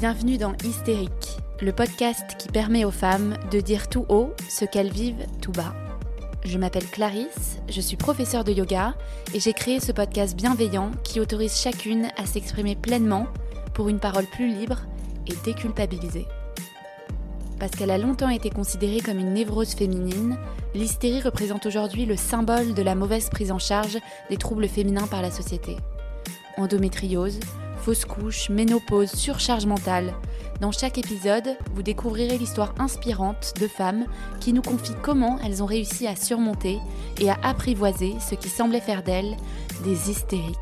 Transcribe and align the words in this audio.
Bienvenue 0.00 0.38
dans 0.38 0.54
Hystérique, 0.64 1.38
le 1.62 1.72
podcast 1.72 2.36
qui 2.36 2.48
permet 2.48 2.84
aux 2.84 2.90
femmes 2.90 3.36
de 3.52 3.60
dire 3.60 3.88
tout 3.88 4.04
haut 4.08 4.34
ce 4.48 4.64
qu'elles 4.64 4.90
vivent 4.90 5.24
tout 5.40 5.52
bas. 5.52 5.72
Je 6.44 6.58
m'appelle 6.58 6.86
Clarisse, 6.86 7.60
je 7.68 7.80
suis 7.80 7.96
professeure 7.96 8.42
de 8.42 8.50
yoga 8.50 8.96
et 9.34 9.40
j'ai 9.40 9.52
créé 9.52 9.78
ce 9.78 9.92
podcast 9.92 10.36
bienveillant 10.36 10.90
qui 11.04 11.20
autorise 11.20 11.56
chacune 11.56 12.08
à 12.16 12.26
s'exprimer 12.26 12.74
pleinement 12.74 13.28
pour 13.72 13.88
une 13.88 14.00
parole 14.00 14.26
plus 14.26 14.48
libre 14.48 14.80
et 15.28 15.34
déculpabilisée. 15.44 16.26
Parce 17.60 17.72
qu'elle 17.72 17.92
a 17.92 17.98
longtemps 17.98 18.28
été 18.28 18.50
considérée 18.50 19.00
comme 19.00 19.20
une 19.20 19.32
névrose 19.32 19.74
féminine, 19.74 20.36
l'hystérie 20.74 21.22
représente 21.22 21.66
aujourd'hui 21.66 22.04
le 22.04 22.16
symbole 22.16 22.74
de 22.74 22.82
la 22.82 22.96
mauvaise 22.96 23.30
prise 23.30 23.52
en 23.52 23.60
charge 23.60 23.98
des 24.28 24.38
troubles 24.38 24.68
féminins 24.68 25.06
par 25.06 25.22
la 25.22 25.30
société. 25.30 25.76
Endométriose, 26.56 27.38
fausse 27.84 28.06
couche, 28.06 28.48
ménopause, 28.48 29.12
surcharge 29.12 29.66
mentale. 29.66 30.14
Dans 30.62 30.72
chaque 30.72 30.96
épisode, 30.96 31.54
vous 31.74 31.82
découvrirez 31.82 32.38
l'histoire 32.38 32.74
inspirante 32.78 33.52
de 33.60 33.68
femmes 33.68 34.06
qui 34.40 34.54
nous 34.54 34.62
confient 34.62 34.96
comment 35.02 35.38
elles 35.44 35.62
ont 35.62 35.66
réussi 35.66 36.06
à 36.06 36.16
surmonter 36.16 36.78
et 37.20 37.28
à 37.28 37.38
apprivoiser 37.42 38.14
ce 38.26 38.36
qui 38.36 38.48
semblait 38.48 38.80
faire 38.80 39.02
d'elles 39.02 39.36
des 39.84 40.10
hystériques. 40.10 40.56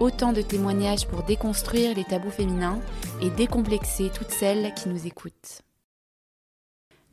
Autant 0.00 0.34
de 0.34 0.42
témoignages 0.42 1.06
pour 1.06 1.22
déconstruire 1.22 1.96
les 1.96 2.04
tabous 2.04 2.30
féminins 2.30 2.78
et 3.22 3.30
décomplexer 3.30 4.10
toutes 4.14 4.32
celles 4.32 4.74
qui 4.74 4.90
nous 4.90 5.06
écoutent. 5.06 5.62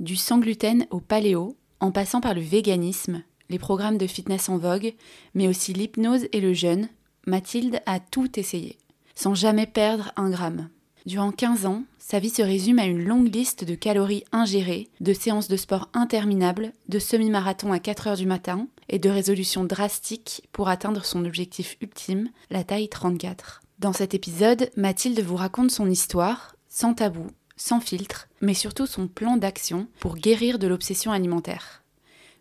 Du 0.01 0.17
sans 0.17 0.39
gluten 0.39 0.87
au 0.89 0.99
paléo, 0.99 1.55
en 1.79 1.91
passant 1.91 2.19
par 2.19 2.33
le 2.33 2.41
véganisme, 2.41 3.23
les 3.49 3.59
programmes 3.59 3.97
de 3.97 4.07
fitness 4.07 4.49
en 4.49 4.57
vogue, 4.57 4.93
mais 5.35 5.47
aussi 5.47 5.71
l'hypnose 5.71 6.27
et 6.33 6.41
le 6.41 6.53
jeûne, 6.53 6.89
Mathilde 7.25 7.79
a 7.85 7.99
tout 7.99 8.37
essayé 8.37 8.78
sans 9.19 9.35
jamais 9.35 9.67
perdre 9.67 10.13
un 10.15 10.29
gramme. 10.29 10.69
Durant 11.05 11.33
15 11.33 11.65
ans, 11.65 11.83
sa 11.97 12.19
vie 12.19 12.29
se 12.29 12.41
résume 12.41 12.79
à 12.79 12.85
une 12.85 13.03
longue 13.03 13.35
liste 13.35 13.65
de 13.65 13.75
calories 13.75 14.23
ingérées, 14.31 14.87
de 15.01 15.11
séances 15.11 15.49
de 15.49 15.57
sport 15.57 15.89
interminables, 15.93 16.71
de 16.87 16.99
semi-marathon 16.99 17.73
à 17.73 17.79
4 17.79 18.07
heures 18.07 18.15
du 18.15 18.25
matin 18.25 18.67
et 18.87 18.97
de 18.97 19.09
résolutions 19.09 19.65
drastiques 19.65 20.47
pour 20.53 20.69
atteindre 20.69 21.03
son 21.03 21.25
objectif 21.25 21.75
ultime, 21.81 22.29
la 22.49 22.63
taille 22.63 22.87
34. 22.87 23.61
Dans 23.79 23.91
cet 23.91 24.13
épisode, 24.13 24.69
Mathilde 24.77 25.19
vous 25.19 25.35
raconte 25.35 25.71
son 25.71 25.89
histoire, 25.89 26.55
sans 26.69 26.93
tabou, 26.93 27.27
sans 27.57 27.81
filtre, 27.81 28.29
mais 28.39 28.53
surtout 28.53 28.85
son 28.85 29.09
plan 29.09 29.35
d'action 29.35 29.87
pour 29.99 30.15
guérir 30.15 30.59
de 30.59 30.67
l'obsession 30.67 31.11
alimentaire. 31.11 31.83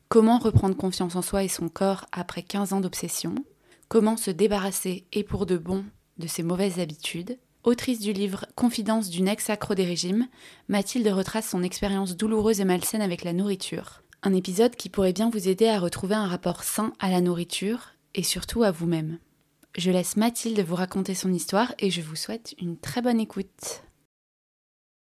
Comment 0.09 0.39
reprendre 0.39 0.77
confiance 0.77 1.17
en 1.17 1.23
soi 1.23 1.42
et 1.42 1.48
son 1.48 1.69
corps 1.69 2.07
après 2.13 2.42
15 2.42 2.73
ans 2.73 2.81
d'obsession? 2.81 3.35
Comment 3.89 4.17
se 4.17 4.31
débarrasser 4.31 5.07
et 5.13 5.25
pour 5.25 5.45
de 5.45 5.59
bon? 5.59 5.85
De 6.19 6.27
ses 6.27 6.42
mauvaises 6.42 6.78
habitudes. 6.78 7.38
Autrice 7.64 8.00
du 8.00 8.12
livre 8.12 8.47
Confidence 8.55 9.11
d'une 9.11 9.28
ex-accro 9.28 9.74
des 9.74 9.84
régimes, 9.84 10.28
Mathilde 10.69 11.08
retrace 11.08 11.48
son 11.48 11.62
expérience 11.62 12.16
douloureuse 12.16 12.61
et 12.61 12.64
malsaine 12.64 13.02
avec 13.02 13.24
la 13.24 13.33
nourriture. 13.33 14.02
Un 14.22 14.34
épisode 14.34 14.77
qui 14.77 14.89
pourrait 14.89 15.12
bien 15.12 15.30
vous 15.30 15.48
aider 15.48 15.69
à 15.69 15.78
retrouver 15.78 16.14
un 16.14 16.27
rapport 16.27 16.64
sain 16.64 16.92
à 16.98 17.11
la 17.11 17.20
nourriture 17.20 17.91
et 18.14 18.22
surtout 18.22 18.62
à 18.62 18.70
vous-même. 18.70 19.19
Je 19.77 19.91
laisse 19.91 20.16
Mathilde 20.16 20.61
vous 20.61 20.74
raconter 20.74 21.14
son 21.14 21.33
histoire 21.33 21.74
et 21.78 21.91
je 21.91 22.00
vous 22.00 22.16
souhaite 22.16 22.55
une 22.58 22.77
très 22.77 23.02
bonne 23.02 23.20
écoute. 23.20 23.83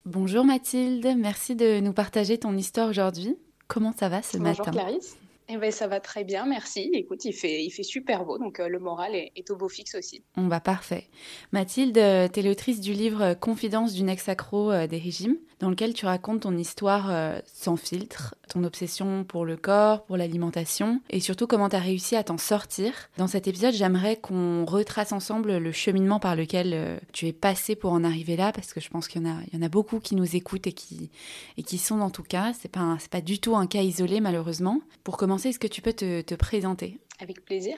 Bonjour 0.04 0.44
Mathilde, 0.44 1.14
merci 1.16 1.54
de 1.54 1.80
nous 1.80 1.92
partager 1.92 2.38
ton 2.38 2.56
histoire 2.56 2.88
aujourd'hui. 2.88 3.36
Comment 3.68 3.92
ça 3.92 4.08
va 4.08 4.22
ce 4.22 4.36
matin? 4.36 4.64
Bonjour 4.66 4.72
Clarisse. 4.72 5.16
Eh 5.48 5.58
ben, 5.58 5.70
ça 5.70 5.86
va 5.86 6.00
très 6.00 6.24
bien, 6.24 6.46
merci. 6.46 6.90
Écoute, 6.94 7.24
il 7.26 7.34
fait, 7.34 7.68
super 7.82 8.24
beau, 8.24 8.38
donc 8.38 8.60
euh, 8.60 8.68
le 8.68 8.78
moral 8.78 9.14
est, 9.14 9.50
au 9.50 9.56
beau 9.56 9.68
fixe 9.68 9.94
aussi. 9.94 10.24
On 10.38 10.48
va 10.48 10.60
parfait. 10.60 11.08
Mathilde, 11.52 11.98
euh, 11.98 12.28
tu 12.28 12.40
l'autrice 12.40 12.80
du 12.80 12.94
livre 12.94 13.22
euh, 13.22 13.34
Confidence 13.34 13.92
d'une 13.92 14.08
ex-accro 14.08 14.86
des 14.86 14.98
régimes, 14.98 15.36
dans 15.60 15.70
lequel 15.70 15.94
tu 15.94 16.06
racontes 16.06 16.42
ton 16.42 16.56
histoire 16.56 17.12
sans 17.46 17.76
filtre, 17.76 18.34
ton 18.48 18.64
obsession 18.64 19.24
pour 19.24 19.44
le 19.44 19.56
corps, 19.56 20.04
pour 20.04 20.16
l'alimentation, 20.16 21.00
et 21.10 21.20
surtout 21.20 21.46
comment 21.46 21.68
tu 21.68 21.76
as 21.76 21.80
réussi 21.80 22.16
à 22.16 22.24
t'en 22.24 22.38
sortir. 22.38 22.92
Dans 23.16 23.26
cet 23.26 23.46
épisode, 23.46 23.74
j'aimerais 23.74 24.16
qu'on 24.16 24.64
retrace 24.64 25.12
ensemble 25.12 25.56
le 25.58 25.72
cheminement 25.72 26.20
par 26.20 26.36
lequel 26.36 27.00
tu 27.12 27.26
es 27.26 27.32
passé 27.32 27.76
pour 27.76 27.92
en 27.92 28.04
arriver 28.04 28.36
là, 28.36 28.52
parce 28.52 28.72
que 28.72 28.80
je 28.80 28.88
pense 28.90 29.08
qu'il 29.08 29.22
y, 29.22 29.26
en 29.26 29.30
a, 29.30 29.36
y 29.52 29.56
en 29.56 29.62
a 29.62 29.68
beaucoup 29.68 30.00
qui 30.00 30.14
nous 30.14 30.36
écoutent 30.36 30.66
et 30.66 30.72
qui, 30.72 31.10
et 31.56 31.62
qui 31.62 31.78
sont 31.78 31.96
dans 31.96 32.10
tout 32.10 32.22
cas. 32.22 32.52
C'est 32.58 32.70
pas, 32.70 32.96
pas 33.10 33.20
du 33.20 33.38
tout 33.38 33.56
un 33.56 33.66
cas 33.66 33.82
isolé, 33.82 34.20
malheureusement. 34.20 34.80
Pour 35.02 35.16
commencer, 35.16 35.50
est-ce 35.50 35.58
que 35.58 35.66
tu 35.66 35.82
peux 35.82 35.92
te, 35.92 36.34
présenter? 36.34 36.98
Avec 37.20 37.44
plaisir. 37.44 37.76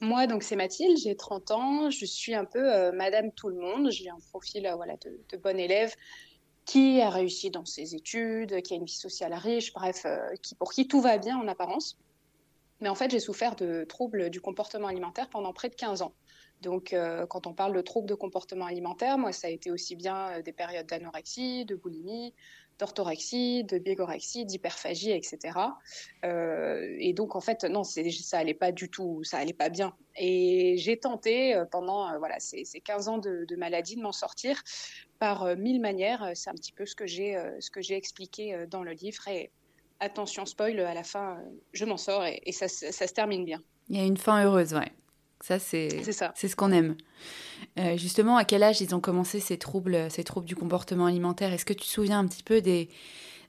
Moi, 0.00 0.26
donc 0.26 0.42
c'est 0.42 0.56
Mathilde, 0.56 0.98
j'ai 0.98 1.16
30 1.16 1.50
ans, 1.52 1.90
je 1.90 2.04
suis 2.04 2.34
un 2.34 2.44
peu 2.44 2.74
euh, 2.74 2.92
Madame 2.92 3.32
Tout 3.32 3.48
le 3.48 3.56
Monde, 3.56 3.90
j'ai 3.90 4.10
un 4.10 4.18
profil 4.30 4.66
euh, 4.66 4.74
voilà, 4.74 4.94
de, 4.96 5.18
de 5.30 5.36
bonne 5.38 5.58
élève 5.58 5.94
qui 6.66 7.00
a 7.00 7.10
réussi 7.10 7.50
dans 7.50 7.64
ses 7.64 7.94
études, 7.94 8.60
qui 8.62 8.74
a 8.74 8.76
une 8.76 8.84
vie 8.84 8.92
sociale 8.92 9.32
riche, 9.32 9.72
bref, 9.72 10.02
euh, 10.04 10.34
qui, 10.42 10.54
pour 10.56 10.72
qui 10.72 10.86
tout 10.88 11.00
va 11.00 11.16
bien 11.16 11.38
en 11.38 11.48
apparence. 11.48 11.96
Mais 12.80 12.88
en 12.88 12.94
fait, 12.94 13.10
j'ai 13.10 13.20
souffert 13.20 13.56
de 13.56 13.84
troubles 13.84 14.28
du 14.28 14.40
comportement 14.40 14.88
alimentaire 14.88 15.30
pendant 15.30 15.52
près 15.52 15.70
de 15.70 15.76
15 15.76 16.02
ans. 16.02 16.12
Donc, 16.66 16.94
quand 17.30 17.46
on 17.46 17.54
parle 17.54 17.74
de 17.74 17.80
troubles 17.80 18.08
de 18.08 18.14
comportement 18.14 18.66
alimentaire, 18.66 19.18
moi, 19.18 19.30
ça 19.30 19.46
a 19.46 19.50
été 19.50 19.70
aussi 19.70 19.94
bien 19.94 20.40
des 20.40 20.52
périodes 20.52 20.86
d'anorexie, 20.86 21.64
de 21.64 21.76
boulimie, 21.76 22.34
d'orthorexie, 22.78 23.64
de 23.64 23.78
bigorexie, 23.78 24.44
d'hyperphagie, 24.44 25.12
etc. 25.12 25.58
Euh, 26.24 26.96
et 26.98 27.12
donc, 27.12 27.36
en 27.36 27.40
fait, 27.40 27.64
non, 27.64 27.84
ça 27.84 28.38
allait 28.38 28.54
pas 28.54 28.72
du 28.72 28.90
tout, 28.90 29.22
ça 29.24 29.38
allait 29.38 29.52
pas 29.52 29.68
bien. 29.68 29.94
Et 30.16 30.76
j'ai 30.78 30.98
tenté 30.98 31.54
euh, 31.54 31.64
pendant 31.64 32.10
euh, 32.10 32.18
voilà, 32.18 32.38
ces, 32.38 32.64
15 32.64 33.08
ans 33.08 33.18
de, 33.18 33.46
maladie 33.56 33.96
de 33.96 34.02
m'en 34.02 34.12
sortir 34.12 34.62
par 35.18 35.56
mille 35.56 35.80
manières. 35.80 36.30
C'est 36.34 36.50
un 36.50 36.54
petit 36.54 36.72
peu 36.72 36.84
ce 36.84 36.94
que 36.94 37.06
j'ai 37.06 37.38
ce 37.60 37.70
que 37.70 37.80
j'ai 37.80 37.96
expliqué 37.96 38.66
dans 38.70 38.82
le 38.82 38.92
livre. 38.92 39.26
Et 39.28 39.50
attention, 40.00 40.44
spoil, 40.44 40.78
à 40.80 40.92
la 40.92 41.04
fin, 41.04 41.38
je 41.72 41.84
m'en 41.86 41.96
sors 41.96 42.24
et, 42.24 42.52
ça, 42.52 42.68
ça 42.68 43.06
se 43.06 43.14
termine 43.14 43.44
bien. 43.44 43.62
Il 43.88 43.96
y 43.96 44.00
a 44.00 44.04
une 44.04 44.18
fin 44.18 44.44
heureuse, 44.44 44.74
ouais. 44.74 44.92
Ça, 45.46 45.60
c'est 45.60 46.02
c'est 46.34 46.48
ce 46.48 46.56
qu'on 46.56 46.72
aime. 46.72 46.96
Euh, 47.78 47.96
justement, 47.96 48.36
à 48.36 48.44
quel 48.44 48.64
âge 48.64 48.80
ils 48.80 48.96
ont 48.96 49.00
commencé 49.00 49.38
ces 49.38 49.58
troubles, 49.58 50.10
ces 50.10 50.24
troubles 50.24 50.48
du 50.48 50.56
comportement 50.56 51.06
alimentaire? 51.06 51.52
Est-ce 51.52 51.64
que 51.64 51.72
tu 51.72 51.84
te 51.84 51.92
souviens 51.92 52.18
un 52.18 52.26
petit 52.26 52.42
peu 52.42 52.60
des, 52.60 52.88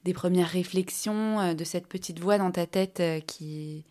des 0.04 0.14
premières 0.14 0.48
réflexions, 0.48 1.40
euh, 1.40 1.54
de 1.56 1.64
cette 1.64 1.88
petite 1.88 2.20
voix 2.20 2.38
dans 2.38 2.52
ta 2.52 2.68
tête 2.68 3.00
euh, 3.00 3.20
qui, 3.20 3.84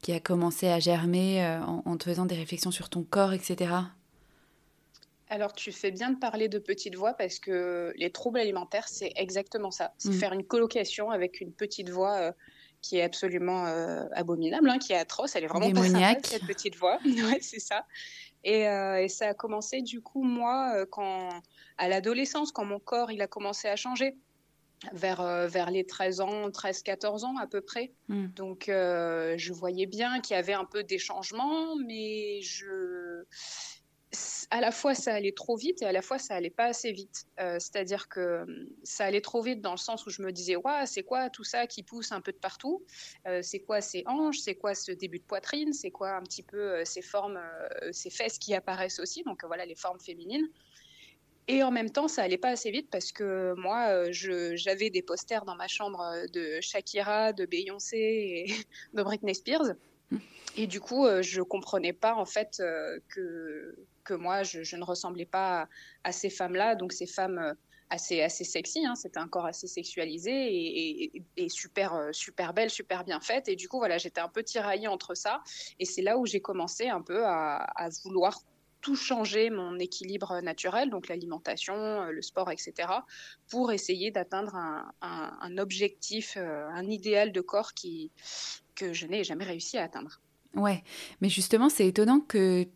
qui 0.00 0.12
a 0.12 0.20
commencé 0.20 0.68
à 0.68 0.78
germer 0.80 1.46
en, 1.84 1.98
te 1.98 2.04
faisant 2.04 2.24
des 2.24 2.34
réflexions 2.34 2.70
sur 2.70 2.88
ton 2.88 3.02
corps, 3.02 3.34
etc. 3.34 3.74
Alors, 5.28 5.52
tu 5.52 5.70
fais 5.70 5.90
bien 5.90 6.12
de 6.12 6.18
parler 6.18 6.48
de 6.48 6.58
petite 6.58 6.94
voix 6.94 7.12
parce 7.12 7.38
que 7.38 7.92
les 7.98 8.08
troubles 8.08 8.38
alimentaires, 8.38 8.88
c'est 8.88 9.12
exactement 9.16 9.70
ça. 9.70 9.92
C'est 9.98 10.08
mm. 10.08 10.14
faire 10.14 10.32
une 10.32 10.44
colocation 10.44 11.10
avec 11.10 11.42
une 11.42 11.52
petite 11.52 11.90
voix 11.90 12.32
qui 12.84 12.98
est 12.98 13.02
absolument 13.02 13.64
euh, 13.64 14.04
abominable, 14.12 14.68
hein, 14.68 14.78
qui 14.78 14.92
est 14.92 14.98
atroce. 14.98 15.34
Elle 15.36 15.44
est 15.44 15.46
vraiment 15.46 15.72
pas 15.72 15.88
sympa, 15.88 16.20
cette 16.22 16.46
petite 16.46 16.76
voix. 16.76 16.98
ouais, 17.04 17.38
c'est 17.40 17.58
ça. 17.58 17.86
Euh, 18.46 18.96
et, 18.96 19.08
ça 19.08 19.28
a 19.28 19.34
commencé 19.34 19.80
du 19.80 20.02
coup 20.02 20.22
moi 20.22 20.74
euh, 20.76 20.84
quand 20.90 21.30
à 21.78 21.88
l'adolescence, 21.88 22.52
quand 22.52 22.66
mon 22.66 22.78
corps 22.78 23.10
il 23.10 23.22
a 23.22 23.26
commencé 23.26 23.68
à 23.68 23.76
changer 23.76 24.18
vers, 24.92 25.22
vers 25.48 25.70
les 25.70 25.86
13 25.86 26.20
ans, 26.20 26.50
13-14 26.50 27.24
ans 27.24 27.38
à 27.38 27.46
peu 27.46 27.62
près. 27.62 27.94
Hmm. 28.08 28.26
Donc 28.36 28.64
je 28.68 29.52
voyais 29.52 29.86
bien 29.86 30.20
qu'il 30.20 30.36
y 30.36 30.38
avait 30.38 30.52
un 30.52 30.66
peu 30.66 30.84
des 30.84 30.98
changements, 30.98 31.76
mais 31.76 32.42
je 32.42 33.24
à 34.50 34.60
la 34.60 34.70
fois 34.70 34.94
ça 34.94 35.14
allait 35.14 35.32
trop 35.32 35.56
vite 35.56 35.82
et 35.82 35.86
à 35.86 35.92
la 35.92 36.02
fois 36.02 36.18
ça 36.18 36.34
allait 36.34 36.50
pas 36.50 36.66
assez 36.66 36.92
vite. 36.92 37.26
Euh, 37.40 37.58
c'est-à-dire 37.58 38.08
que 38.08 38.42
hum, 38.42 38.68
ça 38.82 39.04
allait 39.04 39.20
trop 39.20 39.42
vite 39.42 39.60
dans 39.60 39.72
le 39.72 39.78
sens 39.78 40.06
où 40.06 40.10
je 40.10 40.22
me 40.22 40.32
disais, 40.32 40.56
ouais, 40.56 40.86
c'est 40.86 41.02
quoi 41.02 41.30
tout 41.30 41.44
ça 41.44 41.66
qui 41.66 41.82
pousse 41.82 42.12
un 42.12 42.20
peu 42.20 42.32
de 42.32 42.38
partout? 42.38 42.84
Euh, 43.26 43.40
C'est 43.42 43.60
quoi 43.60 43.80
ces 43.80 44.02
hanches? 44.06 44.38
C'est 44.38 44.54
quoi 44.54 44.74
ce 44.74 44.92
début 44.92 45.18
de 45.18 45.24
poitrine? 45.24 45.72
C'est 45.72 45.90
quoi 45.90 46.12
un 46.12 46.22
petit 46.22 46.42
peu 46.42 46.58
euh, 46.58 46.84
ces 46.84 47.02
formes, 47.02 47.40
ces 47.92 48.10
fesses 48.10 48.38
qui 48.38 48.54
apparaissent 48.54 49.00
aussi? 49.00 49.22
Donc 49.24 49.44
voilà 49.44 49.66
les 49.66 49.74
formes 49.74 50.00
féminines. 50.00 50.48
Et 51.46 51.62
en 51.62 51.70
même 51.70 51.90
temps, 51.90 52.08
ça 52.08 52.22
allait 52.22 52.38
pas 52.38 52.48
assez 52.48 52.70
vite 52.70 52.88
parce 52.90 53.12
que 53.12 53.54
moi, 53.58 54.10
j'avais 54.10 54.88
des 54.88 55.02
posters 55.02 55.44
dans 55.44 55.56
ma 55.56 55.68
chambre 55.68 56.00
de 56.32 56.58
Shakira, 56.62 57.34
de 57.34 57.44
Beyoncé 57.44 57.98
et 57.98 58.46
de 58.94 59.02
Britney 59.02 59.34
Spears. 59.34 59.74
Mmh. 60.10 60.18
Et 60.56 60.66
du 60.66 60.80
coup, 60.80 61.06
je 61.20 61.42
comprenais 61.42 61.92
pas 61.92 62.14
en 62.14 62.24
fait 62.24 62.62
que 63.08 63.76
que 64.04 64.14
moi, 64.14 64.42
je, 64.42 64.76
ne 64.76 64.84
ressemblais 64.84 65.26
pas 65.26 65.68
à, 66.04 66.12
ces 66.12 66.30
femmes-là, 66.30 66.74
donc 66.74 66.92
ces 66.92 67.06
femmes 67.06 67.38
euh, 67.38 67.54
assez, 67.90 68.22
assez 68.22 68.44
sexy, 68.44 68.84
hein, 68.86 68.94
c'était 68.94 69.18
un 69.18 69.28
corps 69.28 69.46
assez 69.46 69.66
sexualisé 69.66 71.22
et, 71.36 71.48
super, 71.48 71.94
euh, 71.94 72.12
super 72.12 72.54
belle, 72.54 72.70
super 72.70 73.04
bien 73.04 73.20
faite. 73.20 73.48
Et 73.48 73.56
du 73.56 73.68
coup, 73.68 73.78
voilà, 73.78 73.98
j'étais 73.98 74.20
un 74.20 74.28
peu 74.28 74.42
tiraillée 74.42 74.88
entre 74.88 75.14
ça. 75.14 75.42
Et 75.78 75.84
c'est 75.84 76.02
là 76.02 76.18
où 76.18 76.26
j'ai 76.26 76.40
commencé 76.40 76.88
un 76.88 77.02
peu 77.02 77.24
à, 77.26 77.66
vouloir 78.04 78.38
tout 78.80 78.96
changer 78.96 79.48
mon 79.48 79.78
équilibre 79.78 80.40
naturel, 80.42 80.90
donc 80.90 81.08
l'alimentation, 81.08 81.74
euh, 81.74 82.10
le 82.10 82.20
sport, 82.20 82.50
etc., 82.50 82.88
pour 83.48 83.72
essayer 83.72 84.10
d'atteindre 84.10 84.56
un, 85.00 85.58
objectif, 85.58 86.36
un 86.36 86.84
idéal 86.84 87.32
de 87.32 87.40
corps 87.40 87.72
qui, 87.72 88.10
que 88.74 88.92
je 88.92 89.06
n'ai 89.06 89.24
jamais 89.24 89.44
réussi 89.44 89.78
à 89.78 89.84
atteindre. 89.84 90.20
Ouais, 90.54 90.84
mais 91.20 91.28
justement, 91.28 91.68
c'est 91.68 91.86
étonnant 91.86 92.20
que 92.20 92.66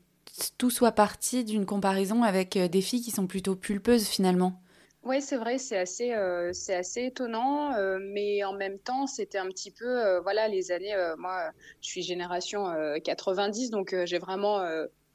tout 0.57 0.71
soit 0.71 0.93
parti 0.93 1.45
d'une 1.45 1.67
comparaison 1.67 2.23
avec 2.23 2.59
des 2.59 2.81
filles 2.81 3.03
qui 3.03 3.11
sont 3.11 3.27
plutôt 3.27 3.57
pulpeuses 3.57 4.07
finalement. 4.07 4.63
Oui, 5.05 5.23
c'est 5.23 5.37
vrai, 5.37 5.59
c'est 5.59 5.79
assez, 5.79 6.13
c'est 6.53 6.75
assez 6.75 7.05
étonnant, 7.05 7.73
mais 8.01 8.45
en 8.45 8.53
même 8.53 8.79
temps, 8.79 9.07
c'était 9.07 9.39
un 9.39 9.47
petit 9.47 9.71
peu, 9.71 10.19
voilà, 10.19 10.49
les 10.49 10.71
années. 10.71 10.95
moi, 11.17 11.51
je 11.81 11.89
suis 11.89 12.03
génération 12.03 12.67
90, 13.03 13.71
donc 13.71 13.95
j'ai 14.05 14.19
vraiment 14.19 14.61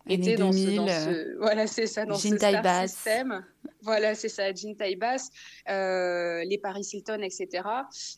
était 0.07 0.35
dans, 0.35 0.51
ce, 0.51 0.75
dans 0.75 0.87
ce, 0.87 1.37
voilà 1.39 1.67
c'est 1.67 1.87
ça 1.87 2.05
dans 2.05 2.15
ce 2.15 2.35
star 2.35 2.87
système 2.87 3.45
voilà 3.81 4.15
c'est 4.15 4.29
ça 4.29 4.53
jean 4.53 4.75
taille 4.75 4.95
basse 4.95 5.29
euh, 5.69 6.43
les 6.45 6.57
Paris 6.57 6.87
Hilton 6.91 7.21
etc 7.21 7.63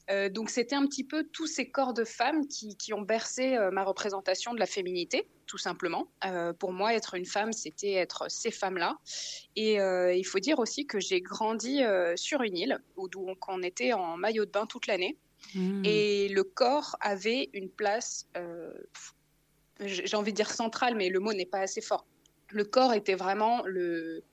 euh, 0.09 0.29
donc 0.29 0.49
c'était 0.49 0.75
un 0.75 0.85
petit 0.87 1.03
peu 1.03 1.23
tous 1.31 1.47
ces 1.47 1.69
corps 1.69 1.93
de 1.93 2.03
femmes 2.03 2.47
qui, 2.47 2.75
qui 2.77 2.93
ont 2.93 3.01
bercé 3.01 3.55
euh, 3.55 3.71
ma 3.71 3.83
représentation 3.83 4.53
de 4.53 4.59
la 4.59 4.65
féminité 4.65 5.27
tout 5.45 5.59
simplement. 5.59 6.07
Euh, 6.25 6.53
pour 6.53 6.73
moi 6.73 6.95
être 6.95 7.13
une 7.13 7.25
femme 7.25 7.53
c'était 7.53 7.93
être 7.93 8.25
ces 8.29 8.51
femmes 8.51 8.77
là 8.77 8.97
et 9.55 9.79
euh, 9.79 10.13
il 10.13 10.23
faut 10.23 10.39
dire 10.39 10.57
aussi 10.57 10.87
que 10.87 10.99
j'ai 10.99 11.21
grandi 11.21 11.81
sur 12.15 12.41
une 12.41 12.57
île 12.57 12.79
où 12.95 13.07
donc 13.07 13.37
on 13.47 13.61
était 13.61 13.93
en 13.93 14.17
maillot 14.17 14.45
de 14.45 14.51
bain 14.51 14.65
toute 14.65 14.87
l'année. 14.87 15.17
Mmh. 15.53 15.85
et 15.85 16.27
le 16.29 16.43
corps 16.43 16.95
avait 17.01 17.51
une 17.53 17.69
place 17.69 18.27
j'ai 19.79 20.15
envie 20.15 20.31
de 20.31 20.37
dire 20.37 20.51
central, 20.51 20.95
mais 20.95 21.09
le 21.09 21.19
mot 21.19 21.33
n'est 21.33 21.45
pas 21.45 21.59
assez 21.59 21.81
fort. 21.81 22.05
Le 22.49 22.63
corps 22.63 22.93
était 22.93 23.15
vraiment 23.15 23.63
le 23.65 24.23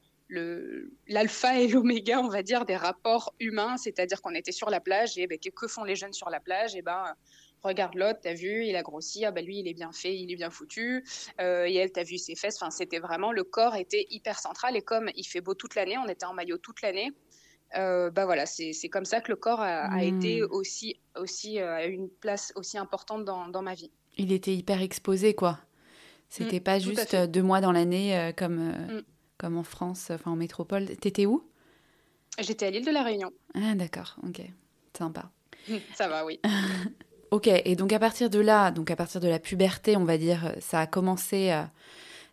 l'alpha 1.09 1.61
et 1.61 1.69
l'oméga, 1.69 2.21
on 2.21 2.29
va 2.29 2.43
dire, 2.43 2.65
des 2.65 2.77
rapports 2.77 3.35
humains, 3.39 3.77
c'est-à-dire 3.77 4.23
qu'on 4.23 4.35
était 4.35 4.53
sur 4.53 4.71
la 4.71 4.81
plage 4.81 5.19
et 5.19 5.27
ben, 5.27 5.39
que 5.39 5.69
font 5.69 5.85
les 5.85 5.97
jeunes 5.97 6.13
sur 6.13 6.31
la 6.31 6.41
plage? 6.41 6.75
Et 6.75 6.79
eh 6.79 6.83
ben, 6.83 7.15
regarde 7.63 7.95
l'autre, 7.95 8.21
t'as 8.23 8.35
vu, 8.35 8.65
il 8.65 8.75
a 8.77 8.83
grossi, 8.83 9.25
ah 9.25 9.31
ben 9.31 9.45
lui, 9.45 9.59
il 9.59 9.69
est 9.69 9.75
bien 9.75 9.93
fait, 9.93 10.17
il 10.17 10.33
est 10.33 10.37
bien 10.37 10.51
foutu, 10.51 11.05
euh, 11.41 11.67
et 11.67 11.75
elle, 11.75 11.93
t'as 11.93 12.03
vu 12.05 12.19
ses 12.19 12.35
fesses. 12.35 12.57
Enfin, 12.61 12.71
c'était 12.71 12.99
vraiment 12.99 13.33
le 13.33 13.45
corps 13.45 13.77
était 13.77 14.07
hyper 14.11 14.39
central 14.39 14.77
et 14.77 14.83
comme 14.83 15.11
il 15.15 15.25
fait 15.25 15.41
beau 15.41 15.55
toute 15.55 15.75
l'année, 15.75 15.99
on 15.99 16.09
était 16.09 16.27
en 16.27 16.35
maillot 16.35 16.59
toute 16.59 16.83
l'année. 16.83 17.13
Euh, 17.77 18.11
bah 18.11 18.27
voilà, 18.27 18.45
c'est 18.45 18.89
comme 18.91 19.07
ça 19.07 19.23
que 19.23 19.31
le 19.31 19.37
corps 19.37 19.61
a, 19.61 19.85
a 19.85 19.97
hmm. 19.97 20.19
été 20.19 20.43
aussi, 20.43 21.01
aussi 21.17 21.59
euh, 21.59 21.89
une 21.89 22.11
place 22.11 22.53
aussi 22.55 22.77
importante 22.77 23.25
dans, 23.25 23.49
dans 23.49 23.63
ma 23.63 23.75
vie. 23.75 23.91
Il 24.19 24.33
était 24.33 24.55
hyper 24.55 24.83
exposé, 24.83 25.35
quoi. 25.35 25.59
C'était 26.33 26.61
mm, 26.61 26.65
pas 26.65 26.79
juste 26.79 27.15
deux 27.15 27.43
mois 27.43 27.61
dans 27.61 27.73
l'année 27.73 28.17
euh, 28.17 28.33
comme, 28.33 28.59
euh, 28.59 29.01
mm. 29.01 29.03
comme 29.37 29.59
en 29.59 29.63
France, 29.63 30.11
enfin 30.11 30.31
en 30.31 30.37
métropole. 30.37 30.87
T'étais 30.97 31.27
où? 31.27 31.47
J'étais 32.39 32.67
à 32.67 32.71
l'île 32.71 32.87
de 32.87 32.91
la 32.91 33.03
Réunion. 33.03 33.31
Ah 33.55 33.75
d'accord, 33.75 34.17
ok, 34.27 34.41
sympa. 34.97 35.31
Ça 35.95 36.09
va, 36.09 36.25
oui. 36.25 36.41
ok, 37.31 37.49
et 37.49 37.77
donc 37.77 37.93
à 37.93 37.99
partir 37.99 38.31
de 38.31 38.39
là, 38.39 38.71
donc 38.71 38.91
à 38.91 38.97
partir 38.97 39.21
de 39.21 39.29
la 39.29 39.39
puberté, 39.39 39.95
on 39.99 40.05
va 40.05 40.17
dire, 40.17 40.55
ça 40.61 40.81
a 40.81 40.87
commencé, 40.87 41.53
euh, 41.53 41.65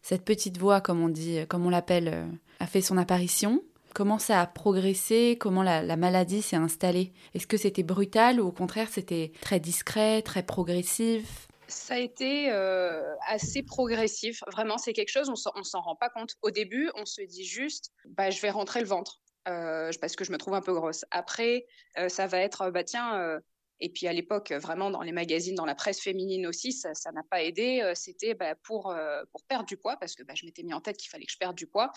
cette 0.02 0.24
petite 0.24 0.58
voix, 0.58 0.80
comme 0.80 1.04
on 1.04 1.10
dit, 1.10 1.40
comme 1.50 1.66
on 1.66 1.70
l'appelle, 1.70 2.26
a 2.62 2.68
fait 2.68 2.82
son 2.82 2.98
apparition. 2.98 3.62
Comment 3.94 4.18
ça 4.18 4.40
a 4.40 4.48
progressé? 4.48 5.36
Comment 5.38 5.64
la, 5.64 5.82
la 5.82 5.98
maladie 5.98 6.42
s'est 6.42 6.56
installée? 6.56 7.12
Est-ce 7.34 7.48
que 7.48 7.58
c'était 7.58 7.84
brutal 7.84 8.40
ou 8.40 8.48
au 8.48 8.52
contraire 8.52 8.88
c'était 8.90 9.34
très 9.42 9.60
discret, 9.60 10.22
très 10.22 10.44
progressif? 10.44 11.49
Ça 11.70 11.96
a 11.96 11.98
été 11.98 12.52
euh, 12.52 13.16
assez 13.28 13.64
progressif. 13.64 14.44
Vraiment, 14.52 14.78
c'est 14.78 14.94
quelque 14.94 15.10
chose, 15.10 15.30
on 15.30 15.64
s'en 15.64 15.82
rend 15.82 15.96
pas 15.96 16.10
compte. 16.10 16.36
Au 16.42 16.52
début, 16.52 16.90
on 16.96 17.06
se 17.06 17.22
dit 17.22 17.46
juste, 17.46 17.92
bah, 18.06 18.30
je 18.30 18.42
vais 18.42 18.50
rentrer 18.50 18.82
le 18.82 18.88
ventre 18.88 19.22
euh, 19.48 19.92
parce 20.02 20.16
que 20.16 20.24
je 20.26 20.32
me 20.32 20.38
trouve 20.38 20.56
un 20.56 20.62
peu 20.62 20.74
grosse. 20.74 21.06
Après, 21.12 21.66
euh, 21.98 22.10
ça 22.10 22.28
va 22.28 22.40
être, 22.40 22.70
bah 22.72 22.84
tiens, 22.84 23.40
et 23.80 23.90
puis 23.90 24.08
à 24.08 24.14
l'époque, 24.14 24.52
vraiment 24.52 24.90
dans 24.90 25.02
les 25.02 25.14
magazines, 25.14 25.56
dans 25.56 25.66
la 25.66 25.76
presse 25.76 26.02
féminine 26.02 26.46
aussi, 26.48 26.74
ça 26.74 27.12
n'a 27.14 27.24
pas 27.30 27.44
aidé. 27.44 27.94
C'était 27.96 28.34
bah, 28.34 28.56
pour, 28.64 28.94
pour 29.32 29.44
perdre 29.46 29.66
du 29.66 29.78
poids, 29.78 29.96
parce 29.98 30.16
que 30.16 30.24
bah, 30.24 30.34
je 30.36 30.46
m'étais 30.46 30.64
mis 30.64 30.74
en 30.74 30.82
tête 30.82 30.98
qu'il 30.98 31.10
fallait 31.10 31.26
que 31.26 31.32
je 31.32 31.38
perde 31.38 31.56
du 31.56 31.68
poids. 31.68 31.92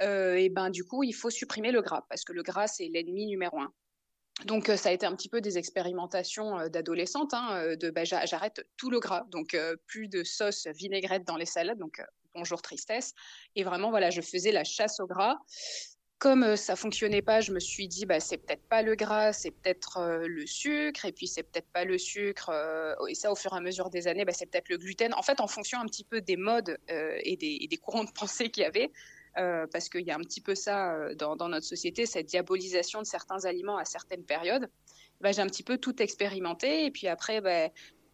et 0.00 0.48
ben 0.48 0.70
du 0.70 0.84
coup, 0.84 1.02
il 1.02 1.12
faut 1.12 1.30
supprimer 1.30 1.72
le 1.72 1.82
gras, 1.82 2.06
parce 2.08 2.24
que 2.24 2.32
le 2.32 2.42
gras, 2.42 2.68
c'est 2.68 2.88
l'ennemi 2.88 3.26
numéro 3.26 3.60
un. 3.60 3.72
Donc 4.44 4.70
ça 4.76 4.90
a 4.90 4.92
été 4.92 5.06
un 5.06 5.16
petit 5.16 5.30
peu 5.30 5.40
des 5.40 5.56
expérimentations 5.56 6.68
d'adolescente, 6.68 7.32
hein, 7.32 7.74
de 7.76 7.90
bah, 7.90 8.04
j'arrête 8.04 8.66
tout 8.76 8.90
le 8.90 9.00
gras, 9.00 9.24
donc 9.30 9.56
plus 9.86 10.08
de 10.08 10.24
sauce 10.24 10.66
vinaigrette 10.66 11.24
dans 11.24 11.36
les 11.36 11.46
salades, 11.46 11.78
donc 11.78 12.02
bonjour 12.34 12.60
tristesse. 12.60 13.14
Et 13.54 13.64
vraiment 13.64 13.90
voilà, 13.90 14.10
je 14.10 14.20
faisais 14.20 14.52
la 14.52 14.64
chasse 14.64 15.00
au 15.00 15.06
gras. 15.06 15.38
Comme 16.18 16.56
ça 16.56 16.76
fonctionnait 16.76 17.22
pas, 17.22 17.40
je 17.40 17.52
me 17.52 17.60
suis 17.60 17.88
dit 17.88 18.06
bah 18.06 18.20
c'est 18.20 18.38
peut-être 18.38 18.66
pas 18.68 18.82
le 18.82 18.94
gras, 18.94 19.32
c'est 19.32 19.50
peut-être 19.50 20.18
le 20.26 20.46
sucre, 20.46 21.06
et 21.06 21.12
puis 21.12 21.26
c'est 21.26 21.42
peut-être 21.42 21.68
pas 21.72 21.84
le 21.84 21.96
sucre. 21.96 22.50
et 23.08 23.14
ça, 23.14 23.32
au 23.32 23.36
fur 23.36 23.54
et 23.54 23.56
à 23.56 23.60
mesure 23.60 23.88
des 23.88 24.06
années, 24.06 24.26
bah, 24.26 24.32
c'est 24.32 24.46
peut-être 24.46 24.68
le 24.68 24.76
gluten. 24.76 25.14
En 25.14 25.22
fait, 25.22 25.40
en 25.40 25.46
fonction 25.46 25.78
un 25.80 25.86
petit 25.86 26.04
peu 26.04 26.20
des 26.20 26.36
modes 26.36 26.78
et 26.88 27.36
des, 27.36 27.58
et, 27.60 27.68
des, 27.68 27.76
courants 27.78 28.04
de 28.04 28.10
pensée 28.18 28.50
qu'il 28.50 28.62
y 28.62 28.66
avait, 28.66 28.92
euh, 29.38 29.66
parce 29.72 29.88
qu'il 29.88 30.02
y 30.02 30.10
a 30.10 30.16
un 30.16 30.20
petit 30.20 30.40
peu 30.40 30.54
ça 30.54 30.92
euh, 30.94 31.14
dans, 31.14 31.36
notre 31.48 31.66
société, 31.66 32.06
cette 32.06 32.26
diabolisation 32.26 33.00
de 33.00 33.06
certains 33.06 33.44
aliments 33.44 33.76
à 33.76 33.84
certaines 33.84 34.24
périodes. 34.24 34.70
Bah, 35.20 35.32
j'ai 35.32 35.42
un 35.42 35.46
petit 35.46 35.62
peu 35.62 35.78
tout 35.78 36.02
expérimenté 36.02 36.86
et 36.86 36.90
puis 36.90 37.08
après, 37.08 37.40
bah, 37.40 37.68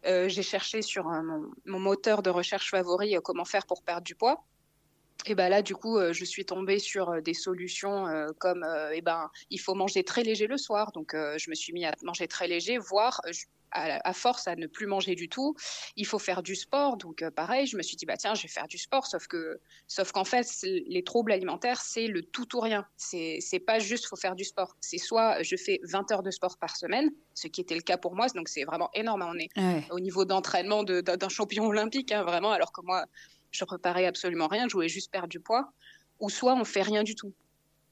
euh, 0.05 0.27
j'ai 0.27 0.43
cherché 0.43 0.81
sur 0.81 1.05
mon, 1.05 1.79
moteur 1.79 2.23
de 2.23 2.29
recherche 2.29 2.69
favori 2.69 3.15
comment 3.23 3.45
faire 3.45 3.65
pour 3.65 3.83
perdre 3.83 4.03
du 4.03 4.15
poids. 4.15 4.43
Et 5.25 5.35
ben 5.35 5.49
là, 5.49 5.61
du 5.61 5.75
coup, 5.75 5.99
je 6.11 6.25
suis 6.25 6.45
tombée 6.45 6.79
sur 6.79 7.21
des 7.21 7.33
solutions 7.33 8.05
comme, 8.39 8.65
eh 8.93 9.01
ben, 9.01 9.29
il 9.49 9.59
faut 9.59 9.75
manger 9.75 10.03
très 10.03 10.23
léger 10.23 10.47
le 10.47 10.57
soir. 10.57 10.91
Donc, 10.91 11.13
je 11.13 11.49
me 11.49 11.55
suis 11.55 11.73
mis 11.73 11.85
à 11.85 11.93
manger 12.03 12.27
très 12.27 12.47
léger, 12.47 12.77
voire 12.77 13.21
à, 13.73 14.13
force 14.13 14.47
à 14.47 14.55
ne 14.55 14.67
plus 14.67 14.85
manger 14.85 15.15
du 15.15 15.29
tout, 15.29 15.55
il 15.95 16.05
faut 16.05 16.19
faire 16.19 16.43
du 16.43 16.55
sport. 16.55 16.97
Donc 16.97 17.21
euh, 17.21 17.31
pareil, 17.31 17.65
je 17.65 17.77
me 17.77 17.81
suis 17.81 17.95
dit 17.97 18.05
bah 18.05 18.17
tiens, 18.17 18.33
je 18.33 18.43
vais 18.43 18.47
faire 18.47 18.67
du 18.67 18.77
sport. 18.77 19.05
Sauf 19.07 19.27
que, 19.27 19.59
sauf 19.87 20.11
qu'en 20.11 20.23
fait, 20.23 20.47
les 20.63 21.03
troubles 21.03 21.31
alimentaires, 21.31 21.81
c'est 21.81 22.07
le 22.07 22.21
tout 22.21 22.55
ou 22.55 22.59
rien. 22.59 22.85
C'est 22.97 23.39
c'est 23.41 23.59
pas 23.59 23.79
juste 23.79 24.05
faut 24.05 24.15
faire 24.15 24.35
du 24.35 24.43
sport. 24.43 24.75
C'est 24.79 24.97
soit 24.97 25.41
je 25.43 25.55
fais 25.55 25.79
20 25.83 26.11
heures 26.11 26.23
de 26.23 26.31
sport 26.31 26.57
par 26.57 26.75
semaine, 26.75 27.09
ce 27.33 27.47
qui 27.47 27.61
était 27.61 27.75
le 27.75 27.81
cas 27.81 27.97
pour 27.97 28.15
moi. 28.15 28.27
Donc 28.35 28.49
c'est 28.49 28.63
vraiment 28.63 28.89
énorme. 28.93 29.23
On 29.23 29.37
est 29.37 29.49
au 29.91 29.99
niveau 29.99 30.25
d'entraînement 30.25 30.83
d'un 30.83 31.29
champion 31.29 31.65
olympique, 31.65 32.11
hein, 32.11 32.23
vraiment. 32.23 32.51
Alors 32.51 32.71
que 32.71 32.81
moi, 32.81 33.05
je 33.53 33.63
préparais 33.63 34.05
absolument 34.05 34.47
rien. 34.47 34.67
Je 34.67 34.73
voulais 34.73 34.89
juste 34.89 35.11
perdre 35.11 35.29
du 35.29 35.39
poids. 35.39 35.71
Ou 36.19 36.29
soit 36.29 36.55
on 36.55 36.65
fait 36.65 36.81
rien 36.81 37.03
du 37.03 37.15
tout. 37.15 37.33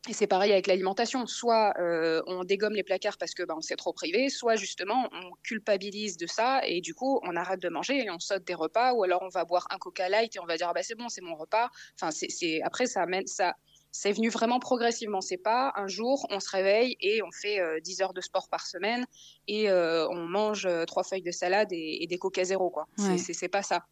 Et 0.09 0.13
c'est 0.13 0.25
pareil 0.25 0.51
avec 0.51 0.65
l'alimentation. 0.65 1.27
Soit 1.27 1.75
euh, 1.79 2.23
on 2.25 2.43
dégomme 2.43 2.73
les 2.73 2.83
placards 2.83 3.17
parce 3.19 3.35
que 3.35 3.43
ben, 3.43 3.53
on 3.57 3.61
s'est 3.61 3.75
trop 3.75 3.93
privé, 3.93 4.29
soit 4.29 4.55
justement 4.55 5.07
on 5.11 5.31
culpabilise 5.43 6.17
de 6.17 6.25
ça 6.25 6.61
et 6.65 6.81
du 6.81 6.95
coup 6.95 7.19
on 7.23 7.35
arrête 7.35 7.61
de 7.61 7.69
manger 7.69 8.03
et 8.03 8.09
on 8.09 8.19
saute 8.19 8.43
des 8.43 8.55
repas, 8.55 8.93
ou 8.93 9.03
alors 9.03 9.21
on 9.21 9.29
va 9.29 9.45
boire 9.45 9.67
un 9.69 9.77
Coca 9.77 10.09
Light 10.09 10.35
et 10.35 10.39
on 10.39 10.45
va 10.45 10.57
dire 10.57 10.67
ah 10.69 10.73
bah 10.73 10.81
c'est 10.81 10.95
bon, 10.95 11.07
c'est 11.07 11.21
mon 11.21 11.35
repas. 11.35 11.69
Enfin, 11.99 12.09
c'est 12.11 12.61
après 12.63 12.87
ça 12.87 13.03
amène 13.03 13.27
ça. 13.27 13.53
C'est 13.91 14.13
venu 14.13 14.29
vraiment 14.29 14.59
progressivement. 14.59 15.21
C'est 15.21 15.37
pas 15.37 15.71
un 15.75 15.87
jour 15.87 16.25
on 16.31 16.39
se 16.39 16.49
réveille 16.49 16.97
et 16.99 17.21
on 17.21 17.31
fait 17.31 17.59
10 17.81 18.01
euh, 18.01 18.03
heures 18.03 18.13
de 18.13 18.21
sport 18.21 18.49
par 18.49 18.65
semaine 18.65 19.05
et 19.47 19.69
euh, 19.69 20.07
on 20.09 20.25
mange 20.25 20.67
trois 20.87 21.03
feuilles 21.03 21.21
de 21.21 21.31
salade 21.31 21.67
et, 21.71 22.07
des 22.09 22.17
Coca 22.17 22.43
zéro 22.43 22.71
quoi. 22.71 22.87
C'est 22.97 23.49
pas 23.49 23.61
ça. 23.61 23.85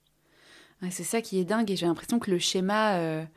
C'est 0.90 1.04
ça 1.04 1.22
qui 1.22 1.40
est 1.40 1.46
dingue 1.46 1.70
et 1.72 1.76
j'ai 1.76 1.86
l'impression 1.86 2.20
que 2.20 2.32
le 2.32 2.40
schéma 2.40 3.28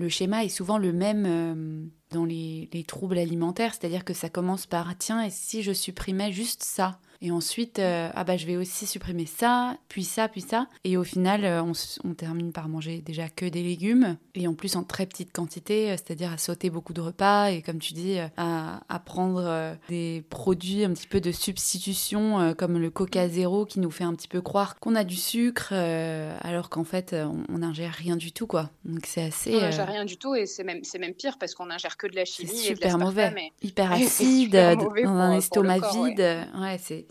le 0.00 0.08
schéma 0.08 0.44
est 0.44 0.48
souvent 0.48 0.78
le 0.78 0.92
même 0.92 1.26
euh, 1.26 1.86
dans 2.10 2.24
les, 2.24 2.68
les 2.72 2.84
troubles 2.84 3.18
alimentaires, 3.18 3.74
c'est-à-dire 3.74 4.04
que 4.04 4.14
ça 4.14 4.30
commence 4.30 4.66
par 4.66 4.96
tiens, 4.98 5.22
et 5.22 5.30
si 5.30 5.62
je 5.62 5.72
supprimais 5.72 6.32
juste 6.32 6.64
ça? 6.64 6.98
Et 7.22 7.30
ensuite, 7.30 7.78
euh, 7.78 8.08
ah 8.14 8.24
bah 8.24 8.38
je 8.38 8.46
vais 8.46 8.56
aussi 8.56 8.86
supprimer 8.86 9.26
ça, 9.26 9.76
puis 9.88 10.04
ça, 10.04 10.26
puis 10.28 10.40
ça. 10.40 10.68
Et 10.84 10.96
au 10.96 11.04
final, 11.04 11.44
euh, 11.44 11.62
on, 11.62 12.14
termine 12.14 12.50
par 12.50 12.68
manger 12.68 13.02
déjà 13.02 13.28
que 13.28 13.44
des 13.44 13.62
légumes, 13.62 14.16
et 14.34 14.48
en 14.48 14.54
plus 14.54 14.74
en 14.76 14.84
très 14.84 15.04
petite 15.04 15.30
quantité, 15.30 15.90
euh, 15.90 15.96
c'est-à-dire 15.96 16.32
à 16.32 16.38
sauter 16.38 16.70
beaucoup 16.70 16.94
de 16.94 17.00
repas, 17.02 17.50
et 17.50 17.60
comme 17.60 17.78
tu 17.78 17.92
dis, 17.92 18.18
à, 18.38 18.80
à 18.88 18.98
prendre 18.98 19.76
des 19.88 20.24
produits 20.30 20.84
un 20.84 20.92
petit 20.92 21.06
peu 21.06 21.20
de 21.20 21.30
substitution, 21.30 22.54
comme 22.56 22.78
le 22.78 22.90
Coca 22.90 23.28
Zéro, 23.28 23.66
qui 23.66 23.80
nous 23.80 23.90
fait 23.90 24.04
un 24.04 24.14
petit 24.14 24.28
peu 24.28 24.40
croire 24.40 24.78
qu'on 24.78 24.94
a 24.94 25.04
du 25.04 25.16
sucre, 25.16 25.72
alors 25.72 26.70
qu'en 26.70 26.84
fait, 26.84 27.14
on 27.48 27.58
n'ingère 27.58 27.92
rien 27.92 28.16
du 28.16 28.32
tout, 28.32 28.46
quoi. 28.46 28.70
Donc 28.84 29.04
c'est 29.06 29.22
assez... 29.22 29.54
On 29.54 29.60
n'ingère 29.60 29.88
rien 29.88 30.04
du 30.04 30.16
tout, 30.16 30.34
et 30.34 30.46
c'est 30.46 30.64
même, 30.64 30.80
même 30.98 31.14
pire, 31.14 31.36
parce 31.38 31.54
qu'on 31.54 31.70
ingère 31.70 31.96
que 31.96 32.06
de 32.06 32.16
la 32.16 32.24
chimie. 32.24 32.50
C'est 32.60 32.74
super 32.74 32.98
mauvais, 32.98 33.52
hyper 33.62 33.92
acide, 33.92 34.52
dans 34.52 35.10
un 35.10 35.36
estomac 35.36 35.78
vide. 35.92 36.20
ouais 36.60 36.78
c'est 36.78 37.06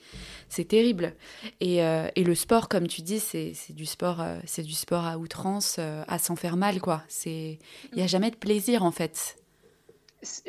c'est 0.50 0.68
terrible. 0.68 1.14
Et, 1.60 1.84
euh, 1.84 2.10
et, 2.16 2.24
le 2.24 2.36
sport, 2.36 2.68
comme 2.70 2.88
tu 2.88 3.02
dis, 3.02 3.20
c'est 3.20 3.54
du 3.70 3.86
sport, 3.86 4.22
euh, 4.22 4.40
c'est 4.46 4.64
du 4.64 4.74
sport 4.74 5.06
à 5.06 5.18
outrance, 5.18 5.78
euh, 5.80 6.04
à 6.08 6.18
s'en 6.18 6.36
faire 6.36 6.58
mal, 6.58 6.82
quoi. 6.82 7.04
C'est, 7.08 7.60
il 7.92 7.96
n'y 7.96 8.02
a 8.02 8.06
mm. 8.06 8.10
jamais 8.10 8.32
de 8.32 8.36
plaisir, 8.36 8.84
en 8.84 8.92
fait. 8.92 9.38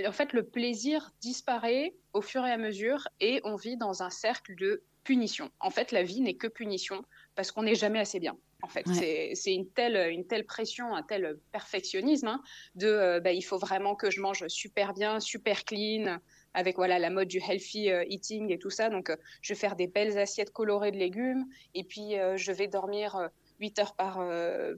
En 0.06 0.12
fait, 0.12 0.32
le 0.32 0.42
plaisir 0.42 1.12
disparaît 1.20 1.94
au 2.12 2.22
fur 2.22 2.44
et 2.44 2.50
à 2.50 2.56
mesure, 2.56 3.06
et 3.20 3.40
on 3.44 3.56
vit 3.56 3.76
dans 3.76 4.02
un 4.02 4.10
cercle 4.10 4.56
de 4.56 4.82
punition. 5.04 5.50
En 5.60 5.70
fait, 5.70 5.92
la 5.92 6.02
vie 6.02 6.20
n'est 6.20 6.34
que 6.34 6.48
punition 6.48 7.04
parce 7.36 7.52
qu'on 7.52 7.62
n'est 7.62 7.74
jamais 7.74 8.00
assez 8.00 8.18
bien. 8.18 8.36
En 8.62 8.68
fait, 8.68 8.86
c'est 9.34 9.54
une 9.54 9.66
telle, 9.70 10.12
une 10.12 10.26
telle 10.26 10.44
pression, 10.44 10.94
un 10.94 11.02
tel 11.02 11.38
perfectionnisme 11.50 12.28
hein, 12.28 12.42
de 12.74 13.18
bah, 13.24 13.32
il 13.32 13.40
faut 13.40 13.56
vraiment 13.56 13.94
que 13.94 14.10
je 14.10 14.20
mange 14.20 14.46
super 14.48 14.92
bien, 14.92 15.18
super 15.18 15.64
clean, 15.64 16.18
avec 16.54 16.76
voilà 16.76 16.98
la 16.98 17.10
mode 17.10 17.28
du 17.28 17.38
healthy 17.38 17.90
euh, 17.90 18.04
eating 18.08 18.52
et 18.52 18.58
tout 18.58 18.70
ça. 18.70 18.88
Donc, 18.88 19.10
euh, 19.10 19.16
je 19.42 19.52
vais 19.52 19.58
faire 19.58 19.76
des 19.76 19.86
belles 19.86 20.18
assiettes 20.18 20.52
colorées 20.52 20.90
de 20.90 20.96
légumes 20.96 21.46
et 21.74 21.84
puis 21.84 22.18
euh, 22.18 22.36
je 22.36 22.52
vais 22.52 22.68
dormir 22.68 23.28
8 23.60 23.78
heures 23.78 23.94
par, 23.94 24.26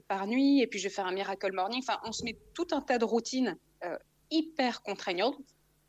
par 0.09 0.27
nuit, 0.27 0.59
et 0.59 0.67
puis 0.67 0.77
je 0.77 0.89
vais 0.89 0.93
faire 0.93 1.05
un 1.05 1.13
miracle 1.13 1.53
morning. 1.53 1.79
Enfin, 1.79 2.01
on 2.03 2.11
se 2.11 2.25
met 2.25 2.37
tout 2.53 2.67
un 2.71 2.81
tas 2.81 2.97
de 2.97 3.05
routines 3.05 3.57
hyper 4.29 4.81
contraignantes, 4.81 5.37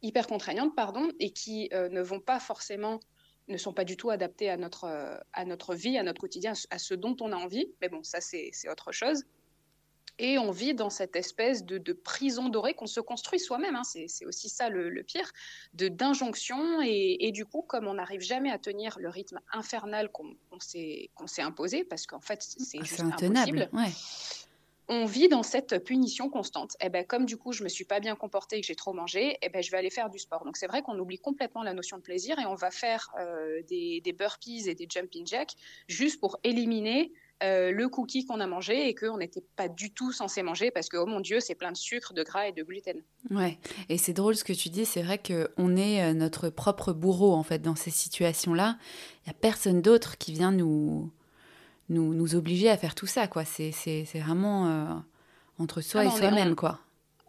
hyper 0.01 0.29
contraignantes 0.29 0.77
pardon, 0.77 1.09
et 1.19 1.31
qui 1.31 1.69
ne 1.73 2.01
vont 2.01 2.21
pas 2.21 2.39
forcément 2.39 3.01
ne 3.49 3.57
sont 3.57 3.73
pas 3.73 3.83
du 3.83 3.97
tout 3.97 4.11
adaptées 4.11 4.49
à 4.49 4.57
notre, 4.57 5.21
à 5.33 5.45
notre 5.45 5.75
vie, 5.75 5.99
à 5.99 6.05
notre 6.05 6.21
quotidien, 6.21 6.53
à 6.71 6.79
ce 6.79 6.95
dont 6.95 7.17
on 7.21 7.33
a 7.33 7.37
envie. 7.37 7.67
Mais 7.81 7.89
bon, 7.89 8.05
ça, 8.05 8.21
c'est 8.21 8.53
autre 8.71 8.93
chose. 8.93 9.25
Et 10.19 10.39
on 10.39 10.51
vit 10.51 10.75
dans 10.75 10.91
cette 10.91 11.17
espèce 11.17 11.65
de, 11.65 11.93
prison 11.93 12.49
dorée 12.49 12.75
qu'on 12.75 12.87
se 12.87 13.01
construit 13.01 13.41
soi-même. 13.41 13.75
Hein. 13.75 13.83
C'est 13.85 14.27
aussi 14.27 14.49
ça 14.49 14.69
le, 14.69 15.03
pire, 15.03 15.33
de 15.75 15.89
d'injonction. 15.89 16.81
Et, 16.83 17.31
du 17.33 17.45
coup, 17.45 17.63
comme 17.63 17.87
on 17.87 17.95
n'arrive 17.95 18.21
jamais 18.21 18.51
à 18.51 18.59
tenir 18.59 18.97
le 19.01 19.09
rythme 19.09 19.41
infernal 19.53 20.11
qu'on 20.11 20.37
s'est 20.61 21.11
imposé, 21.39 21.85
parce 21.85 22.07
qu'en 22.07 22.21
fait, 22.21 22.43
c'est 22.43 22.79
ah, 22.81 22.85
juste 22.85 23.01
impossible. 23.01 23.69
On 24.87 25.07
vit 25.07 25.29
dans 25.29 25.43
cette 25.43 25.83
punition 25.83 26.29
constante. 26.29 26.75
Et 26.75 26.87
eh 26.87 26.89
ben, 26.91 27.07
comme 27.07 27.25
du 27.25 27.39
coup, 27.39 27.53
je 27.53 27.65
me 27.65 27.71
suis 27.71 27.87
pas 27.87 28.01
bien 28.01 28.15
comportée 28.17 28.59
et 28.59 28.61
que 28.61 28.67
j'ai 28.67 28.75
trop 28.75 28.93
mangé, 28.93 29.31
et 29.31 29.39
eh 29.41 29.49
ben, 29.49 29.63
je 29.63 29.71
vais 29.71 29.79
aller 29.79 29.89
faire 29.89 30.11
du 30.11 30.19
sport. 30.19 30.45
Donc 30.45 30.59
c'est 30.59 30.67
vrai 30.67 30.83
qu'on 30.83 30.99
oublie 30.99 31.19
complètement 31.19 31.63
la 31.63 31.73
notion 31.73 31.97
de 31.97 32.03
plaisir 32.03 32.39
et 32.39 32.45
on 32.45 32.55
va 32.55 32.71
faire 32.71 33.11
euh, 33.19 33.63
des, 33.63 34.03
des 34.03 34.13
burpees 34.13 34.69
et 34.69 34.75
des 34.75 34.87
jumping 34.87 35.27
jacks 35.27 35.55
juste 35.89 36.21
pour 36.21 36.39
éliminer 36.45 37.15
euh, 37.43 37.73
le 37.73 37.89
cookie 37.89 38.25
qu'on 38.25 38.41
a 38.41 38.47
mangé 38.47 38.89
et 38.89 38.95
qu'on 38.95 39.19
n'était 39.19 39.45
pas 39.57 39.69
du 39.69 39.93
tout 39.93 40.13
censé 40.13 40.43
manger 40.43 40.71
parce 40.71 40.89
que, 40.89 40.97
oh 40.97 41.07
mon 41.07 41.21
Dieu, 41.21 41.41
c'est 41.41 41.55
plein 41.55 41.73
de 41.73 41.77
sucre, 41.77 42.15
de 42.15 42.23
gras 42.23 42.47
et 42.47 42.53
de 42.53 42.63
gluten. 42.63 43.03
Ouais, 43.31 43.59
et 43.89 43.99
c'est 43.99 44.13
drôle 44.13 44.37
ce 44.37 44.45
que 44.45 44.53
tu 44.53 44.69
dis, 44.69 44.85
c'est 44.85 45.03
vrai 45.03 45.19
qu'on 45.19 45.77
est 45.77 46.03
euh, 46.03 46.15
notre 46.15 46.49
propre 46.49 46.93
bourreau 46.93 47.35
en 47.35 47.43
fait 47.43 47.59
dans 47.59 47.75
ces 47.75 47.91
situations-là. 47.91 48.79
Il 49.27 49.29
n'y 49.29 49.31
a 49.33 49.39
personne 49.39 49.83
d'autre 49.83 50.17
qui 50.17 50.33
vient 50.33 50.53
nous, 50.53 51.11
nous, 51.89 52.15
nous, 52.15 52.35
obliger 52.37 52.71
à 52.71 52.77
faire 52.77 52.95
tout 52.95 53.07
ça, 53.07 53.27
quoi. 53.27 53.45
C'est 53.45 54.05
vraiment 54.15 54.69
euh, 54.69 54.95
entre 55.59 55.81
soi 55.81 56.03
ah 56.03 56.05
et 56.05 56.11
soi-même, 56.11 56.55
quoi 56.55 56.84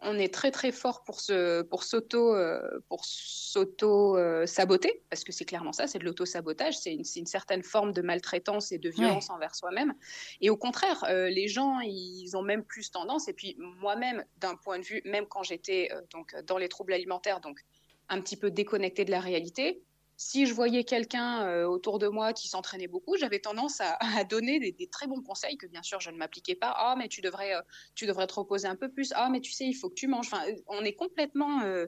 on 0.06 0.18
est 0.18 0.32
très 0.32 0.50
très 0.50 0.72
fort 0.72 1.02
pour 1.04 1.20
se 1.20 1.62
pour 1.62 1.82
s'auto 1.84 2.34
euh, 2.34 2.80
pour 2.88 3.04
s'auto 3.04 4.16
euh, 4.16 4.46
saboter 4.46 5.02
parce 5.10 5.24
que 5.24 5.32
c'est 5.32 5.44
clairement 5.44 5.72
ça, 5.72 5.86
c'est 5.86 5.98
de 5.98 6.04
l'auto 6.04 6.24
sabotage, 6.24 6.78
c'est 6.78 6.94
une, 6.94 7.02
une, 7.16 7.26
certaine 7.26 7.62
forme 7.62 7.92
de 7.92 8.02
maltraitance 8.02 8.72
et 8.72 8.78
de 8.78 8.88
violence 8.88 9.30
envers 9.30 9.54
soi-même. 9.54 9.94
Et 10.40 10.48
au 10.48 10.56
contraire, 10.56 11.04
euh, 11.08 11.28
les 11.28 11.48
gens 11.48 11.80
ils 11.80 12.36
ont 12.36 12.42
même 12.42 12.64
plus 12.64 12.90
tendance. 12.90 13.28
Et 13.28 13.32
puis 13.32 13.56
moi-même, 13.58 14.24
d'un 14.38 14.54
point 14.54 14.78
de 14.78 14.84
vue, 14.84 15.02
même 15.04 15.26
quand 15.26 15.42
j'étais 15.42 15.90
donc 16.12 16.34
dans 16.46 16.58
les 16.58 16.68
troubles 16.68 16.92
alimentaires, 16.92 17.40
donc 17.40 17.60
un 18.08 18.20
petit 18.20 18.36
peu 18.36 18.50
déconnecté 18.50 19.04
de 19.04 19.10
la 19.10 19.20
réalité, 19.20 19.82
si 20.16 20.46
je 20.46 20.54
voyais 20.54 20.84
quelqu'un 20.84 21.46
euh, 21.46 21.66
autour 21.66 21.98
de 21.98 22.08
moi 22.08 22.32
qui 22.32 22.48
s'entraînait 22.48 22.86
beaucoup, 22.86 23.16
j'avais 23.18 23.38
tendance 23.38 23.80
à, 23.80 23.98
donner 24.24 24.58
des, 24.58 24.86
très 24.86 25.06
bons 25.06 25.22
conseils 25.22 25.56
que 25.56 25.66
bien 25.66 25.82
sûr 25.82 26.00
je 26.00 26.10
ne 26.10 26.16
m'appliquais 26.16 26.54
pas. 26.54 26.74
Ah, 26.76 26.94
mais 26.98 27.08
tu 27.08 27.20
devrais, 27.20 27.54
euh, 27.54 27.60
tu 27.94 28.06
devrais 28.06 28.26
te 28.26 28.34
reposer 28.34 28.66
un 28.66 28.76
peu 28.76 28.88
plus. 28.90 29.12
Ah, 29.14 29.28
mais 29.30 29.40
tu 29.40 29.52
sais, 29.52 29.66
il 29.66 29.74
faut 29.74 29.90
que 29.90 29.94
tu 29.94 30.08
manges. 30.08 30.28
Enfin, 30.32 30.42
on 30.68 30.82
est 30.84 30.94
complètement 30.94 31.60
euh, 31.62 31.86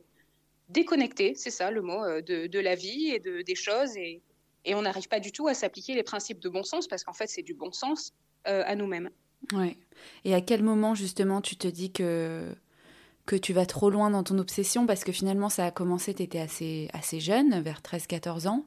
déconnecté, 0.69 1.35
c'est 1.35 1.51
ça 1.51 1.71
le 1.71 1.81
mot, 1.81 2.03
de, 2.21 2.59
la 2.59 2.75
vie 2.75 3.09
et 3.09 3.19
de, 3.19 3.41
des 3.41 3.55
choses. 3.55 3.97
Et, 3.97 4.21
et 4.67 4.75
on 4.75 4.83
n'arrive 4.83 5.09
pas 5.09 5.21
du 5.21 5.33
tout 5.33 5.49
à 5.49 5.55
s'appliquer 5.55 5.95
les 5.95 6.03
principes 6.03 6.41
de 6.41 6.51
bon 6.51 6.63
sens 6.63 6.87
parce 6.87 7.05
qu'en 7.05 7.15
fait, 7.15 7.29
c'est 7.29 7.43
du 7.43 7.55
bon 7.55 7.73
sens 7.73 8.13
à 8.45 8.75
nous-mêmes. 8.75 9.11
Ouais. 9.53 9.77
Et 10.25 10.35
à 10.35 10.41
quel 10.41 10.63
moment, 10.63 10.95
justement, 10.95 11.41
tu 11.41 11.57
te 11.57 11.69
dis 11.69 11.93
que 11.93 12.55
que 13.29 13.37
tu 13.37 13.53
vas 13.53 13.67
trop 13.67 13.91
loin 13.91 14.11
dans 14.11 14.23
ton 14.23 14.39
obsession 14.39 14.87
parce 14.87 15.05
que 15.05 15.13
finalement 15.13 15.51
ça 15.51 15.67
a 15.67 15.71
commencé, 15.71 16.15
tu 16.15 16.23
étais 16.23 16.41
assez, 16.41 16.89
assez 16.95 17.21
jeune, 17.21 17.61
vers 17.61 17.81
13-14 17.81 18.49
ans. 18.49 18.65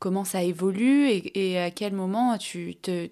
Comment 0.00 0.24
ça 0.24 0.42
évolue 0.42 1.08
et, 1.08 1.52
et, 1.52 1.60
à 1.60 1.70
quel 1.70 1.92
moment 1.94 2.36
tu 2.36 2.74
te, 2.74 3.08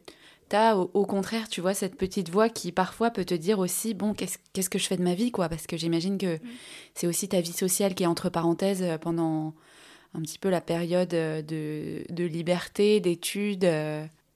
as 0.50 0.76
au, 0.76 1.06
contraire, 1.06 1.48
tu 1.48 1.60
vois, 1.60 1.72
cette 1.72 1.96
petite 1.96 2.28
voix 2.30 2.48
qui 2.48 2.72
parfois 2.72 3.10
peut 3.10 3.24
te 3.24 3.32
dire 3.32 3.60
aussi, 3.60 3.94
bon, 3.94 4.12
qu'est-ce 4.12 4.68
que 4.68 4.78
je 4.78 4.86
fais 4.88 4.96
de 4.96 5.04
ma 5.04 5.14
vie, 5.14 5.30
quoi? 5.30 5.48
Parce 5.48 5.68
que 5.68 5.76
j'imagine 5.76 6.18
que 6.18 6.36
mm. 6.36 6.40
c'est 6.94 7.06
aussi 7.06 7.28
ta 7.28 7.40
vie 7.40 7.52
sociale 7.52 7.94
qui 7.94 8.02
est 8.02 8.06
entre 8.06 8.28
parenthèses 8.28 8.84
pendant 9.00 9.54
un 10.14 10.20
petit 10.20 10.40
peu 10.40 10.50
la 10.50 10.60
période 10.60 11.08
de, 11.08 12.04
de 12.10 12.24
liberté, 12.24 12.98
d'études. 12.98 13.64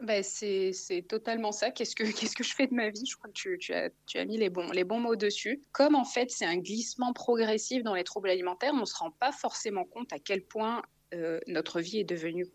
Bah, 0.01 0.23
c'est 0.23 0.73
totalement 1.09 1.53
ça. 1.53 1.71
Qu'est-ce 1.71 1.97
que 1.97 2.05
qu'est-ce 2.21 2.37
que 2.37 2.45
je 2.45 2.55
fais 2.55 2.67
de 2.67 2.75
ma 2.75 2.91
vie? 2.91 3.07
Je 3.07 3.17
crois 3.17 3.29
que 3.29 3.35
tu, 3.35 3.57
tu, 3.59 3.73
as, 3.73 3.91
tu, 4.07 4.19
as, 4.19 4.25
mis 4.25 4.37
les 4.37 4.51
bons, 4.51 4.71
les 4.71 4.85
bons 4.85 5.01
mots 5.01 5.17
dessus. 5.17 5.63
Comme 5.73 5.95
en 5.95 6.05
fait 6.05 6.31
c'est 6.31 6.45
un 6.45 6.59
glissement 6.59 7.13
progressif 7.13 7.83
dans 7.83 7.95
les 7.95 8.05
troubles 8.05 8.29
alimentaires, 8.29 8.73
on 8.75 8.81
ne 8.81 8.85
se 8.85 8.97
rend 8.97 9.11
pas 9.11 9.33
forcément 9.33 9.85
compte 9.85 10.13
à 10.13 10.19
quel 10.19 10.45
point 10.45 10.83
euh, 11.15 11.41
notre 11.47 11.81
vie 11.81 11.99
est 11.99 12.05
devenue 12.05 12.47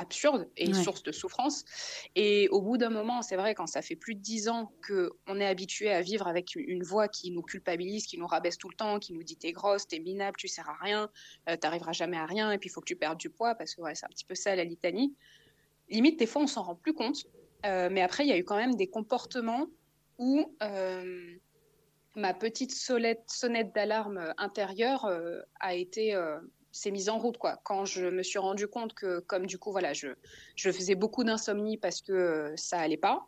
absurde 0.00 0.48
et 0.56 0.72
source 0.72 1.02
de 1.02 1.12
souffrance. 1.12 1.64
Et 2.14 2.48
au 2.48 2.62
bout 2.62 2.78
d'un 2.78 2.88
moment, 2.88 3.20
c'est 3.20 3.36
vrai, 3.36 3.54
quand 3.54 3.66
ça 3.66 3.82
fait 3.82 3.96
plus 3.96 4.14
de 4.14 4.20
dix 4.20 4.48
ans 4.48 4.72
qu'on 4.86 5.38
est 5.38 5.46
habitué 5.46 5.90
à 5.90 6.00
vivre 6.00 6.26
avec 6.26 6.54
une 6.56 6.82
voix 6.82 7.06
qui 7.06 7.30
nous 7.30 7.42
culpabilise, 7.42 8.06
qui 8.06 8.16
nous 8.16 8.26
rabaisse 8.26 8.56
tout 8.56 8.70
le 8.70 8.74
temps, 8.74 8.98
qui 8.98 9.12
nous 9.12 9.22
dit 9.22 9.36
t'es 9.36 9.52
grosse, 9.52 9.86
t'es 9.86 9.98
minable, 9.98 10.36
tu 10.38 10.48
sers 10.48 10.68
à 10.68 10.76
rien, 10.80 11.10
tu 11.46 11.52
euh, 11.52 11.56
t'arriveras 11.56 11.92
jamais 11.92 12.16
à 12.16 12.24
rien, 12.24 12.50
et 12.50 12.56
puis 12.56 12.70
il 12.70 12.72
faut 12.72 12.80
que 12.80 12.86
tu 12.86 12.96
perdes 12.96 13.18
du 13.18 13.28
poids, 13.28 13.54
parce 13.54 13.74
que 13.74 13.82
ouais, 13.82 13.94
c'est 13.94 14.06
un 14.06 14.08
petit 14.08 14.24
peu 14.24 14.34
ça 14.34 14.56
la 14.56 14.64
litanie 14.64 15.14
limite, 15.90 16.18
des 16.18 16.26
fois, 16.26 16.42
on 16.42 16.46
s'en 16.46 16.62
rend 16.62 16.74
plus 16.74 16.94
compte. 16.94 17.24
Euh, 17.66 17.88
mais 17.90 18.02
après, 18.02 18.24
il 18.24 18.28
y 18.28 18.32
a 18.32 18.38
eu 18.38 18.44
quand 18.44 18.56
même 18.56 18.74
des 18.74 18.88
comportements 18.88 19.66
où 20.18 20.54
euh, 20.62 21.30
ma 22.16 22.34
petite 22.34 22.72
sonnette 22.72 23.74
d'alarme 23.74 24.32
intérieure 24.38 25.04
euh, 25.04 25.40
a 25.60 25.74
été 25.74 26.16
s'est 26.72 26.92
mise 26.92 27.08
en 27.08 27.18
route 27.18 27.36
quoi. 27.36 27.60
Quand 27.64 27.84
je 27.84 28.06
me 28.06 28.22
suis 28.22 28.38
rendu 28.38 28.68
compte 28.68 28.94
que 28.94 29.18
comme 29.20 29.46
du 29.46 29.58
coup 29.58 29.72
voilà 29.72 29.92
je, 29.92 30.08
je 30.54 30.70
faisais 30.70 30.94
beaucoup 30.94 31.24
d'insomnie 31.24 31.76
parce 31.76 32.00
que 32.00 32.52
ça 32.54 32.78
allait 32.78 32.96
pas 32.96 33.26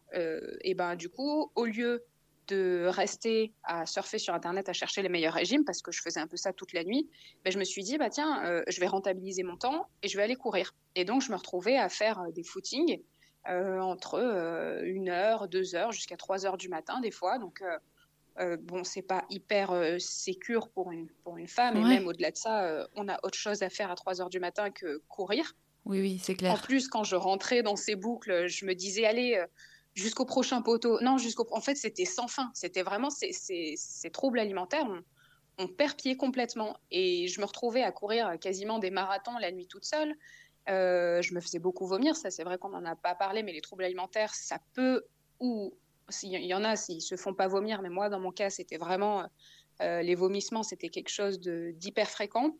et 0.60 0.74
ben 0.74 0.94
du 0.94 1.08
coup 1.08 1.50
au 1.56 1.64
lieu 1.64 2.04
de 2.52 2.86
rester 2.86 3.52
à 3.64 3.86
surfer 3.86 4.18
sur 4.18 4.34
Internet 4.34 4.68
à 4.68 4.72
chercher 4.72 5.02
les 5.02 5.08
meilleurs 5.08 5.34
régimes 5.34 5.64
parce 5.64 5.82
que 5.82 5.92
je 5.92 6.02
faisais 6.02 6.20
un 6.20 6.26
peu 6.26 6.36
ça 6.36 6.52
toute 6.52 6.72
la 6.72 6.84
nuit, 6.84 7.08
ben, 7.44 7.52
je 7.52 7.58
me 7.58 7.64
suis 7.64 7.82
dit, 7.82 7.98
bah, 7.98 8.10
tiens, 8.10 8.44
euh, 8.44 8.62
je 8.68 8.80
vais 8.80 8.86
rentabiliser 8.86 9.42
mon 9.42 9.56
temps 9.56 9.88
et 10.02 10.08
je 10.08 10.16
vais 10.16 10.22
aller 10.22 10.36
courir. 10.36 10.74
Et 10.94 11.04
donc, 11.04 11.22
je 11.22 11.30
me 11.30 11.36
retrouvais 11.36 11.76
à 11.76 11.88
faire 11.88 12.20
euh, 12.20 12.30
des 12.30 12.42
footings 12.42 13.00
euh, 13.48 13.80
entre 13.80 14.80
une 14.84 15.08
heure, 15.08 15.48
deux 15.48 15.74
heures, 15.74 15.92
jusqu'à 15.92 16.16
trois 16.16 16.46
heures 16.46 16.58
du 16.58 16.68
matin, 16.68 17.00
des 17.00 17.10
fois. 17.10 17.38
Donc, 17.38 17.62
euh, 18.38 18.56
bon, 18.56 18.84
c'est 18.84 19.02
pas 19.02 19.24
hyper 19.30 19.96
sécure 19.98 20.68
pour 20.68 20.92
une, 20.92 21.08
pour 21.24 21.38
une 21.38 21.48
femme, 21.48 21.76
et 21.76 21.82
même 21.82 22.06
au-delà 22.06 22.30
de 22.30 22.36
ça, 22.36 22.86
on 22.94 23.08
a 23.08 23.18
autre 23.24 23.36
chose 23.36 23.62
à 23.62 23.68
faire 23.68 23.90
à 23.90 23.96
3 23.96 24.20
heures 24.20 24.30
du 24.30 24.38
matin 24.38 24.70
que 24.70 25.02
courir. 25.08 25.56
Oui, 25.84 26.00
oui, 26.00 26.20
c'est 26.22 26.36
clair. 26.36 26.52
En 26.52 26.56
plus, 26.56 26.86
quand 26.86 27.02
je 27.02 27.16
rentrais 27.16 27.64
dans 27.64 27.74
ces 27.74 27.96
boucles, 27.96 28.46
je 28.46 28.64
me 28.64 28.74
disais, 28.74 29.04
allez, 29.04 29.44
jusqu'au 29.94 30.24
prochain 30.24 30.62
poteau. 30.62 31.00
Non, 31.00 31.18
jusqu'au. 31.18 31.46
En 31.50 31.60
fait, 31.60 31.74
c'était 31.74 32.04
sans 32.04 32.28
fin. 32.28 32.50
C'était 32.54 32.82
vraiment 32.82 33.10
ces, 33.10 33.32
ces, 33.32 34.10
troubles 34.10 34.38
alimentaires. 34.38 34.86
On, 35.58 35.68
pied 35.68 36.16
complètement. 36.16 36.76
Et 36.90 37.28
je 37.28 37.40
me 37.40 37.46
retrouvais 37.46 37.82
à 37.82 37.92
courir 37.92 38.38
quasiment 38.40 38.78
des 38.78 38.90
marathons 38.90 39.36
la 39.38 39.52
nuit 39.52 39.66
toute 39.66 39.84
seule. 39.84 40.14
Euh, 40.68 41.20
je 41.22 41.34
me 41.34 41.40
faisais 41.40 41.58
beaucoup 41.58 41.86
vomir. 41.86 42.16
Ça, 42.16 42.30
c'est 42.30 42.44
vrai 42.44 42.58
qu'on 42.58 42.70
n'en 42.70 42.84
a 42.84 42.96
pas 42.96 43.14
parlé, 43.14 43.42
mais 43.42 43.52
les 43.52 43.60
troubles 43.60 43.84
alimentaires, 43.84 44.34
ça 44.34 44.58
peut 44.74 45.04
ou 45.40 45.74
il 46.22 46.44
y 46.44 46.54
en 46.54 46.64
a 46.64 46.76
s'ils 46.76 47.02
se 47.02 47.16
font 47.16 47.34
pas 47.34 47.48
vomir, 47.48 47.82
mais 47.82 47.88
moi, 47.88 48.08
dans 48.08 48.20
mon 48.20 48.32
cas, 48.32 48.50
c'était 48.50 48.76
vraiment 48.76 49.24
euh, 49.80 50.02
les 50.02 50.14
vomissements, 50.14 50.62
c'était 50.62 50.88
quelque 50.88 51.08
chose 51.08 51.40
d'hyper 51.40 52.08
fréquent. 52.08 52.56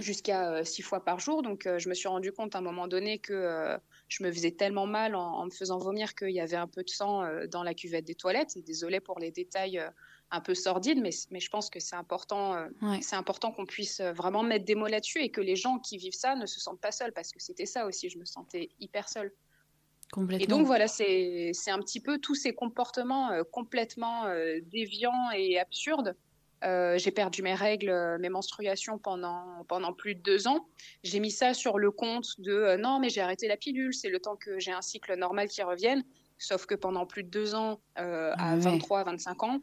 Jusqu'à 0.00 0.64
six 0.64 0.82
fois 0.82 1.04
par 1.04 1.20
jour. 1.20 1.42
Donc, 1.42 1.66
euh, 1.66 1.78
je 1.78 1.88
me 1.88 1.94
suis 1.94 2.08
rendu 2.08 2.32
compte 2.32 2.54
à 2.54 2.58
un 2.58 2.62
moment 2.62 2.88
donné 2.88 3.18
que 3.18 3.78
je 4.10 4.24
me 4.24 4.32
faisais 4.32 4.50
tellement 4.50 4.86
mal 4.86 5.14
en, 5.14 5.46
me 5.46 5.50
faisant 5.50 5.78
vomir 5.78 6.14
qu'il 6.14 6.30
y 6.30 6.40
avait 6.40 6.56
un 6.56 6.66
peu 6.66 6.82
de 6.82 6.90
sang 6.90 7.22
euh, 7.22 7.46
dans 7.46 7.62
la 7.62 7.74
cuvette 7.74 8.04
des 8.04 8.16
toilettes. 8.16 8.58
Désolée 8.66 9.00
pour 9.00 9.20
les 9.20 9.30
détails 9.30 9.78
euh, 9.78 9.88
un 10.32 10.40
peu 10.40 10.54
sordides, 10.54 11.00
mais, 11.00 11.10
mais 11.30 11.38
je 11.38 11.48
pense 11.48 11.70
que 11.70 11.78
c'est 11.78 11.94
important, 11.94 12.54
euh, 12.54 12.68
c'est 13.00 13.16
important 13.16 13.52
qu'on 13.52 13.66
puisse 13.66 14.00
vraiment 14.00 14.42
mettre 14.42 14.64
des 14.64 14.74
mots 14.74 14.88
là-dessus 14.88 15.20
et 15.20 15.30
que 15.30 15.40
les 15.40 15.56
gens 15.56 15.78
qui 15.78 15.96
vivent 15.96 16.12
ça 16.12 16.34
ne 16.34 16.46
se 16.46 16.60
sentent 16.60 16.80
pas 16.80 16.92
seuls, 16.92 17.12
parce 17.12 17.32
que 17.32 17.40
c'était 17.40 17.66
ça 17.66 17.86
aussi, 17.86 18.10
je 18.10 18.18
me 18.18 18.24
sentais 18.24 18.68
hyper 18.80 19.08
seule. 19.08 19.32
Complètement. 20.12 20.44
Et 20.44 20.46
donc 20.48 20.66
voilà, 20.66 20.88
c'est 20.88 21.52
un 21.68 21.78
petit 21.78 22.00
peu 22.00 22.18
tous 22.18 22.34
ces 22.34 22.52
comportements 22.52 23.30
complètement 23.52 24.24
déviants 24.62 25.30
et 25.36 25.58
absurdes 25.58 26.16
euh, 26.62 26.98
j'ai 26.98 27.10
perdu 27.10 27.42
mes 27.42 27.54
règles, 27.54 27.88
euh, 27.88 28.18
mes 28.18 28.28
menstruations 28.28 28.98
pendant, 28.98 29.64
pendant 29.66 29.94
plus 29.94 30.14
de 30.14 30.20
deux 30.20 30.46
ans. 30.46 30.66
J'ai 31.02 31.18
mis 31.18 31.30
ça 31.30 31.54
sur 31.54 31.78
le 31.78 31.90
compte 31.90 32.38
de 32.38 32.52
euh, 32.52 32.76
non, 32.76 32.98
mais 32.98 33.08
j'ai 33.08 33.22
arrêté 33.22 33.48
la 33.48 33.56
pilule, 33.56 33.94
c'est 33.94 34.10
le 34.10 34.20
temps 34.20 34.36
que 34.36 34.58
j'ai 34.58 34.72
un 34.72 34.82
cycle 34.82 35.16
normal 35.16 35.48
qui 35.48 35.62
revienne. 35.62 36.04
Sauf 36.38 36.66
que 36.66 36.74
pendant 36.74 37.06
plus 37.06 37.22
de 37.22 37.28
deux 37.28 37.54
ans, 37.54 37.80
à 37.96 38.56
23, 38.56 39.04
25 39.04 39.42
ans, 39.42 39.60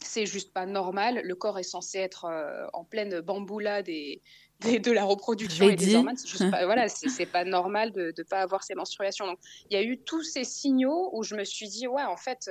c'est 0.00 0.26
juste 0.26 0.52
pas 0.52 0.66
normal. 0.66 1.20
Le 1.22 1.34
corps 1.36 1.58
est 1.58 1.64
censé 1.64 1.98
être 1.98 2.26
en 2.72 2.82
pleine 2.82 3.20
bamboula 3.20 3.82
des, 3.82 4.20
de 4.60 4.90
la 4.90 5.04
reproduction 5.04 5.68
et 5.68 5.76
des 5.76 5.94
hormones. 5.94 6.16
C'est 6.16 6.26
juste 6.26 6.50
pas, 6.50 6.64
voilà, 6.64 6.88
c'est 6.88 7.26
pas 7.26 7.44
normal 7.44 7.92
de 7.92 8.12
ne 8.16 8.22
pas 8.24 8.40
avoir 8.40 8.64
ces 8.64 8.74
menstruations. 8.74 9.24
Donc, 9.26 9.38
il 9.70 9.74
y 9.74 9.76
a 9.76 9.84
eu 9.84 9.98
tous 9.98 10.24
ces 10.24 10.42
signaux 10.42 11.10
où 11.12 11.22
je 11.22 11.36
me 11.36 11.44
suis 11.44 11.68
dit, 11.68 11.86
ouais, 11.86 12.02
en 12.02 12.16
fait, 12.16 12.50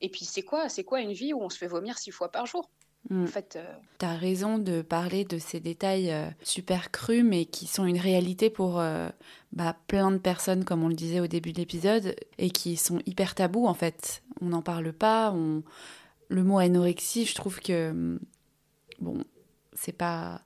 et 0.00 0.08
puis 0.08 0.24
c'est 0.24 0.42
quoi, 0.42 0.68
c'est 0.68 0.82
quoi 0.82 1.00
une 1.00 1.12
vie 1.12 1.32
où 1.32 1.42
on 1.42 1.48
se 1.48 1.58
fait 1.58 1.68
vomir 1.68 1.98
six 1.98 2.10
fois 2.10 2.32
par 2.32 2.44
jour? 2.46 2.68
Mm. 3.10 3.24
En 3.24 3.26
fait, 3.26 3.56
euh, 3.56 3.74
tu 3.98 4.06
as 4.06 4.16
raison 4.16 4.58
de 4.58 4.82
parler 4.82 5.24
de 5.24 5.38
ces 5.38 5.60
détails 5.60 6.10
euh, 6.10 6.28
super 6.42 6.90
crus, 6.90 7.24
mais 7.24 7.44
qui 7.44 7.66
sont 7.66 7.84
une 7.84 7.98
réalité 7.98 8.50
pour 8.50 8.80
euh, 8.80 9.08
bah, 9.52 9.76
plein 9.86 10.10
de 10.10 10.18
personnes, 10.18 10.64
comme 10.64 10.82
on 10.82 10.88
le 10.88 10.94
disait 10.94 11.20
au 11.20 11.26
début 11.26 11.52
de 11.52 11.58
l'épisode, 11.58 12.16
et 12.38 12.50
qui 12.50 12.76
sont 12.76 13.00
hyper 13.06 13.34
tabous 13.34 13.66
en 13.66 13.74
fait. 13.74 14.22
On 14.40 14.46
n'en 14.46 14.62
parle 14.62 14.92
pas. 14.92 15.32
On... 15.32 15.62
Le 16.28 16.42
mot 16.42 16.58
anorexie, 16.58 17.26
je 17.26 17.34
trouve 17.34 17.60
que 17.60 17.92
mm, 17.92 18.20
bon, 19.00 19.24
c'est 19.74 19.92
pas 19.92 20.42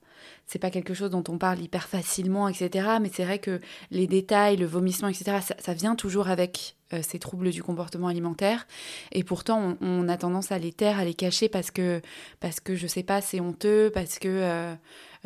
c'est 0.49 0.59
pas 0.59 0.71
quelque 0.71 0.95
chose 0.95 1.11
dont 1.11 1.23
on 1.29 1.37
parle 1.37 1.61
hyper 1.61 1.87
facilement, 1.87 2.49
etc. 2.49 2.89
Mais 3.03 3.11
c'est 3.13 3.25
vrai 3.25 3.39
que 3.39 3.61
les 3.91 4.07
détails, 4.07 4.57
le 4.57 4.65
vomissement, 4.65 5.09
etc., 5.09 5.41
ça, 5.59 5.75
vient 5.75 5.95
toujours 5.95 6.29
avec 6.29 6.77
euh, 6.95 7.01
ces 7.03 7.19
troubles 7.19 7.51
du 7.51 7.63
comportement 7.63 8.09
alimentaire. 8.09 8.67
Et 9.13 9.25
pourtant, 9.25 9.77
on, 9.83 10.09
a 10.09 10.17
tendance 10.17 10.51
à 10.51 10.59
les 10.59 10.73
taire, 10.73 10.99
à 10.99 11.05
les 11.05 11.13
cacher 11.13 11.51
parce 11.51 11.71
que, 11.71 12.01
parce 12.41 12.61
que 12.61 12.77
je 12.77 12.87
sais 12.87 13.03
pas, 13.03 13.21
c'est 13.21 13.41
honteux, 13.41 13.91
parce 13.93 14.19
que 14.19 14.29
euh, 14.29 14.75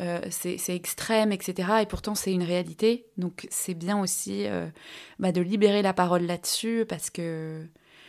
euh, 0.01 0.19
c'est 0.29 0.75
extrême, 0.75 1.31
etc. 1.31 1.69
Et 1.83 1.85
pourtant, 1.85 2.15
c'est 2.15 2.33
une 2.33 2.43
réalité. 2.43 3.05
Donc, 3.17 3.47
c'est 3.49 3.75
bien 3.75 4.01
aussi 4.01 4.45
bah, 5.19 5.31
de 5.31 5.39
libérer 5.39 5.81
la 5.81 5.93
parole 5.93 6.23
là-dessus 6.23 6.85
parce 6.85 7.09
que, 7.09 7.65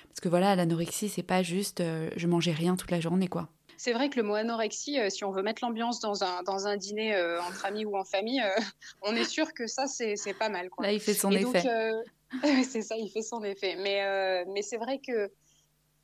parce 0.09 0.19
que 0.21 0.29
voilà, 0.29 0.57
l'anorexie, 0.57 1.09
c'est 1.09 1.23
pas 1.23 1.45
juste 1.45 1.81
je 2.17 2.27
mangeais 2.27 2.51
rien 2.51 2.75
toute 2.75 2.91
la 2.91 2.99
journée, 2.99 3.29
quoi. 3.29 3.51
C'est 3.85 3.93
vrai 3.93 4.09
que 4.09 4.17
le 4.17 4.23
mot 4.23 4.35
anorexie, 4.35 4.99
euh, 4.99 5.11
si 5.11 5.25
on 5.25 5.31
veut 5.31 5.43
mettre 5.43 5.63
l'ambiance 5.63 6.01
dans 6.01 6.25
un, 6.25 6.43
dans 6.45 6.67
un 6.67 6.79
dîner 6.79 7.15
euh, 7.15 7.39
entre 7.43 7.67
amis 7.67 7.85
ou 7.85 7.99
en 7.99 8.05
famille, 8.05 8.41
euh, 8.41 8.49
on 9.03 9.15
est 9.15 9.25
sûr 9.25 9.53
que 9.53 9.67
ça, 9.67 9.87
c'est 9.87 10.17
pas 10.39 10.49
mal. 10.49 10.71
Là, 10.79 10.91
il 10.91 11.01
fait 11.01 11.13
son 11.13 11.31
effet. 11.31 11.63
c'est 12.65 12.81
ça, 12.81 12.97
il 12.97 13.11
fait 13.11 13.21
son 13.21 13.45
effet. 13.45 13.77
Mais, 13.77 14.47
mais 14.47 14.63
c'est 14.63 14.79
vrai 14.79 15.03
que 15.07 15.31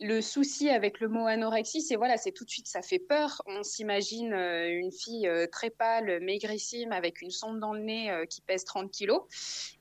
le 0.01 0.23
souci 0.23 0.71
avec 0.71 0.99
le 1.01 1.09
mot 1.09 1.27
anorexie, 1.27 1.83
c'est 1.83 1.97
voilà, 1.97 2.17
c'est 2.17 2.33
tout 2.33 2.47
de 2.47 2.51
suite, 2.51 2.67
ça 2.67 2.81
fait 2.81 2.99
peur. 2.99 3.43
On 3.47 3.63
s'imagine 3.63 4.33
euh, 4.33 4.67
une 4.71 4.93
fille 4.93 5.29
euh, 5.29 5.47
très 5.47 5.69
pâle, 5.69 6.21
maigrissime, 6.23 6.91
avec 6.93 7.21
une 7.21 7.31
sonde 7.31 7.61
dans 7.61 7.75
le 7.75 7.81
nez 7.81 8.11
euh, 8.11 8.25
qui 8.25 8.41
pèse 8.41 8.65
30 8.65 8.91
kilos. 8.91 9.21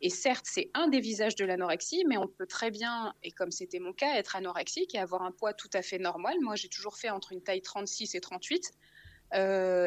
Et 0.02 0.10
certes, 0.10 0.46
c'est 0.46 0.72
un 0.74 0.90
des 0.90 1.00
visages 1.00 1.36
de 1.36 1.46
l'anorexie, 1.46 2.04
mais 2.06 2.18
on 2.18 2.28
peut 2.28 2.48
très 2.48 2.70
bien, 2.70 3.14
et 3.24 3.32
comme 3.32 3.52
c'était 3.52 3.80
mon 3.80 3.94
cas, 3.94 4.16
être 4.16 4.36
anorexique 4.36 4.94
et 4.94 5.00
avoir 5.00 5.22
un 5.22 5.32
poids 5.32 5.54
tout 5.54 5.70
à 5.74 5.82
fait 5.82 6.00
normal. 6.00 6.36
Moi, 6.42 6.58
j'ai 6.58 6.68
toujours 6.68 6.98
fait 6.98 7.10
entre 7.10 7.32
une 7.32 7.42
taille 7.42 7.62
36 7.62 8.14
et 8.16 8.20
38. 8.20 8.72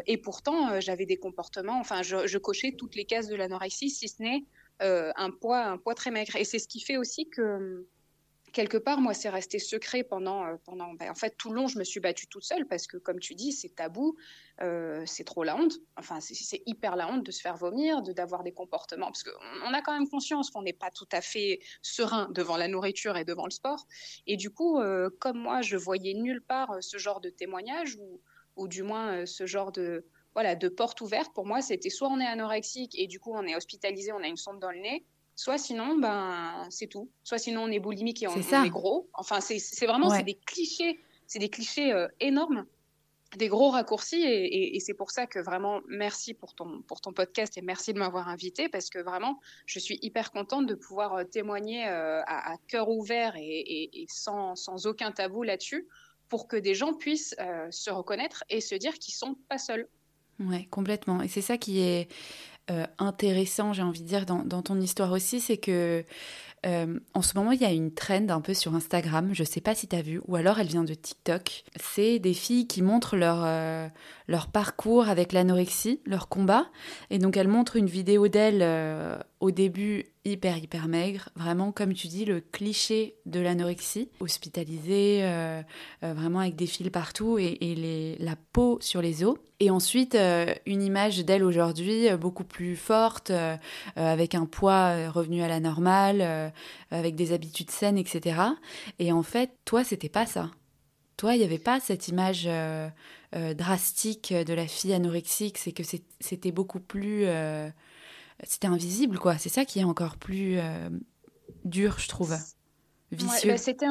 et 0.06 0.16
pourtant, 0.16 0.80
j'avais 0.80 1.04
des 1.04 1.18
comportements, 1.18 1.78
enfin, 1.78 2.02
je, 2.02 2.26
je, 2.26 2.38
cochais 2.38 2.74
toutes 2.78 2.94
les 2.94 3.04
cases 3.04 3.28
de 3.28 3.34
l'anorexie, 3.36 3.90
si 3.90 4.08
ce 4.08 4.22
n'est 4.22 4.44
un, 4.80 5.30
poids, 5.30 5.64
un 5.64 5.76
poids 5.76 5.94
très 5.94 6.10
maigre. 6.10 6.36
Et 6.36 6.44
c'est 6.44 6.58
ce 6.58 6.68
qui 6.68 6.80
fait 6.80 6.96
aussi 6.96 7.28
que 7.28 7.86
quelque 8.52 8.76
part, 8.76 9.00
moi, 9.00 9.14
c'est 9.14 9.28
resté 9.28 9.58
secret 9.58 10.04
pendant, 10.04 10.44
euh, 10.46 10.56
pendant 10.64 10.92
ben, 10.94 11.10
en 11.10 11.14
fait, 11.14 11.36
tout 11.36 11.50
le 11.50 11.56
long, 11.56 11.66
je 11.66 11.78
me 11.78 11.84
suis 11.84 12.00
battue 12.00 12.26
toute 12.26 12.44
seule 12.44 12.66
parce 12.66 12.86
que, 12.86 12.96
comme 12.96 13.18
tu 13.18 13.34
dis, 13.34 13.52
c'est 13.52 13.74
tabou, 13.74 14.16
euh, 14.60 15.02
c'est 15.06 15.24
trop 15.24 15.42
la 15.42 15.56
honte. 15.56 15.78
Enfin, 15.96 16.20
c'est 16.20 16.62
hyper 16.66 16.96
la 16.96 17.08
honte 17.08 17.24
de 17.24 17.30
se 17.30 17.40
faire 17.40 17.56
vomir, 17.56 18.02
de 18.02 18.12
d'avoir 18.12 18.42
des 18.42 18.52
comportements, 18.52 19.06
parce 19.06 19.24
qu'on 19.24 19.72
a 19.72 19.82
quand 19.82 19.98
même 19.98 20.08
conscience 20.08 20.50
qu'on 20.50 20.62
n'est 20.62 20.72
pas 20.72 20.90
tout 20.90 21.08
à 21.12 21.20
fait 21.20 21.60
serein 21.80 22.28
devant 22.30 22.56
la 22.56 22.68
nourriture 22.68 23.16
et 23.16 23.24
devant 23.24 23.46
le 23.46 23.50
sport. 23.50 23.86
Et 24.26 24.36
du 24.36 24.50
coup, 24.50 24.78
euh, 24.78 25.10
comme 25.18 25.38
moi, 25.38 25.62
je 25.62 25.76
voyais 25.76 26.14
nulle 26.14 26.42
part 26.42 26.76
ce 26.80 26.98
genre 26.98 27.20
de 27.20 27.30
témoignage 27.30 27.96
ou, 27.96 28.20
ou 28.56 28.68
du 28.68 28.82
moins 28.82 29.26
ce 29.26 29.46
genre 29.46 29.72
de 29.72 30.06
voilà, 30.34 30.54
de 30.54 30.68
porte 30.68 31.00
ouverte, 31.02 31.34
pour 31.34 31.46
moi, 31.46 31.60
c'était 31.60 31.90
soit 31.90 32.08
on 32.08 32.18
est 32.18 32.26
anorexique 32.26 32.98
et 32.98 33.06
du 33.06 33.20
coup 33.20 33.32
on 33.34 33.42
est 33.42 33.54
hospitalisé, 33.54 34.12
on 34.12 34.22
a 34.22 34.28
une 34.28 34.38
sonde 34.38 34.60
dans 34.60 34.70
le 34.70 34.78
nez, 34.78 35.04
soit 35.42 35.58
sinon, 35.58 35.98
ben, 35.98 36.68
c'est 36.70 36.86
tout. 36.86 37.10
Soit 37.24 37.38
sinon, 37.38 37.64
on 37.64 37.68
est 37.68 37.80
boulimique 37.80 38.22
et 38.22 38.28
on, 38.28 38.36
est, 38.36 38.70
gros. 38.70 39.08
Enfin, 39.12 39.40
c'est 39.40 39.86
vraiment 39.86 40.08
c'est 40.10 40.22
des 40.22 40.38
clichés, 40.46 41.00
c'est 41.26 41.40
des 41.40 41.48
clichés 41.48 41.92
euh, 41.92 42.06
énormes, 42.20 42.64
des 43.36 43.48
gros 43.48 43.70
raccourcis. 43.70 44.22
Et, 44.22 44.78
c'est 44.78 44.94
pour 44.94 45.10
ça 45.10 45.26
que 45.26 45.40
vraiment, 45.40 45.80
merci 45.88 46.32
pour 46.32 46.54
ton, 46.54 46.82
pour 46.82 47.00
ton 47.00 47.12
podcast 47.12 47.58
et 47.58 47.62
merci 47.62 47.92
de 47.92 47.98
m'avoir 47.98 48.28
invité 48.28 48.68
parce 48.68 48.88
que 48.88 49.00
vraiment, 49.00 49.40
je 49.66 49.80
suis 49.80 49.98
hyper 50.00 50.30
contente 50.30 50.66
de 50.66 50.76
pouvoir 50.76 51.14
euh, 51.14 51.24
témoigner 51.24 51.88
euh, 51.88 52.22
à, 52.24 52.54
cœur 52.68 52.88
ouvert 52.88 53.34
et, 53.36 54.06
sans, 54.08 54.54
sans, 54.54 54.86
aucun 54.86 55.10
tabou 55.10 55.42
là-dessus 55.42 55.88
pour 56.28 56.46
que 56.46 56.56
des 56.56 56.74
gens 56.74 56.94
puissent 56.94 57.34
se 57.70 57.90
reconnaître 57.90 58.44
et 58.48 58.60
se 58.60 58.76
dire 58.76 58.94
qu'ils 58.94 59.14
sont 59.14 59.36
pas 59.48 59.58
seuls. 59.58 59.88
Ouais, 60.38 60.66
complètement. 60.70 61.20
Et 61.20 61.28
c'est 61.28 61.42
ça 61.42 61.58
qui 61.58 61.80
est 61.80 62.08
euh, 62.70 62.86
intéressant, 62.98 63.72
j'ai 63.72 63.82
envie 63.82 64.02
de 64.02 64.06
dire, 64.06 64.24
dans, 64.24 64.62
ton 64.62 64.80
histoire 64.80 65.10
aussi, 65.12 65.40
c'est 65.40 65.56
que 65.56 66.04
euh, 66.64 67.00
en 67.12 67.22
ce 67.22 67.36
moment, 67.36 67.50
il 67.50 67.60
y 67.60 67.64
a 67.64 67.72
une 67.72 67.92
trend 67.92 68.28
un 68.28 68.40
peu 68.40 68.54
sur 68.54 68.74
Instagram, 68.74 69.30
je 69.32 69.42
sais 69.42 69.60
pas 69.60 69.74
si 69.74 69.88
tu 69.88 69.96
as 69.96 70.02
vu, 70.02 70.20
ou 70.28 70.36
alors 70.36 70.60
elle 70.60 70.68
vient 70.68 70.84
de 70.84 70.94
TikTok. 70.94 71.64
C'est 71.76 72.20
des 72.20 72.34
filles 72.34 72.68
qui 72.68 72.82
montrent 72.82 73.16
leur, 73.16 73.42
euh, 73.44 73.88
leur 74.28 74.46
parcours 74.46 75.08
avec 75.08 75.32
l'anorexie, 75.32 76.00
leur 76.06 76.28
combat. 76.28 76.66
Et 77.10 77.18
donc 77.18 77.36
elles 77.36 77.48
montrent 77.48 77.76
une 77.76 77.88
vidéo 77.88 78.28
d'elles 78.28 78.62
au 79.42 79.50
début 79.50 80.06
hyper 80.24 80.56
hyper 80.56 80.86
maigre, 80.86 81.28
vraiment 81.34 81.72
comme 81.72 81.94
tu 81.94 82.06
dis 82.06 82.24
le 82.24 82.40
cliché 82.40 83.16
de 83.26 83.40
l'anorexie, 83.40 84.08
hospitalisée, 84.20 85.18
euh, 85.22 85.60
euh, 86.04 86.14
vraiment 86.14 86.38
avec 86.38 86.54
des 86.54 86.68
fils 86.68 86.88
partout 86.90 87.38
et, 87.38 88.16
la 88.20 88.36
peau 88.52 88.78
sur 88.80 89.02
les 89.02 89.24
os. 89.24 89.36
Et 89.58 89.68
ensuite 89.70 90.14
euh, 90.14 90.54
une 90.64 90.80
image 90.80 91.24
d'elle 91.24 91.42
aujourd'hui 91.42 92.08
beaucoup 92.20 92.44
plus 92.44 92.76
forte, 92.76 93.32
avec 93.96 94.36
un 94.36 94.46
poids 94.46 95.10
revenu 95.10 95.42
à 95.42 95.48
la 95.48 95.58
normale, 95.58 96.52
avec 96.92 97.16
des 97.16 97.32
habitudes 97.32 97.72
saines, 97.72 97.98
etc. 97.98 98.40
Et 99.00 99.10
en 99.10 99.24
fait, 99.24 99.50
toi, 99.64 99.82
c'était 99.82 100.08
pas 100.08 100.24
ça. 100.24 100.52
Toi, 101.16 101.34
il 101.34 101.38
n'y 101.38 101.44
avait 101.44 101.58
pas 101.58 101.80
cette 101.80 102.06
image 102.06 102.48
drastique 103.32 104.32
de 104.32 104.54
la 104.54 104.68
fille 104.68 104.92
anorexique, 104.92 105.58
c'est 105.58 105.72
que 105.72 105.82
c'était 106.20 106.52
beaucoup 106.52 106.80
plus 106.80 107.26
c'était 108.44 108.66
invisible, 108.66 109.18
quoi. 109.18 109.38
C'est 109.38 109.48
ça 109.48 109.64
qui 109.64 109.80
est 109.80 109.84
encore 109.84 110.16
plus 110.16 110.58
euh, 110.58 110.88
dur, 111.64 111.98
je 111.98 112.08
trouve, 112.08 112.34
vicieux. 113.10 113.50
Bah, 113.50 113.58
c'était 113.58 113.86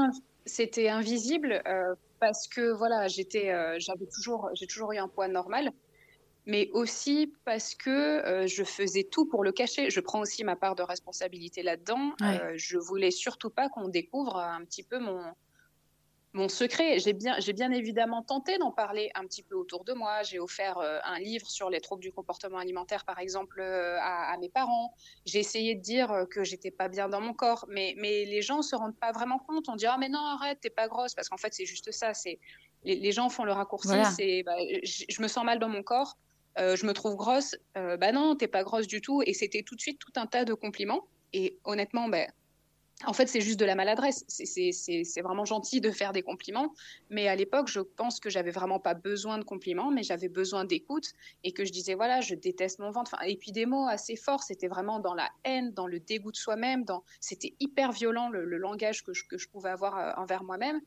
c'était 0.45 0.89
invisible 0.89 1.61
euh, 1.67 1.93
parce 2.19 2.47
que 2.47 2.71
voilà, 2.71 3.07
j'étais, 3.07 3.51
euh, 3.51 3.77
j'avais 3.79 4.07
toujours, 4.07 4.49
j'ai 4.53 4.65
toujours 4.67 4.91
eu 4.93 4.97
un 4.97 5.07
poids 5.07 5.27
normal, 5.27 5.71
mais 6.47 6.69
aussi 6.73 7.31
parce 7.45 7.75
que 7.75 8.45
je 8.47 8.63
faisais 8.63 9.03
tout 9.03 9.25
pour 9.25 9.43
le 9.43 9.51
cacher. 9.51 9.91
Je 9.91 9.99
prends 9.99 10.19
aussi 10.19 10.43
ma 10.43 10.55
part 10.55 10.75
de 10.75 10.81
responsabilité 10.81 11.61
là-dedans. 11.61 12.13
je 12.55 12.77
voulais 12.77 13.11
surtout 13.11 13.51
pas 13.51 13.69
qu'on 13.69 13.87
découvre 13.87 14.37
un 14.37 14.65
petit 14.65 14.83
peu 14.83 14.97
mon 14.97 15.21
mon 16.33 16.47
secret, 16.47 16.99
j'ai 16.99 17.11
bien, 17.11 17.35
j'ai 17.39 17.51
bien 17.51 17.71
évidemment 17.71 18.21
tenté 18.21 18.57
d'en 18.57 18.71
parler 18.71 19.11
un 19.15 19.25
petit 19.25 19.43
peu 19.43 19.55
autour 19.55 19.83
de 19.83 19.91
moi. 19.91 20.23
J'ai 20.23 20.39
offert 20.39 20.77
euh, 20.77 20.99
un 21.03 21.19
livre 21.19 21.49
sur 21.49 21.69
les 21.69 21.81
troubles 21.81 22.01
du 22.01 22.13
comportement 22.13 22.57
alimentaire, 22.57 23.03
par 23.03 23.19
exemple, 23.19 23.59
euh, 23.59 23.97
à, 23.99 24.37
mes 24.37 24.47
parents. 24.47 24.93
J'ai 25.25 25.39
essayé 25.39 25.75
de 25.75 25.81
dire 25.81 26.09
euh, 26.11 26.25
que 26.25 26.45
j'étais 26.45 26.71
pas 26.71 26.87
bien 26.87 27.09
dans 27.09 27.19
mon 27.19 27.33
corps, 27.33 27.65
mais, 27.67 27.95
mais 27.97 28.23
les 28.23 28.41
gens 28.41 28.61
se 28.61 28.77
rendent 28.77 28.95
pas 28.95 29.11
vraiment 29.11 29.39
compte. 29.39 29.67
On 29.67 29.75
dit 29.75 29.87
ah 29.87 29.97
mais 29.99 30.07
non 30.07 30.19
arrête, 30.19 30.59
t'es 30.61 30.69
pas 30.69 30.87
grosse, 30.87 31.13
parce 31.13 31.27
qu'en 31.27 31.37
fait 31.37 31.53
c'est 31.53 31.65
juste 31.65 31.91
ça. 31.91 32.13
C'est 32.13 32.39
les, 32.85 33.11
gens 33.11 33.27
font 33.29 33.43
le 33.43 33.51
raccourci. 33.51 33.89
C'est 34.15 34.43
bah, 34.43 34.55
je 34.83 35.21
me 35.21 35.27
sens 35.27 35.43
mal 35.43 35.59
dans 35.59 35.69
mon 35.69 35.83
corps, 35.83 36.17
je 36.57 36.85
me 36.85 36.93
trouve 36.93 37.15
grosse. 37.15 37.55
bah 37.75 38.11
non, 38.13 38.35
t'es 38.35 38.47
pas 38.47 38.63
grosse 38.63 38.87
du 38.87 39.01
tout. 39.01 39.21
Et 39.25 39.33
c'était 39.33 39.63
tout 39.63 39.75
de 39.75 39.81
suite 39.81 39.99
tout 39.99 40.13
un 40.15 40.27
tas 40.27 40.45
de 40.45 40.53
compliments. 40.53 41.03
Et 41.33 41.59
honnêtement, 41.63 42.07
ben 42.07 42.27
en 43.05 43.13
fait, 43.13 43.27
c'est 43.27 43.41
juste 43.41 43.59
de 43.59 43.65
la 43.65 43.75
maladresse. 43.75 44.25
C'est 44.27 45.21
vraiment 45.21 45.45
gentil 45.45 45.81
de 45.81 45.91
faire 45.91 46.13
des 46.13 46.21
compliments, 46.21 46.73
mais 47.09 47.27
à 47.27 47.35
l'époque, 47.35 47.67
je 47.67 47.79
pense 47.79 48.19
que 48.19 48.29
j'avais 48.29 48.51
vraiment 48.51 48.79
pas 48.79 48.93
besoin 48.93 49.37
de 49.37 49.43
compliments, 49.43 49.91
mais 49.91 50.03
j'avais 50.03 50.29
besoin 50.29 50.65
d'écoute 50.65 51.11
et 51.43 51.51
que 51.51 51.65
je 51.65 51.71
disais 51.71 51.93
voilà, 51.93 52.21
je 52.21 52.35
déteste 52.35 52.79
mon 52.79 52.91
ventre. 52.91 53.15
et 53.25 53.35
puis 53.37 53.51
des 53.51 53.65
mots 53.65 53.87
assez 53.87 54.15
forts. 54.15 54.43
C'était 54.43 54.67
vraiment 54.67 54.99
dans 54.99 55.13
la 55.13 55.29
haine, 55.43 55.71
dans 55.71 55.87
le 55.87 55.99
dégoût 55.99 56.31
de 56.31 56.37
soi-même. 56.37 56.83
Dans 56.83 57.03
c'était 57.19 57.55
hyper 57.59 57.91
violent 57.91 58.29
le, 58.29 58.45
langage 58.57 59.03
que 59.03 59.13
je, 59.13 59.47
pouvais 59.47 59.69
avoir 59.69 59.97
euh, 59.97 60.21
envers 60.21 60.43
moi-même. 60.43 60.79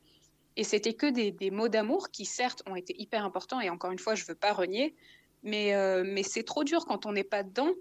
Et 0.57 0.63
c'était 0.63 0.93
que 0.93 1.07
des, 1.07 1.51
mots 1.51 1.67
d'amour 1.67 2.11
qui 2.11 2.25
certes 2.25 2.63
ont 2.65 2.75
été 2.75 2.95
hyper 2.97 3.25
importants. 3.25 3.59
Et 3.59 3.69
encore 3.69 3.91
une 3.91 3.99
fois, 3.99 4.15
je 4.15 4.23
veux 4.25 4.35
pas 4.35 4.53
renier, 4.53 4.95
mais 5.43 5.75
euh, 5.75 6.03
mais 6.05 6.23
c'est 6.23 6.43
trop 6.43 6.63
dur 6.63 6.85
quand 6.85 7.05
on 7.05 7.11
n'est 7.11 7.25
pas 7.25 7.43
dedans 7.43 7.71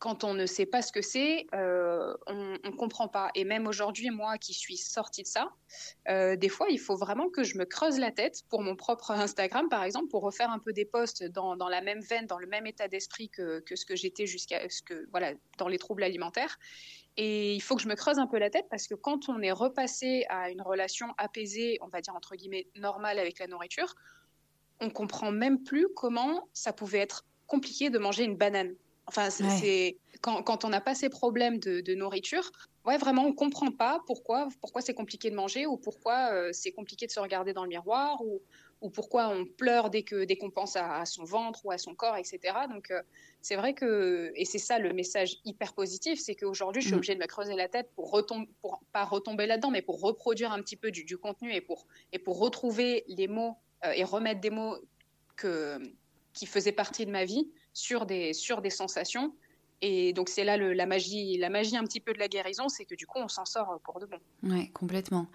quand 0.00 0.24
on 0.24 0.34
ne 0.34 0.46
sait 0.46 0.66
pas 0.66 0.82
ce 0.82 0.92
que 0.92 1.02
c'est, 1.02 1.46
euh, 1.54 1.79
on 2.26 2.58
ne 2.64 2.76
comprend 2.76 3.08
pas. 3.08 3.30
Et 3.34 3.44
même 3.44 3.66
aujourd'hui, 3.66 4.10
moi 4.10 4.38
qui 4.38 4.54
suis 4.54 4.76
sortie 4.76 5.22
de 5.22 5.28
ça, 5.28 5.50
euh, 6.08 6.36
des 6.36 6.48
fois, 6.48 6.68
il 6.70 6.78
faut 6.78 6.96
vraiment 6.96 7.28
que 7.28 7.42
je 7.42 7.58
me 7.58 7.64
creuse 7.64 7.98
la 7.98 8.10
tête 8.10 8.42
pour 8.48 8.62
mon 8.62 8.76
propre 8.76 9.10
Instagram, 9.10 9.68
par 9.68 9.82
exemple, 9.84 10.08
pour 10.08 10.22
refaire 10.22 10.50
un 10.50 10.58
peu 10.58 10.72
des 10.72 10.84
posts 10.84 11.24
dans, 11.24 11.56
la 11.68 11.80
même 11.80 12.00
veine, 12.00 12.26
dans 12.26 12.38
le 12.38 12.46
même 12.46 12.66
état 12.66 12.88
d'esprit 12.88 13.28
que, 13.28 13.62
ce 13.74 13.84
que 13.84 13.96
j'étais 13.96 14.26
jusqu'à 14.26 14.68
ce 14.68 14.82
que, 14.82 15.08
voilà, 15.10 15.32
dans 15.58 15.68
les 15.68 15.78
troubles 15.78 16.02
alimentaires. 16.02 16.58
Et 17.16 17.54
il 17.54 17.60
faut 17.60 17.76
que 17.76 17.82
je 17.82 17.88
me 17.88 17.96
creuse 17.96 18.18
un 18.18 18.26
peu 18.26 18.38
la 18.38 18.50
tête 18.50 18.66
parce 18.70 18.86
que 18.86 18.94
quand 18.94 19.28
on 19.28 19.42
est 19.42 19.52
repassé 19.52 20.24
à 20.28 20.50
une 20.50 20.62
relation 20.62 21.08
apaisée, 21.18 21.78
on 21.82 21.88
va 21.88 22.00
dire 22.00 22.14
entre 22.14 22.36
guillemets 22.36 22.68
normale 22.76 23.18
avec 23.18 23.38
la 23.38 23.46
nourriture, 23.46 23.94
on 24.80 24.90
comprend 24.90 25.30
même 25.30 25.62
plus 25.62 25.88
comment 25.94 26.48
ça 26.52 26.72
pouvait 26.72 27.00
être 27.00 27.26
compliqué 27.46 27.90
de 27.90 27.98
manger 27.98 28.24
une 28.24 28.36
banane. 28.36 28.74
Enfin, 29.10 29.28
c'est 29.28 29.98
quand, 30.20 30.44
quand, 30.44 30.64
on 30.64 30.68
n'a 30.68 30.80
pas 30.80 30.94
ces 30.94 31.08
problèmes 31.08 31.58
de, 31.58 31.94
nourriture, 31.94 32.52
ouais, 32.86 32.96
vraiment, 32.96 33.24
on 33.24 33.32
comprend 33.32 33.72
pas 33.72 34.00
pourquoi, 34.06 34.48
pourquoi 34.60 34.82
c'est 34.82 34.94
compliqué 34.94 35.30
de 35.30 35.34
manger 35.34 35.66
ou 35.66 35.76
pourquoi 35.76 36.32
euh, 36.32 36.50
c'est 36.52 36.70
compliqué 36.70 37.08
de 37.08 37.10
se 37.10 37.18
regarder 37.18 37.52
dans 37.52 37.64
le 37.64 37.70
miroir 37.70 38.22
ou, 38.24 38.40
ou 38.82 38.88
pourquoi 38.88 39.28
on 39.28 39.46
pleure 39.46 39.90
dès 39.90 40.04
que 40.04 40.22
dès 40.24 40.36
qu'on 40.36 40.50
pense 40.50 40.76
à, 40.76 41.04
son 41.06 41.24
ventre 41.24 41.66
ou 41.66 41.72
à 41.72 41.78
son 41.78 41.96
corps, 41.96 42.16
etc. 42.16 42.38
Donc 42.70 42.92
euh, 42.92 43.02
c'est 43.42 43.56
vrai 43.56 43.74
que 43.74 44.30
et 44.36 44.44
c'est 44.44 44.58
ça 44.58 44.78
le 44.78 44.92
message 44.92 45.38
hyper 45.44 45.72
positif, 45.72 46.20
c'est 46.20 46.36
qu'aujourd'hui 46.36 46.82
je 46.82 46.86
suis 46.86 46.94
mm. 46.94 46.98
obligée 46.98 47.14
de 47.16 47.20
me 47.20 47.26
creuser 47.26 47.56
la 47.56 47.68
tête 47.68 47.90
pour 47.96 48.12
retomber, 48.12 48.48
pour 48.62 48.80
pas 48.92 49.04
retomber 49.04 49.48
là-dedans, 49.48 49.72
mais 49.72 49.82
pour 49.82 50.00
reproduire 50.00 50.52
un 50.52 50.62
petit 50.62 50.76
peu 50.76 50.92
du, 50.92 51.18
contenu 51.18 51.52
et 51.52 51.60
pour 51.60 51.88
et 52.12 52.20
pour 52.20 52.38
retrouver 52.38 53.02
les 53.08 53.26
mots 53.26 53.56
euh, 53.84 53.90
et 53.90 54.04
remettre 54.04 54.40
des 54.40 54.50
mots 54.50 54.76
que 55.34 55.78
qui 56.32 56.46
faisaient 56.46 56.70
partie 56.70 57.06
de 57.06 57.10
ma 57.10 57.24
vie 57.24 57.50
sur 57.72 58.06
des 58.06 58.32
sur 58.32 58.60
des 58.60 58.70
sensations 58.70 59.32
et 59.82 60.12
donc 60.12 60.28
c'est 60.28 60.44
là 60.44 60.56
la 60.56 60.86
magie, 60.86 61.38
la 61.38 61.48
magie 61.48 61.76
un 61.76 61.84
petit 61.84 62.00
peu 62.00 62.12
de 62.12 62.18
la 62.18 62.28
guérison, 62.28 62.68
c'est 62.68 62.84
que 62.84 62.94
du 62.94 63.06
coup 63.06 63.18
on 63.18 63.28
s'en 63.28 63.46
sort 63.46 63.80
pour 63.82 63.98
de 63.98 64.06
bon. 64.06 64.18
Ouais, 64.42 64.70
complètement. 64.74 65.26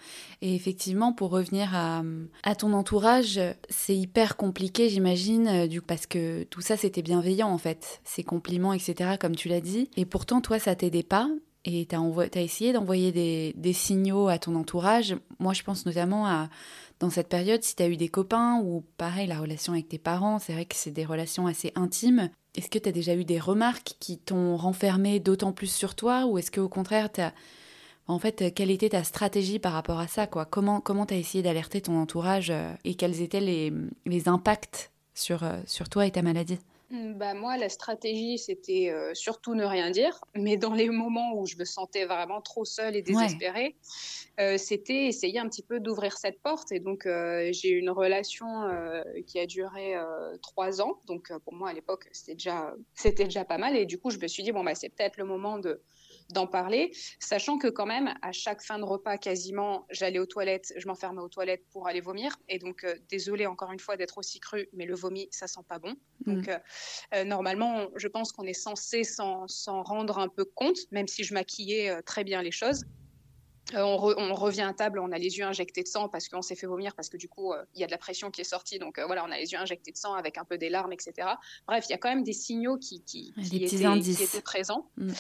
Et 0.41 0.53
effectivement, 0.55 1.13
pour 1.13 1.31
revenir 1.31 1.73
à, 1.73 2.55
ton 2.55 2.73
entourage, 2.73 3.39
c'est 3.69 3.95
hyper 3.95 4.37
compliqué, 4.37 4.89
j'imagine, 4.89 5.47
euh, 5.47 5.67
du 5.67 5.81
parce 5.81 6.05
que 6.05 6.43
tout 6.43 6.61
ça 6.61 6.77
c'était 6.77 7.01
bienveillant 7.01 7.49
en 7.49 7.57
fait, 7.57 8.01
ces 8.03 8.23
compliments, 8.23 8.73
etc. 8.73 9.15
Comme 9.19 9.35
tu 9.35 9.49
l'as 9.49 9.61
dit. 9.61 9.89
Et 9.97 10.05
pourtant 10.05 10.41
toi 10.41 10.59
ça 10.59 10.75
t'aidait 10.75 11.03
pas. 11.03 11.29
Et 11.67 11.87
tu 11.87 11.95
as, 11.95 12.41
essayé 12.41 12.73
d'envoyer 12.73 13.11
des, 13.11 13.53
des 13.57 13.73
signaux 13.73 14.27
à 14.27 14.37
ton 14.37 14.53
entourage. 14.53 15.15
Moi, 15.39 15.53
je 15.53 15.63
pense 15.63 15.87
notamment 15.87 16.27
à 16.27 16.47
dans 16.99 17.09
cette 17.09 17.29
période, 17.29 17.63
si 17.63 17.75
tu 17.75 17.83
as 17.83 17.89
eu 17.89 17.97
des 17.97 18.07
copains 18.07 18.61
ou 18.63 18.83
pareil, 18.97 19.27
la 19.27 19.39
relation 19.39 19.73
avec 19.73 19.89
tes 19.89 19.97
parents, 19.97 20.39
c'est 20.39 20.53
vrai 20.53 20.65
que 20.65 20.75
c'est 20.75 20.91
des 20.91 21.05
relations 21.05 21.47
assez 21.47 21.71
intimes. 21.75 22.29
Est-ce 22.55 22.69
que 22.69 22.79
tu 22.79 22.89
as 22.89 22.93
déjà 22.93 23.15
eu 23.15 23.25
des 23.25 23.39
remarques 23.39 23.95
qui 23.99 24.17
t'ont 24.17 24.55
renfermé 24.55 25.19
d'autant 25.19 25.51
plus 25.51 25.71
sur 25.71 25.95
toi 25.95 26.25
ou 26.25 26.37
est-ce 26.37 26.51
qu'au 26.51 26.69
contraire, 26.69 27.11
tu 27.11 27.21
En 28.07 28.19
fait, 28.19 28.53
quelle 28.53 28.71
était 28.71 28.89
ta 28.89 29.03
stratégie 29.03 29.59
par 29.59 29.73
rapport 29.73 29.99
à 29.99 30.07
ça 30.07 30.25
quoi? 30.25 30.45
Comment 30.45 30.79
comment 30.79 31.05
tu 31.05 31.13
as 31.15 31.17
essayé 31.17 31.43
d'alerter 31.43 31.81
ton 31.81 31.99
entourage 31.99 32.49
euh, 32.49 32.71
et 32.85 32.95
quels 32.95 33.21
étaient 33.21 33.41
les, 33.41 33.73
les 34.05 34.29
impacts 34.29 34.91
sur, 35.13 35.43
euh, 35.43 35.59
sur 35.65 35.89
toi 35.89 36.05
et 36.05 36.11
ta 36.11 36.21
maladie? 36.21 36.59
Bah 36.91 37.33
moi, 37.33 37.57
la 37.57 37.69
stratégie, 37.69 38.37
c'était 38.37 38.89
euh, 38.91 39.13
surtout 39.13 39.55
ne 39.55 39.65
rien 39.65 39.89
dire. 39.89 40.23
Mais 40.35 40.57
dans 40.57 40.73
les 40.73 40.89
moments 40.89 41.33
où 41.33 41.45
je 41.45 41.57
me 41.57 41.65
sentais 41.65 42.05
vraiment 42.05 42.41
trop 42.41 42.65
seule 42.65 42.95
et 42.95 43.01
désespérée, 43.01 43.75
euh, 44.39 44.57
c'était 44.57 45.07
essayer 45.07 45.39
un 45.39 45.47
petit 45.47 45.63
peu 45.63 45.79
d'ouvrir 45.79 46.17
cette 46.17 46.41
porte. 46.41 46.71
Et 46.71 46.79
donc, 46.79 47.05
euh, 47.05 47.49
j'ai 47.51 47.69
eu 47.69 47.79
une 47.79 47.89
relation 47.89 48.45
qui 49.25 49.39
a 49.39 49.45
duré 49.45 49.95
trois 50.41 50.81
ans. 50.81 51.01
Donc, 51.05 51.31
pour 51.43 51.53
moi, 51.53 51.69
à 51.69 51.73
l'époque, 51.73 52.07
c'était 52.11 52.35
déjà, 52.35 52.73
c'était 52.93 53.25
déjà 53.25 53.45
pas 53.45 53.57
mal. 53.57 53.75
Et 53.75 53.85
du 53.85 53.97
coup, 53.97 54.11
je 54.11 54.19
me 54.19 54.27
suis 54.27 54.43
dit, 54.43 54.51
bon, 54.51 54.63
bah, 54.63 54.75
c'est 54.75 54.89
peut-être 54.89 55.17
le 55.17 55.25
moment 55.25 55.57
de, 55.57 55.81
d'en 56.29 56.47
parler, 56.47 56.91
sachant 57.19 57.57
que 57.57 57.67
quand 57.67 57.85
même, 57.85 58.13
à 58.21 58.31
chaque 58.31 58.63
fin 58.63 58.79
de 58.79 58.83
repas, 58.83 59.17
quasiment, 59.17 59.85
j'allais 59.91 60.19
aux 60.19 60.25
toilettes, 60.25 60.73
je 60.75 60.87
m'enfermais 60.87 61.21
aux 61.21 61.29
toilettes 61.29 61.63
pour 61.71 61.87
aller 61.87 62.01
vomir. 62.01 62.35
Et 62.49 62.57
donc, 62.57 62.83
euh, 62.83 62.95
désolée 63.09 63.45
encore 63.45 63.71
une 63.71 63.79
fois 63.79 63.95
d'être 63.95 64.17
aussi 64.17 64.39
cru, 64.39 64.67
mais 64.73 64.85
le 64.85 64.95
vomi, 64.95 65.27
ça 65.31 65.47
sent 65.47 65.61
pas 65.67 65.79
bon. 65.79 65.95
Mm. 66.25 66.33
Donc, 66.33 66.47
euh, 66.47 66.57
euh, 67.13 67.23
normalement, 67.23 67.87
je 67.95 68.07
pense 68.07 68.31
qu'on 68.31 68.45
est 68.45 68.53
censé 68.53 69.03
s'en 69.03 69.45
rendre 69.83 70.17
un 70.17 70.27
peu 70.27 70.45
compte, 70.45 70.77
même 70.91 71.07
si 71.07 71.23
je 71.23 71.33
maquillais 71.33 72.01
très 72.03 72.23
bien 72.23 72.41
les 72.41 72.51
choses. 72.51 72.85
on, 73.73 73.97
revient 73.97 74.61
à 74.61 74.73
table, 74.73 74.99
on 74.99 75.11
a 75.11 75.17
les 75.17 75.37
yeux 75.37 75.45
injectés 75.45 75.83
de 75.83 75.87
sang 75.87 76.07
parce 76.09 76.27
qu'on 76.27 76.41
s'est 76.41 76.55
fait 76.55 76.67
vomir, 76.67 76.95
parce 76.95 77.09
que 77.09 77.17
du 77.17 77.27
coup, 77.27 77.53
il 77.73 77.81
y 77.81 77.83
a 77.83 77.87
de 77.87 77.91
la 77.91 77.97
pression 77.97 78.31
qui 78.31 78.41
est 78.41 78.45
sortie. 78.45 78.79
Donc 78.79 78.99
voilà, 78.99 79.23
on 79.25 79.31
a 79.31 79.37
les 79.37 79.51
yeux 79.51 79.59
injectés 79.59 79.91
de 79.91 79.97
sang 79.97 80.13
avec 80.13 80.37
un 80.37 80.45
peu 80.45 80.57
des 80.57 80.69
larmes, 80.69 80.93
etc. 80.93 81.27
Bref, 81.67 81.85
il 81.87 81.91
y 81.91 81.95
a 81.95 81.97
quand 81.97 82.09
même 82.09 82.23
des 82.23 82.33
signaux 82.33 82.77
qui, 82.77 83.03
qui, 83.03 83.33
étaient, 83.51 84.41
présents. 84.41 84.89
Mm. 84.97 85.13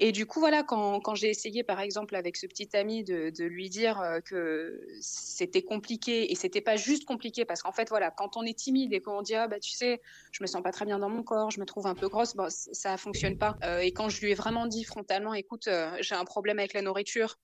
Et 0.00 0.10
du 0.10 0.26
coup, 0.26 0.40
voilà, 0.40 0.64
quand, 0.64 1.14
j'ai 1.14 1.30
essayé, 1.30 1.62
par 1.62 1.80
exemple, 1.80 2.16
avec 2.16 2.36
ce 2.36 2.46
petit 2.46 2.68
ami, 2.76 3.04
de, 3.04 3.44
lui 3.44 3.68
dire 3.70 4.00
euh, 4.00 4.20
que 4.20 4.84
c'était 5.00 5.62
compliqué, 5.62 6.32
et 6.32 6.34
c'était 6.34 6.60
pas 6.60 6.76
juste 6.76 7.04
compliqué, 7.04 7.44
parce 7.44 7.62
qu'en 7.62 7.72
fait, 7.72 7.88
voilà, 7.88 8.10
quand 8.10 8.36
on 8.36 8.42
est 8.42 8.58
timide 8.58 8.92
et 8.92 9.00
qu'on 9.00 9.22
dit, 9.22 9.34
ah, 9.34 9.46
bah, 9.46 9.60
tu 9.60 9.70
sais, 9.70 10.00
je 10.32 10.42
me 10.42 10.46
sens 10.46 10.62
pas 10.62 10.72
très 10.72 10.84
bien 10.84 10.98
dans 10.98 11.08
mon 11.08 11.22
corps, 11.22 11.50
je 11.50 11.60
me 11.60 11.64
trouve 11.64 11.86
un 11.86 11.94
peu 11.94 12.08
grosse, 12.08 12.34
bon, 12.34 12.48
ça 12.50 12.96
fonctionne 12.96 13.38
pas. 13.38 13.56
Euh, 13.62 13.78
et 13.78 13.92
quand 13.92 14.08
je 14.08 14.20
lui 14.20 14.32
ai 14.32 14.34
vraiment 14.34 14.66
dit 14.66 14.84
frontalement, 14.84 15.32
écoute, 15.34 15.68
euh, 15.68 15.96
j'ai 16.00 16.16
un 16.16 16.24
problème 16.24 16.58
avec 16.58 16.74
la 16.74 16.82
nourriture, 16.82 17.38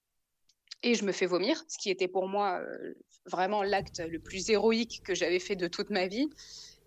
et 0.82 0.94
je 0.94 1.04
me 1.04 1.12
fais 1.12 1.26
vomir, 1.26 1.62
ce 1.68 1.78
qui 1.78 1.90
était 1.90 2.08
pour 2.08 2.26
moi 2.26 2.62
vraiment 3.26 3.62
l'acte 3.62 4.00
le 4.00 4.18
plus 4.18 4.48
héroïque 4.48 5.02
que 5.04 5.14
j'avais 5.14 5.38
fait 5.38 5.54
de 5.54 5.68
toute 5.68 5.90
ma 5.90 6.06
vie. 6.06 6.26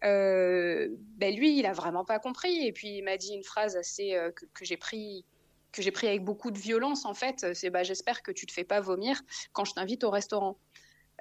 Ben 0.01 1.35
lui, 1.35 1.59
il 1.59 1.65
a 1.67 1.73
vraiment 1.73 2.03
pas 2.03 2.17
compris. 2.17 2.65
Et 2.65 2.73
puis 2.73 2.97
il 2.97 3.03
m'a 3.03 3.17
dit 3.17 3.35
une 3.35 3.43
phrase 3.43 3.75
assez 3.77 4.17
que, 4.35 4.45
que 4.47 4.65
j'ai 4.65 4.77
pris 4.77 5.23
que 5.73 5.81
j'ai 5.81 5.91
pris 5.91 6.07
avec 6.07 6.23
beaucoup 6.23 6.51
de 6.51 6.57
violence, 6.57 7.03
en 7.05 7.13
fait, 7.13 7.53
c'est 7.53 7.69
bah, 7.69 7.83
j'espère 7.83 8.21
que 8.21 8.31
tu 8.31 8.45
te 8.45 8.53
fais 8.53 8.63
pas 8.63 8.79
vomir 8.79 9.21
quand 9.51 9.65
je 9.65 9.73
t'invite 9.73 10.03
au 10.03 10.09
restaurant. 10.09 10.57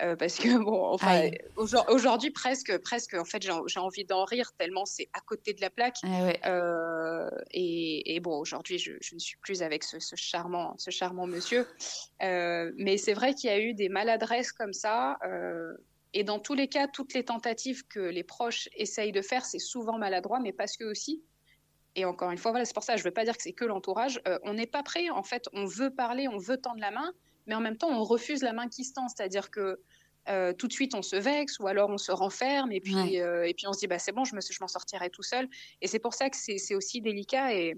Euh, 0.00 0.16
parce 0.16 0.38
que 0.38 0.56
bon, 0.58 0.86
enfin, 0.86 1.28
aujourd'hui 1.56 2.30
presque, 2.30 2.76
presque, 2.78 3.14
en 3.14 3.24
fait, 3.24 3.42
j'ai 3.42 3.80
envie 3.80 4.04
d'en 4.04 4.24
rire 4.24 4.52
tellement 4.58 4.86
c'est 4.86 5.08
à 5.12 5.20
côté 5.20 5.52
de 5.52 5.60
la 5.60 5.70
plaque. 5.70 5.98
Ah 6.04 6.32
euh, 6.46 7.28
et, 7.50 8.18
bon, 8.20 8.38
aujourd'hui, 8.38 8.78
je, 8.78 8.92
ne 8.92 9.18
suis 9.18 9.36
plus 9.38 9.62
avec 9.62 9.84
ce, 9.84 9.98
charmant, 10.16 10.74
ce 10.78 10.90
charmant 10.90 11.26
monsieur. 11.26 11.66
Euh, 12.22 12.72
mais 12.76 12.96
c'est 12.96 13.12
vrai 13.12 13.34
qu'il 13.34 13.50
y 13.50 13.52
a 13.52 13.60
eu 13.60 13.74
des 13.74 13.88
maladresses 13.88 14.52
comme 14.52 14.72
ça. 14.72 15.18
et 16.14 16.24
dans 16.24 16.38
tous 16.38 16.54
les 16.54 16.68
cas, 16.68 16.88
toutes 16.88 17.12
les 17.12 17.24
tentatives 17.24 17.86
que 17.86 18.00
les 18.00 18.24
proches 18.24 18.68
essayent 18.76 19.12
de 19.12 19.22
faire, 19.22 19.44
c'est 19.44 19.58
souvent 19.58 19.98
maladroit, 19.98 20.40
mais 20.40 20.52
parce 20.52 20.76
que 20.76 20.84
aussi, 20.84 21.22
et 21.94 22.04
encore 22.04 22.30
une 22.30 22.38
fois, 22.38 22.52
voilà, 22.52 22.64
c'est 22.64 22.74
pour 22.74 22.84
ça, 22.84 22.96
je 22.96 23.02
ne 23.02 23.04
veux 23.04 23.10
pas 23.12 23.24
dire 23.24 23.36
que 23.36 23.42
c'est 23.42 23.52
que 23.52 23.64
l'entourage. 23.64 24.20
Euh, 24.26 24.38
on 24.44 24.54
n'est 24.54 24.66
pas 24.66 24.82
prêt, 24.82 25.10
en 25.10 25.22
fait, 25.22 25.48
on 25.52 25.66
veut 25.66 25.90
parler, 25.90 26.26
on 26.28 26.38
veut 26.38 26.56
tendre 26.56 26.80
la 26.80 26.90
main, 26.90 27.12
mais 27.46 27.54
en 27.54 27.60
même 27.60 27.76
temps, 27.76 27.90
on 27.90 28.02
refuse 28.02 28.42
la 28.42 28.52
main 28.52 28.68
qui 28.68 28.84
se 28.84 28.94
tend. 28.94 29.08
C'est-à-dire 29.08 29.50
que 29.50 29.78
euh, 30.28 30.52
tout 30.52 30.68
de 30.68 30.72
suite, 30.72 30.94
on 30.94 31.02
se 31.02 31.16
vexe 31.16 31.58
ou 31.58 31.66
alors 31.66 31.90
on 31.90 31.98
se 31.98 32.12
renferme 32.12 32.72
et 32.72 32.80
puis, 32.80 33.20
euh, 33.20 33.46
et 33.46 33.54
puis 33.54 33.66
on 33.66 33.72
se 33.72 33.80
dit, 33.80 33.88
bah, 33.88 33.98
c'est 33.98 34.12
bon, 34.12 34.24
je, 34.24 34.34
me, 34.34 34.40
je 34.40 34.58
m'en 34.60 34.68
sortirai 34.68 35.10
tout 35.10 35.22
seul. 35.22 35.48
Et 35.80 35.86
c'est 35.86 35.98
pour 35.98 36.14
ça 36.14 36.30
que 36.30 36.36
c'est, 36.36 36.74
aussi 36.74 37.02
délicat 37.02 37.54
et, 37.54 37.74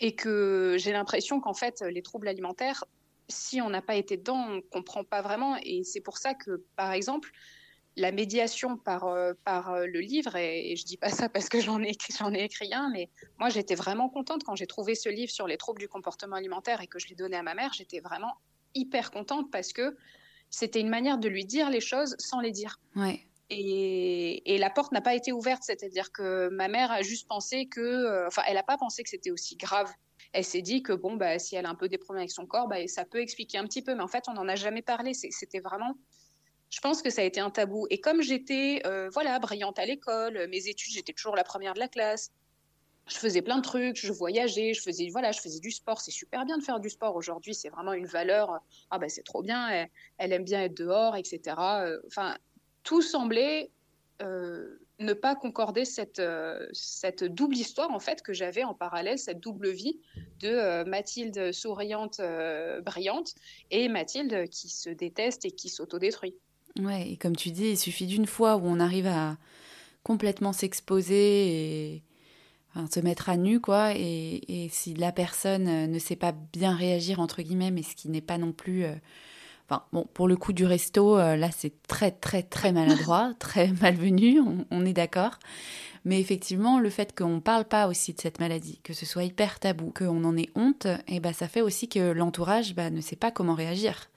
et 0.00 0.14
que 0.14 0.76
j'ai 0.78 0.92
l'impression 0.92 1.40
qu'en 1.40 1.54
fait, 1.54 1.82
les 1.82 2.02
troubles 2.02 2.28
alimentaires, 2.28 2.84
si 3.28 3.60
on 3.60 3.68
n'a 3.68 3.82
pas 3.82 3.96
été 3.96 4.16
dedans, 4.16 4.46
on 4.48 4.54
ne 4.54 4.60
comprend 4.60 5.04
pas 5.04 5.20
vraiment. 5.20 5.58
Et 5.62 5.82
c'est 5.84 6.00
pour 6.00 6.16
ça 6.16 6.34
que, 6.34 6.64
par 6.76 6.92
exemple, 6.92 7.32
la 7.96 8.12
médiation 8.12 8.76
par, 8.76 9.04
euh, 9.04 9.32
par 9.44 9.72
euh, 9.72 9.86
le 9.86 10.00
livre, 10.00 10.36
et, 10.36 10.76
je 10.76 10.82
je 10.82 10.86
dis 10.86 10.96
pas 10.96 11.08
ça 11.08 11.28
parce 11.28 11.48
que 11.48 11.60
j'en 11.60 11.82
ai, 11.82 11.88
écrit, 11.88 12.14
j'en 12.16 12.32
ai 12.32 12.44
écrit 12.44 12.72
un, 12.72 12.90
mais 12.90 13.10
moi 13.38 13.48
j'étais 13.48 13.74
vraiment 13.74 14.08
contente 14.08 14.44
quand 14.44 14.54
j'ai 14.54 14.66
trouvé 14.66 14.94
ce 14.94 15.08
livre 15.08 15.32
sur 15.32 15.48
les 15.48 15.56
troubles 15.56 15.80
du 15.80 15.88
comportement 15.88 16.36
alimentaire 16.36 16.80
et 16.80 16.86
que 16.86 17.00
je 17.00 17.08
l'ai 17.08 17.16
donné 17.16 17.36
à 17.36 17.42
ma 17.42 17.54
mère, 17.54 17.72
j'étais 17.72 18.00
vraiment 18.00 18.34
hyper 18.74 19.10
contente 19.10 19.50
parce 19.50 19.72
que 19.72 19.96
c'était 20.48 20.80
une 20.80 20.90
manière 20.90 21.18
de 21.18 21.28
lui 21.28 21.44
dire 21.44 21.70
les 21.70 21.80
choses 21.80 22.14
sans 22.18 22.40
les 22.40 22.52
dire. 22.52 22.78
Ouais. 22.94 23.26
Et, 23.50 24.54
et, 24.54 24.58
la 24.58 24.70
porte 24.70 24.92
n'a 24.92 25.00
pas 25.00 25.14
été 25.14 25.32
ouverte, 25.32 25.62
c'est-à-dire 25.64 26.12
que 26.12 26.48
ma 26.48 26.68
mère 26.68 26.90
a 26.90 27.02
juste 27.02 27.28
pensé 27.28 27.66
que, 27.66 27.80
euh, 27.80 28.26
enfin, 28.26 28.42
elle 28.46 28.54
n'a 28.54 28.62
pas 28.62 28.76
pensé 28.76 29.02
que 29.02 29.08
c'était 29.08 29.30
aussi 29.30 29.56
grave. 29.56 29.90
Elle 30.32 30.44
s'est 30.44 30.62
dit 30.62 30.82
que 30.82 30.92
bon, 30.92 31.16
bah, 31.16 31.38
si 31.38 31.56
elle 31.56 31.66
a 31.66 31.68
un 31.68 31.74
peu 31.76 31.88
des 31.88 31.98
problèmes 31.98 32.22
avec 32.22 32.32
son 32.32 32.46
corps, 32.46 32.68
bah, 32.68 32.86
ça 32.88 33.04
peut 33.04 33.20
expliquer 33.20 33.58
un 33.58 33.64
petit 33.64 33.82
peu, 33.82 33.94
mais 33.94 34.02
en 34.02 34.08
fait, 34.08 34.24
on 34.28 34.34
n'en 34.34 34.48
a 34.48 34.56
jamais 34.56 34.82
parlé. 34.82 35.14
C'était 35.14 35.60
vraiment 35.60 35.96
je 36.70 36.80
pense 36.80 37.02
que 37.02 37.10
ça 37.10 37.22
a 37.22 37.24
été 37.24 37.40
un 37.40 37.50
tabou. 37.50 37.86
Et 37.90 38.00
comme 38.00 38.22
j'étais, 38.22 38.82
euh, 38.86 39.08
voilà, 39.12 39.38
brillante 39.38 39.78
à 39.78 39.86
l'école, 39.86 40.46
mes 40.48 40.68
études, 40.68 40.92
j'étais 40.92 41.12
toujours 41.12 41.36
la 41.36 41.44
première 41.44 41.74
de 41.74 41.78
la 41.78 41.88
classe. 41.88 42.32
Je 43.06 43.16
faisais 43.16 43.40
plein 43.40 43.58
de 43.58 43.62
trucs, 43.62 43.96
je 43.96 44.12
voyageais, 44.12 44.74
je 44.74 44.82
faisais, 44.82 45.08
voilà, 45.10 45.30
je 45.30 45.40
faisais 45.40 45.60
du 45.60 45.70
sport. 45.70 46.00
C'est 46.00 46.10
super 46.10 46.44
bien 46.44 46.58
de 46.58 46.64
faire 46.64 46.80
du 46.80 46.90
sport 46.90 47.14
aujourd'hui. 47.14 47.54
C'est 47.54 47.68
vraiment 47.68 47.92
une 47.92 48.06
valeur. 48.06 48.58
Ah 48.90 48.98
ben 48.98 49.08
c'est 49.08 49.22
trop 49.22 49.42
bien. 49.42 49.88
Elle, 50.18 50.32
aime 50.32 50.42
bien 50.42 50.64
être 50.64 50.76
dehors, 50.76 51.14
etc. 51.14 51.56
Euh, 51.56 52.00
enfin, 52.08 52.36
tout 52.82 53.00
semblait 53.00 53.70
euh, 54.22 54.80
ne 54.98 55.12
pas 55.12 55.36
concorder 55.36 55.84
cette, 55.84 56.20
cette 56.72 57.22
double 57.22 57.54
histoire 57.54 57.92
en 57.92 58.00
fait 58.00 58.22
que 58.22 58.32
j'avais 58.32 58.64
en 58.64 58.74
parallèle, 58.74 59.20
cette 59.20 59.38
double 59.38 59.70
vie 59.70 60.00
de 60.40 60.82
Mathilde 60.82 61.52
souriante, 61.52 62.20
brillante 62.82 63.34
et 63.70 63.88
Mathilde 63.88 64.48
qui 64.48 64.68
se 64.68 64.90
déteste 64.90 65.44
et 65.44 65.52
qui 65.52 65.68
s'autodétruit. 65.68 66.34
Ouais, 66.80 67.10
et 67.12 67.16
comme 67.16 67.36
tu 67.36 67.50
dis, 67.50 67.70
il 67.70 67.78
suffit 67.78 68.06
d'une 68.06 68.26
fois 68.26 68.56
où 68.56 68.62
on 68.64 68.80
arrive 68.80 69.06
à 69.06 69.36
complètement 70.02 70.52
s'exposer 70.52 71.94
et 71.94 72.02
se 72.90 73.00
mettre 73.00 73.28
à 73.28 73.36
nu, 73.36 73.60
quoi. 73.60 73.92
Et, 73.94 74.68
si 74.70 74.94
la 74.94 75.12
personne 75.12 75.68
euh, 75.68 75.86
ne 75.86 75.98
sait 75.98 76.16
pas 76.16 76.32
bien 76.52 76.74
réagir, 76.74 77.20
entre 77.20 77.42
guillemets, 77.42 77.70
mais 77.70 77.82
ce 77.82 77.94
qui 77.94 78.08
n'est 78.08 78.20
pas 78.20 78.38
non 78.38 78.52
plus. 78.52 78.84
Euh, 78.84 78.92
enfin, 79.68 79.84
bon, 79.92 80.06
pour 80.12 80.28
le 80.28 80.36
coup 80.36 80.52
du 80.52 80.66
resto, 80.66 81.18
euh, 81.18 81.36
là, 81.36 81.50
c'est 81.56 81.82
très, 81.88 82.10
très, 82.10 82.42
très 82.42 82.72
maladroit, 82.72 83.32
très 83.38 83.68
malvenu, 83.80 84.40
on, 84.70 84.84
est 84.84 84.92
d'accord. 84.92 85.38
Mais 86.04 86.20
effectivement, 86.20 86.78
le 86.78 86.90
fait 86.90 87.16
qu'on 87.16 87.36
ne 87.36 87.40
parle 87.40 87.64
pas 87.64 87.88
aussi 87.88 88.12
de 88.12 88.20
cette 88.20 88.38
maladie, 88.38 88.80
que 88.84 88.92
ce 88.92 89.06
soit 89.06 89.24
hyper 89.24 89.58
tabou, 89.58 89.92
qu'on 89.96 90.24
en 90.24 90.36
ait 90.36 90.50
honte, 90.54 90.86
et 90.86 91.16
eh 91.16 91.20
ben, 91.20 91.32
ça 91.32 91.48
fait 91.48 91.62
aussi 91.62 91.88
que 91.88 92.12
l'entourage 92.12 92.74
bah, 92.74 92.90
ne 92.90 93.00
sait 93.00 93.16
pas 93.16 93.30
comment 93.30 93.54
réagir. 93.54 94.08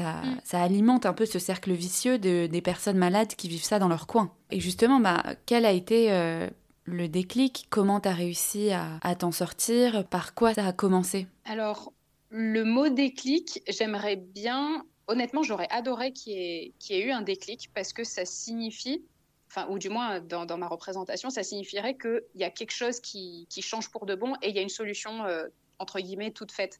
Mm. 0.00 0.38
ça, 0.44 0.62
alimente 0.62 1.06
un 1.06 1.12
peu 1.12 1.26
ce 1.26 1.38
cercle 1.38 1.72
vicieux 1.72 2.18
de, 2.18 2.46
des 2.46 2.62
personnes 2.62 2.98
malades 2.98 3.34
qui 3.34 3.48
vivent 3.48 3.64
ça 3.64 3.78
dans 3.78 3.88
leur 3.88 4.06
coin. 4.06 4.32
Et 4.50 4.60
justement, 4.60 5.00
bah, 5.00 5.22
quel 5.46 5.64
a 5.64 5.72
été 5.72 6.12
euh, 6.12 6.48
le 6.84 7.08
déclic? 7.08 7.66
Comment 7.70 8.00
tu 8.00 8.08
as 8.08 8.14
réussi 8.14 8.70
à, 8.70 9.14
t'en 9.14 9.32
sortir? 9.32 10.06
Par 10.08 10.34
quoi 10.34 10.54
ça 10.54 10.66
a 10.66 10.72
commencé? 10.72 11.26
Alors, 11.44 11.92
le 12.30 12.64
mot 12.64 12.88
déclic, 12.88 13.62
j'aimerais 13.68 14.16
bien 14.16 14.84
honnêtement, 15.08 15.42
j'aurais 15.42 15.68
adoré 15.70 16.12
qu'il 16.12 16.34
y, 16.34 16.92
ait 16.92 17.00
eu 17.00 17.10
un 17.10 17.22
déclic 17.22 17.70
parce 17.74 17.92
que 17.92 18.04
ça 18.04 18.24
signifie, 18.24 19.02
enfin, 19.48 19.66
ou 19.70 19.78
du 19.78 19.88
moins 19.88 20.20
dans, 20.20 20.58
ma 20.58 20.68
représentation, 20.68 21.30
ça 21.30 21.42
signifierait 21.42 21.96
qu'il 21.96 22.22
y 22.36 22.44
a 22.44 22.50
quelque 22.50 22.72
chose 22.72 23.00
qui, 23.00 23.48
change 23.60 23.90
pour 23.90 24.06
de 24.06 24.14
bon 24.14 24.34
et 24.42 24.50
il 24.50 24.54
y 24.54 24.58
a 24.58 24.62
une 24.62 24.68
solution, 24.68 25.24
euh, 25.24 25.48
entre 25.78 25.98
guillemets, 25.98 26.30
toute 26.30 26.52
faite. 26.52 26.78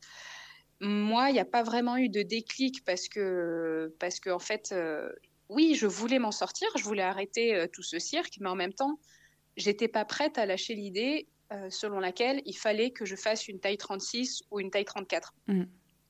Moi, 0.80 1.30
il 1.30 1.32
n'y 1.32 1.40
a 1.40 1.44
pas 1.44 1.62
vraiment 1.62 1.96
eu 1.96 2.08
de 2.08 2.22
déclic 2.22 2.84
parce 2.84 3.08
que, 3.08 3.94
parce 3.98 4.20
que 4.20 4.30
en 4.30 4.38
fait, 4.38 4.70
euh, 4.72 5.10
oui, 5.48 5.74
je 5.74 5.86
voulais 5.86 6.18
m'en 6.18 6.30
sortir, 6.30 6.68
je 6.76 6.84
voulais 6.84 7.02
arrêter 7.02 7.54
euh, 7.54 7.66
tout 7.66 7.82
ce 7.82 7.98
cirque, 7.98 8.34
mais 8.40 8.48
en 8.48 8.54
même 8.54 8.72
temps, 8.72 8.98
j'étais 9.56 9.88
pas 9.88 10.04
prête 10.04 10.38
à 10.38 10.46
lâcher 10.46 10.74
l'idée 10.74 11.28
selon 11.70 11.98
laquelle 11.98 12.42
il 12.44 12.52
fallait 12.58 12.90
que 12.90 13.06
je 13.06 13.16
fasse 13.16 13.48
une 13.48 13.58
taille 13.58 13.78
36 13.78 14.42
ou 14.50 14.60
une 14.60 14.70
taille 14.70 14.84
34. 14.84 15.32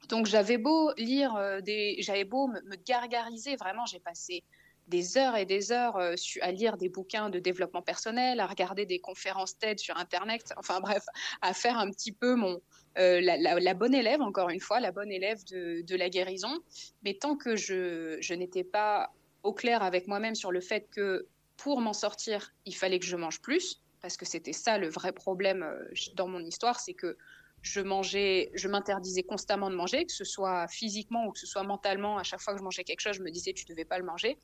Donc 0.09 0.27
j'avais 0.27 0.59
beau 0.59 0.93
lire 0.97 1.35
euh, 1.37 1.61
des, 1.61 1.97
j'avais 2.01 2.25
beau 2.25 2.49
me, 2.49 2.77
gargariser, 2.87 3.57
vraiment, 3.57 3.85
j'ai 3.87 4.01
passé 4.01 4.45
des 4.89 5.19
heures 5.19 5.37
et 5.37 5.45
des 5.45 5.73
heures 5.73 5.97
euh, 5.97 6.15
à 6.41 6.53
lire 6.53 6.77
des 6.77 6.89
bouquins 6.89 7.31
de 7.31 7.39
développement 7.39 7.83
personnel, 7.83 8.41
à 8.41 8.47
regarder 8.47 8.87
des 8.87 8.99
conférences 8.99 9.59
TED 9.59 9.79
sur 9.79 9.97
Internet, 9.97 10.53
enfin 10.57 10.81
bref, 10.81 11.05
à 11.43 11.55
faire 11.55 11.79
un 11.79 11.91
petit 11.91 12.13
peu 12.13 12.35
mon, 12.35 12.61
euh, 12.99 13.21
la, 13.21 13.75
bonne 13.75 13.95
élève, 13.95 14.21
encore 14.21 14.51
une 14.51 14.61
fois, 14.61 14.81
la 14.81 14.93
bonne 14.93 15.13
élève 15.13 15.45
de, 15.45 15.97
la 15.97 16.09
guérison. 16.09 16.59
Mais 17.03 17.15
tant 17.15 17.37
que 17.37 17.57
je, 17.57 18.19
je 18.21 18.35
n'étais 18.35 18.65
pas 18.65 19.13
au 19.43 19.53
clair 19.53 19.83
avec 19.83 20.09
moi-même 20.09 20.35
sur 20.35 20.53
le 20.53 20.61
fait 20.61 20.89
que 20.91 21.27
pour 21.57 21.81
m'en 21.81 21.93
sortir, 21.93 22.53
il 22.65 22.75
fallait 22.75 22.99
que 22.99 23.07
je 23.07 23.17
mange 23.17 23.41
plus, 23.41 23.83
parce 24.01 24.17
que 24.17 24.25
c'était 24.25 24.53
ça 24.53 24.79
le 24.79 24.89
vrai 24.89 25.13
problème 25.13 25.67
dans 26.15 26.29
mon 26.29 26.41
histoire, 26.41 26.79
c'est 26.79 26.95
que 26.95 27.17
je 27.63 27.81
mangeais, 27.81 28.51
je 28.55 28.69
m'interdisais 28.69 29.23
constamment 29.23 29.71
de 29.71 29.75
manger, 29.75 30.07
que 30.07 30.13
ce 30.13 30.25
soit 30.25 30.69
physiquement 30.69 31.27
ou 31.27 31.33
que 31.33 31.39
ce 31.39 31.47
soit 31.47 31.65
mentalement. 31.65 32.19
À 32.19 32.23
chaque 32.23 32.41
fois 32.41 32.55
que 32.55 32.59
je 32.59 32.65
mangeais 32.65 32.85
quelque 32.85 33.01
chose, 33.01 33.15
je 33.15 33.23
me 33.23 33.31
disais 33.31 33.53
tu 33.53 33.65
devais 33.65 33.85
pas 33.85 33.99
le 33.99 34.05
manger. 34.05 34.39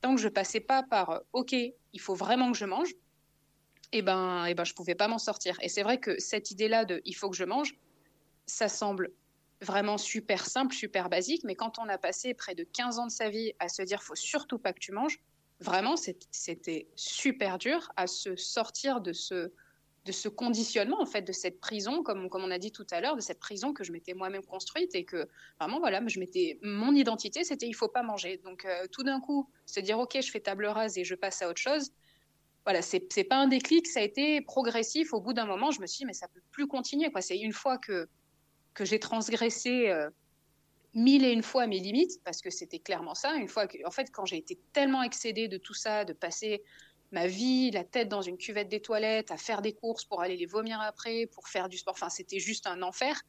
Tant 0.00 0.14
que 0.14 0.20
je 0.20 0.28
passais 0.28 0.60
pas 0.60 0.82
par 0.82 1.10
euh, 1.10 1.18
OK, 1.32 1.52
il 1.52 2.00
faut 2.00 2.14
vraiment 2.14 2.52
que 2.52 2.58
je 2.58 2.64
mange, 2.64 2.90
eh 3.92 4.02
ben, 4.02 4.46
eh 4.46 4.54
ben 4.54 4.64
je 4.64 4.74
pouvais 4.74 4.94
pas 4.94 5.08
m'en 5.08 5.18
sortir. 5.18 5.56
Et 5.62 5.68
c'est 5.68 5.82
vrai 5.82 5.98
que 5.98 6.18
cette 6.18 6.50
idée-là 6.50 6.84
de 6.84 7.02
il 7.04 7.14
faut 7.14 7.30
que 7.30 7.36
je 7.36 7.44
mange, 7.44 7.74
ça 8.46 8.68
semble 8.68 9.10
vraiment 9.60 9.98
super 9.98 10.46
simple, 10.46 10.74
super 10.74 11.08
basique, 11.08 11.44
mais 11.44 11.54
quand 11.54 11.78
on 11.78 11.88
a 11.88 11.98
passé 11.98 12.34
près 12.34 12.54
de 12.54 12.64
15 12.64 12.98
ans 12.98 13.06
de 13.06 13.12
sa 13.12 13.28
vie 13.28 13.52
à 13.58 13.68
se 13.68 13.82
dire 13.82 14.02
faut 14.02 14.14
surtout 14.14 14.58
pas 14.58 14.72
que 14.72 14.78
tu 14.78 14.92
manges, 14.92 15.20
vraiment 15.60 15.96
c'était 15.96 16.88
super 16.96 17.58
dur 17.58 17.92
à 17.96 18.06
se 18.06 18.36
sortir 18.36 19.00
de 19.00 19.12
ce 19.12 19.52
de 20.06 20.12
ce 20.12 20.28
conditionnement, 20.28 21.00
en 21.00 21.06
fait, 21.06 21.22
de 21.22 21.32
cette 21.32 21.60
prison, 21.60 22.02
comme, 22.02 22.30
comme 22.30 22.42
on 22.42 22.50
a 22.50 22.58
dit 22.58 22.72
tout 22.72 22.86
à 22.90 23.00
l'heure, 23.00 23.16
de 23.16 23.20
cette 23.20 23.38
prison 23.38 23.74
que 23.74 23.84
je 23.84 23.92
m'étais 23.92 24.14
moi-même 24.14 24.44
construite 24.44 24.94
et 24.94 25.04
que 25.04 25.28
vraiment, 25.58 25.78
voilà, 25.78 26.00
je 26.06 26.18
m'étais, 26.18 26.58
mon 26.62 26.94
identité, 26.94 27.44
c'était 27.44 27.66
il 27.66 27.74
faut 27.74 27.88
pas 27.88 28.02
manger. 28.02 28.38
Donc, 28.38 28.64
euh, 28.64 28.86
tout 28.90 29.02
d'un 29.02 29.20
coup, 29.20 29.50
se 29.66 29.80
dire, 29.80 29.98
OK, 29.98 30.18
je 30.20 30.30
fais 30.30 30.40
table 30.40 30.66
rase 30.66 30.96
et 30.96 31.04
je 31.04 31.14
passe 31.14 31.42
à 31.42 31.48
autre 31.48 31.60
chose, 31.60 31.92
voilà, 32.64 32.82
c'est, 32.82 33.10
c'est 33.12 33.24
pas 33.24 33.36
un 33.36 33.48
déclic, 33.48 33.86
ça 33.86 34.00
a 34.00 34.02
été 34.02 34.40
progressif. 34.42 35.12
Au 35.12 35.20
bout 35.20 35.32
d'un 35.32 35.46
moment, 35.46 35.70
je 35.70 35.80
me 35.80 35.86
suis 35.86 35.98
dit, 35.98 36.06
mais 36.06 36.12
ça 36.12 36.28
peut 36.28 36.42
plus 36.50 36.66
continuer, 36.66 37.10
quoi. 37.10 37.20
C'est 37.20 37.38
une 37.38 37.52
fois 37.52 37.78
que, 37.78 38.08
que 38.74 38.84
j'ai 38.84 38.98
transgressé 38.98 39.88
euh, 39.88 40.10
mille 40.94 41.24
et 41.24 41.32
une 41.32 41.42
fois 41.42 41.66
mes 41.66 41.78
limites, 41.78 42.22
parce 42.22 42.40
que 42.42 42.50
c'était 42.50 42.78
clairement 42.78 43.14
ça, 43.14 43.34
une 43.34 43.48
fois 43.48 43.66
que, 43.66 43.78
en 43.86 43.90
fait, 43.90 44.10
quand 44.12 44.26
j'ai 44.26 44.36
été 44.36 44.58
tellement 44.72 45.02
excédée 45.02 45.48
de 45.48 45.56
tout 45.56 45.74
ça, 45.74 46.04
de 46.04 46.12
passer 46.12 46.62
ma 47.12 47.26
vie, 47.26 47.70
la 47.70 47.84
tête 47.84 48.08
dans 48.08 48.22
une 48.22 48.38
cuvette 48.38 48.68
des 48.68 48.80
toilettes, 48.80 49.30
à 49.30 49.36
faire 49.36 49.62
des 49.62 49.72
courses 49.72 50.04
pour 50.04 50.22
aller 50.22 50.36
les 50.36 50.46
vomir 50.46 50.80
après, 50.80 51.26
pour 51.26 51.48
faire 51.48 51.68
du 51.68 51.78
sport. 51.78 51.94
Enfin, 51.94 52.08
c'était 52.08 52.38
juste 52.38 52.66
un 52.66 52.82
enfer. 52.82 53.20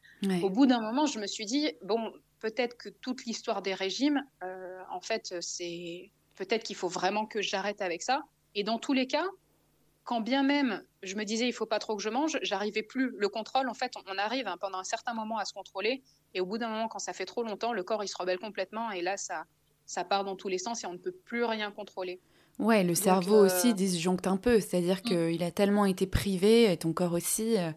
Au 0.42 0.50
bout 0.50 0.66
d'un 0.66 0.80
moment, 0.80 1.06
je 1.06 1.18
me 1.18 1.26
suis 1.26 1.46
dit, 1.46 1.72
bon, 1.82 2.12
peut-être 2.40 2.76
que 2.76 2.88
toute 2.88 3.24
l'histoire 3.24 3.62
des 3.62 3.74
régimes, 3.74 4.24
euh, 4.42 4.80
en 4.90 5.00
fait, 5.00 5.34
c'est 5.40 6.10
peut-être 6.36 6.62
qu'il 6.62 6.76
faut 6.76 6.88
vraiment 6.88 7.26
que 7.26 7.42
j'arrête 7.42 7.82
avec 7.82 8.02
ça. 8.02 8.22
Et 8.54 8.64
dans 8.64 8.78
tous 8.78 8.92
les 8.92 9.06
cas, 9.06 9.26
quand 10.04 10.20
bien 10.20 10.42
même 10.42 10.84
je 11.02 11.16
me 11.16 11.24
disais 11.24 11.48
il 11.48 11.52
faut 11.52 11.66
pas 11.66 11.78
trop 11.78 11.96
que 11.96 12.02
je 12.02 12.08
mange, 12.08 12.38
j'arrivais 12.42 12.82
plus. 12.82 13.12
Le 13.16 13.28
contrôle, 13.28 13.68
en 13.68 13.74
fait, 13.74 13.92
on 14.06 14.18
arrive 14.18 14.46
hein, 14.46 14.56
pendant 14.60 14.78
un 14.78 14.84
certain 14.84 15.14
moment 15.14 15.38
à 15.38 15.44
se 15.44 15.52
contrôler, 15.52 16.02
et 16.34 16.40
au 16.40 16.46
bout 16.46 16.58
d'un 16.58 16.68
moment, 16.68 16.88
quand 16.88 17.00
ça 17.00 17.12
fait 17.12 17.24
trop 17.24 17.42
longtemps, 17.42 17.72
le 17.72 17.82
corps 17.82 18.04
il 18.04 18.08
se 18.08 18.16
rebelle 18.16 18.38
complètement, 18.38 18.90
et 18.90 19.02
là 19.02 19.16
ça 19.16 19.44
ça 19.84 20.04
part 20.04 20.24
dans 20.24 20.36
tous 20.36 20.48
les 20.48 20.58
sens 20.58 20.84
et 20.84 20.86
on 20.86 20.92
ne 20.92 20.98
peut 20.98 21.12
plus 21.12 21.44
rien 21.44 21.72
contrôler. 21.72 22.20
Ouais, 22.58 22.84
le 22.84 22.94
cerveau 22.94 23.36
euh, 23.36 23.46
aussi 23.46 23.74
disjoncte 23.74 24.26
un 24.26 24.36
peu, 24.36 24.60
c'est-à-dire 24.60 25.00
mm. 25.04 25.08
qu'il 25.08 25.42
a 25.42 25.50
tellement 25.50 25.86
été 25.86 26.06
privé, 26.06 26.70
et 26.70 26.76
ton 26.76 26.92
corps 26.92 27.12
aussi, 27.12 27.56
euh, 27.58 27.70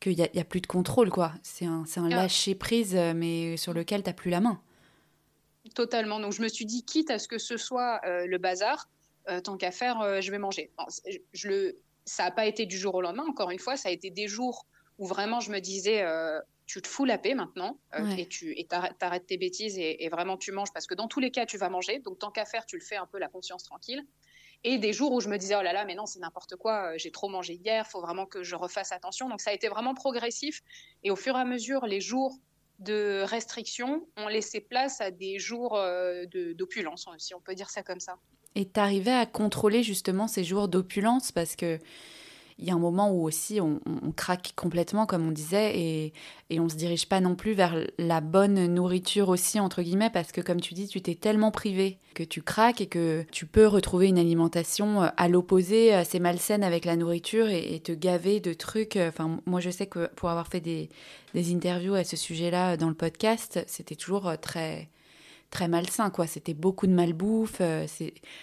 qu'il 0.00 0.16
n'y 0.16 0.22
a, 0.22 0.28
a, 0.40 0.44
plus 0.44 0.60
de 0.60 0.66
contrôle, 0.66 1.10
quoi. 1.10 1.32
C'est 1.42 1.66
un, 1.66 1.84
un 1.96 2.06
ah. 2.06 2.16
lâcher-prise, 2.16 2.94
euh, 2.96 3.12
mais 3.14 3.56
sur 3.56 3.74
lequel 3.74 4.02
tu 4.02 4.08
n'as 4.08 4.14
plus 4.14 4.30
la 4.30 4.40
main. 4.40 4.60
Totalement. 5.74 6.20
Donc 6.20 6.32
je 6.32 6.42
me 6.42 6.48
suis 6.48 6.66
dit, 6.66 6.84
quitte 6.84 7.10
à 7.10 7.18
ce 7.18 7.26
que 7.26 7.38
ce 7.38 7.56
soit 7.56 8.00
le 8.04 8.36
bazar, 8.36 8.90
tant 9.42 9.56
qu'à 9.56 9.70
faire, 9.70 10.20
je 10.20 10.30
vais 10.30 10.38
manger. 10.38 10.70
je, 11.32 11.48
le... 11.48 11.78
Ça 12.04 12.24
n'a 12.24 12.30
pas 12.30 12.44
été 12.44 12.66
du 12.66 12.76
jour 12.76 12.94
au 12.94 13.00
lendemain, 13.00 13.24
encore 13.26 13.50
une 13.50 13.58
fois, 13.58 13.78
ça 13.78 13.88
a 13.88 13.92
été 13.92 14.10
des 14.10 14.28
jours 14.28 14.66
où 14.98 15.06
vraiment 15.06 15.40
je 15.40 15.50
me 15.50 15.60
disais, 15.60 16.04
tu 16.66 16.80
te 16.80 16.88
fous 16.88 17.04
la 17.04 17.18
paix 17.18 17.34
maintenant 17.34 17.78
et 18.16 18.26
tu 18.26 18.56
arrêtes 19.00 19.26
tes 19.26 19.36
bêtises 19.36 19.78
et, 19.78 20.08
vraiment 20.10 20.36
tu 20.36 20.52
manges 20.52 20.72
parce 20.72 20.86
que 20.86 20.94
dans 20.94 21.08
tous 21.08 21.20
les 21.20 21.30
cas 21.30 21.46
tu 21.46 21.58
vas 21.58 21.68
manger 21.68 21.98
donc 21.98 22.18
tant 22.18 22.30
qu'à 22.30 22.44
faire 22.44 22.66
tu 22.66 22.76
le 22.76 22.82
fais 22.82 22.96
un 22.96 23.06
peu 23.06 23.18
la 23.18 23.28
conscience 23.28 23.64
tranquille. 23.64 24.02
Et 24.66 24.78
des 24.78 24.94
jours 24.94 25.12
où 25.12 25.20
je 25.20 25.28
me 25.28 25.36
disais 25.36 25.54
oh 25.56 25.62
là 25.62 25.74
là 25.74 25.84
mais 25.84 25.94
non 25.94 26.06
c'est 26.06 26.20
n'importe 26.20 26.56
quoi 26.56 26.92
euh, 26.92 26.94
j'ai 26.96 27.10
trop 27.10 27.28
mangé 27.28 27.54
hier 27.54 27.86
faut 27.86 28.00
vraiment 28.00 28.24
que 28.24 28.42
je 28.42 28.56
refasse 28.56 28.92
attention. 28.92 29.28
Donc 29.28 29.40
ça 29.40 29.50
a 29.50 29.52
été 29.52 29.68
vraiment 29.68 29.94
progressif. 29.94 30.62
Et 31.02 31.10
au 31.10 31.16
fur 31.16 31.36
et 31.36 31.40
à 31.40 31.44
mesure 31.44 31.86
les 31.86 32.00
jours 32.00 32.38
de 32.78 33.22
restriction 33.22 34.06
ont 34.16 34.28
laissé 34.28 34.60
place 34.60 35.00
à 35.00 35.10
des 35.10 35.38
jours 35.38 35.76
euh, 35.76 36.24
d'opulence 36.54 37.08
si 37.18 37.34
on 37.34 37.40
peut 37.40 37.54
dire 37.54 37.70
ça 37.70 37.82
comme 37.82 38.00
ça. 38.00 38.18
Et 38.54 38.68
tu 38.68 38.80
arrivais 38.80 39.12
à 39.12 39.26
contrôler 39.26 39.82
justement 39.82 40.28
ces 40.28 40.44
jours 40.44 40.68
d'opulence 40.68 41.32
parce 41.32 41.56
que 41.56 41.78
il 42.58 42.66
y 42.66 42.70
a 42.70 42.74
un 42.74 42.78
moment 42.78 43.10
où 43.10 43.24
aussi 43.24 43.60
on, 43.60 43.80
craque 44.16 44.52
complètement, 44.54 45.06
comme 45.06 45.26
on 45.26 45.32
disait, 45.32 45.76
et, 45.78 46.12
et 46.50 46.60
on 46.60 46.68
se 46.68 46.76
dirige 46.76 47.08
pas 47.08 47.20
non 47.20 47.34
plus 47.34 47.52
vers 47.52 47.76
la 47.98 48.20
bonne 48.20 48.66
nourriture 48.66 49.28
aussi, 49.28 49.58
entre 49.58 49.82
guillemets, 49.82 50.10
parce 50.10 50.30
que 50.30 50.40
comme 50.40 50.60
tu 50.60 50.74
dis, 50.74 50.86
tu 50.86 51.02
t'es 51.02 51.16
tellement 51.16 51.50
privé 51.50 51.98
que 52.14 52.22
tu 52.22 52.42
craques 52.42 52.80
et 52.80 52.86
que 52.86 53.24
tu 53.32 53.44
peux 53.44 53.66
retrouver 53.66 54.06
une 54.06 54.18
alimentation 54.18 55.02
euh, 55.02 55.08
à 55.16 55.28
l'opposé, 55.28 55.92
assez 55.92 56.20
malsaine 56.20 56.62
avec 56.62 56.84
la 56.84 56.96
nourriture 56.96 57.48
et, 57.48 57.80
te 57.80 57.92
gaver 57.92 58.40
de 58.40 58.54
trucs. 58.54 58.96
Euh, 58.96 59.08
enfin, 59.08 59.40
moi, 59.46 59.60
je 59.60 59.70
sais 59.70 59.86
que 59.86 60.06
pour 60.14 60.30
avoir 60.30 60.46
fait 60.46 60.60
des, 60.60 60.88
des 61.34 61.52
interviews 61.52 61.94
à 61.94 62.04
ce 62.04 62.16
sujet-là 62.16 62.76
dans 62.76 62.88
le 62.88 62.94
podcast, 62.94 63.62
c'était 63.66 63.96
toujours 63.96 64.28
euh, 64.28 64.36
très 64.36 64.88
très 65.50 65.68
malsain 65.68 66.10
quoi 66.10 66.26
c'était 66.26 66.54
beaucoup 66.54 66.88
de 66.88 66.92
malbouffe 66.92 67.62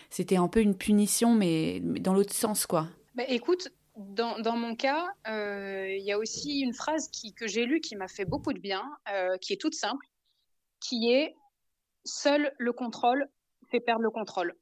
c'était 0.09 0.37
un 0.37 0.47
peu 0.47 0.61
une 0.61 0.75
punition 0.75 1.35
mais, 1.35 1.81
dans 1.81 2.13
l'autre 2.13 2.33
sens 2.33 2.65
quoi 2.65 2.87
bah, 3.15 3.23
écoute 3.27 3.69
dans, 4.09 4.55
mon 4.55 4.75
cas, 4.75 5.07
euh, 5.27 5.87
il 5.89 6.03
y 6.03 6.11
a 6.11 6.17
aussi 6.17 6.59
une 6.59 6.73
phrase 6.73 7.09
qui, 7.09 7.33
que 7.33 7.47
j'ai 7.47 7.65
lue 7.65 7.81
qui 7.81 7.95
m'a 7.95 8.07
fait 8.07 8.25
beaucoup 8.25 8.53
de 8.53 8.59
bien, 8.59 8.83
euh, 9.11 9.37
qui 9.37 9.53
est 9.53 9.61
toute 9.61 9.75
simple, 9.75 10.05
qui 10.79 11.11
est 11.11 11.35
Seul 12.03 12.51
le 12.57 12.73
contrôle 12.73 13.27
fait 13.69 13.79
perdre 13.79 14.01
le 14.01 14.09
contrôle. 14.09 14.55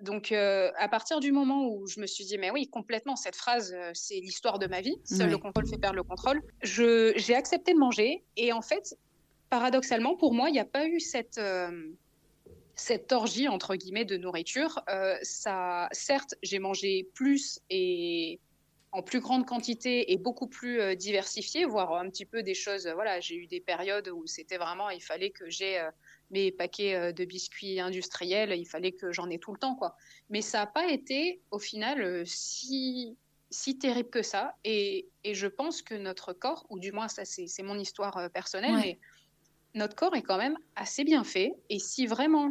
Donc, 0.00 0.32
euh, 0.32 0.72
à 0.78 0.88
partir 0.88 1.20
du 1.20 1.30
moment 1.30 1.68
où 1.68 1.86
je 1.86 2.00
me 2.00 2.06
suis 2.06 2.24
dit, 2.24 2.38
mais 2.38 2.50
oui, 2.50 2.68
complètement, 2.68 3.16
cette 3.16 3.36
phrase, 3.36 3.76
c'est 3.92 4.20
l'histoire 4.20 4.58
de 4.58 4.66
ma 4.66 4.80
vie. 4.80 4.96
Seul 5.04 5.28
le 5.28 5.36
contrôle 5.36 5.66
fait 5.66 5.76
perdre 5.76 5.96
le 5.96 6.02
contrôle. 6.02 6.42
J'ai 6.62 7.34
accepté 7.34 7.74
de 7.74 7.78
manger. 7.78 8.24
Et 8.38 8.52
en 8.54 8.62
fait, 8.62 8.96
paradoxalement, 9.50 10.16
pour 10.16 10.32
moi, 10.32 10.48
il 10.48 10.52
n'y 10.52 10.58
a 10.58 10.64
pas 10.64 10.86
eu 10.86 11.00
cette, 11.00 11.38
cette 12.74 13.12
orgie, 13.12 13.48
entre 13.48 13.76
guillemets, 13.76 14.06
de 14.06 14.16
nourriture. 14.16 14.80
ça, 15.20 15.88
certes, 15.92 16.34
j'ai 16.42 16.60
mangé 16.60 17.10
plus 17.14 17.60
et 17.68 18.40
en 18.96 19.02
plus 19.02 19.20
grande 19.20 19.44
quantité 19.44 20.10
et 20.10 20.16
beaucoup 20.16 20.46
plus 20.46 20.80
euh, 20.80 20.94
diversifiée, 20.94 21.66
voire 21.66 21.92
un 21.96 22.08
petit 22.08 22.24
peu 22.24 22.42
des 22.42 22.54
choses. 22.54 22.88
Voilà, 22.94 23.20
j'ai 23.20 23.36
eu 23.36 23.46
des 23.46 23.60
périodes 23.60 24.08
où 24.08 24.26
c'était 24.26 24.56
vraiment, 24.56 24.88
il 24.88 25.02
fallait 25.02 25.28
que 25.28 25.50
j'ai 25.50 25.78
euh, 25.78 25.90
mes 26.30 26.50
paquets 26.50 26.94
euh, 26.94 27.12
de 27.12 27.26
biscuits 27.26 27.78
industriels, 27.78 28.54
il 28.56 28.64
fallait 28.64 28.92
que 28.92 29.12
j'en 29.12 29.28
ai 29.28 29.38
tout 29.38 29.52
le 29.52 29.58
temps, 29.58 29.74
quoi. 29.74 29.96
Mais 30.30 30.40
ça 30.40 30.60
n'a 30.60 30.66
pas 30.66 30.86
été, 30.86 31.42
au 31.50 31.58
final, 31.58 32.26
si 32.26 33.18
si 33.50 33.78
terrible 33.78 34.08
que 34.08 34.22
ça. 34.22 34.56
Et, 34.64 35.08
et, 35.24 35.34
je 35.34 35.46
pense 35.46 35.82
que 35.82 35.94
notre 35.94 36.32
corps, 36.32 36.66
ou 36.70 36.78
du 36.80 36.90
moins 36.90 37.06
ça 37.06 37.24
c'est 37.24 37.62
mon 37.62 37.78
histoire 37.78 38.30
personnelle, 38.32 38.74
mais 38.74 38.98
notre 39.74 39.94
corps 39.94 40.16
est 40.16 40.22
quand 40.22 40.38
même 40.38 40.58
assez 40.74 41.04
bien 41.04 41.22
fait. 41.22 41.52
Et 41.68 41.78
si 41.78 42.06
vraiment, 42.06 42.50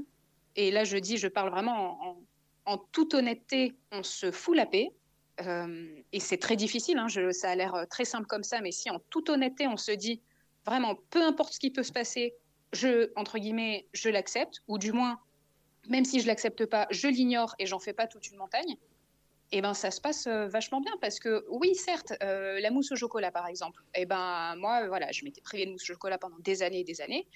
et 0.55 0.71
là 0.71 0.83
je 0.83 0.97
dis, 0.97 1.17
je 1.17 1.27
parle 1.27 1.49
vraiment 1.49 2.01
en, 2.01 2.21
en 2.65 2.77
toute 2.77 3.13
honnêteté, 3.13 3.73
on 3.91 4.03
se 4.03 4.31
fout 4.31 4.55
la 4.55 4.65
paix, 4.65 4.93
euh, 5.41 6.01
et 6.13 6.19
c'est 6.19 6.37
très 6.37 6.55
difficile, 6.55 6.97
hein, 6.97 7.07
ça 7.31 7.49
a 7.49 7.55
l'air 7.55 7.75
euh, 7.75 7.85
très 7.85 8.05
simple 8.05 8.25
comme 8.25 8.43
ça, 8.43 8.61
mais 8.61 8.71
si 8.71 8.89
en 8.89 8.99
toute 9.09 9.29
honnêteté 9.29 9.67
on 9.67 9.77
se 9.77 9.91
dit 9.91 10.21
vraiment 10.65 10.95
peu 11.09 11.21
importe 11.21 11.53
ce 11.53 11.59
qui 11.59 11.71
peut 11.71 11.83
se 11.83 11.91
passer, 11.91 12.33
je, 12.73 13.11
entre 13.15 13.37
guillemets, 13.37 13.87
je 13.93 14.09
l'accepte, 14.09 14.61
ou 14.67 14.77
du 14.77 14.91
moins, 14.91 15.19
même 15.87 16.05
si 16.05 16.19
je 16.19 16.27
l'accepte 16.27 16.65
pas, 16.65 16.87
je 16.89 17.07
l'ignore 17.07 17.53
et 17.59 17.65
j'en 17.65 17.79
fais 17.79 17.93
pas 17.93 18.07
toute 18.07 18.29
une 18.29 18.37
montagne, 18.37 18.77
et 19.51 19.59
eh 19.59 19.61
ben 19.61 19.75
ça 19.75 19.91
se 19.91 20.01
passe 20.01 20.25
euh, 20.25 20.47
vachement 20.47 20.81
bien 20.81 20.93
parce 20.99 21.19
que 21.19 21.45
oui, 21.49 21.75
certes, 21.75 22.13
la 22.21 22.71
mousse 22.71 22.91
au 22.91 22.95
chocolat 22.95 23.31
par 23.31 23.47
exemple, 23.47 23.83
et 23.93 24.01
eh 24.01 24.05
ben 24.05 24.55
moi 24.55 24.87
voilà, 24.87 25.11
je 25.11 25.23
m'étais 25.23 25.41
privée 25.41 25.65
de 25.65 25.71
mousse 25.71 25.83
au 25.83 25.93
chocolat 25.93 26.17
pendant 26.17 26.39
des 26.39 26.63
années 26.63 26.79
et 26.79 26.83
des 26.83 27.01
années, 27.01 27.27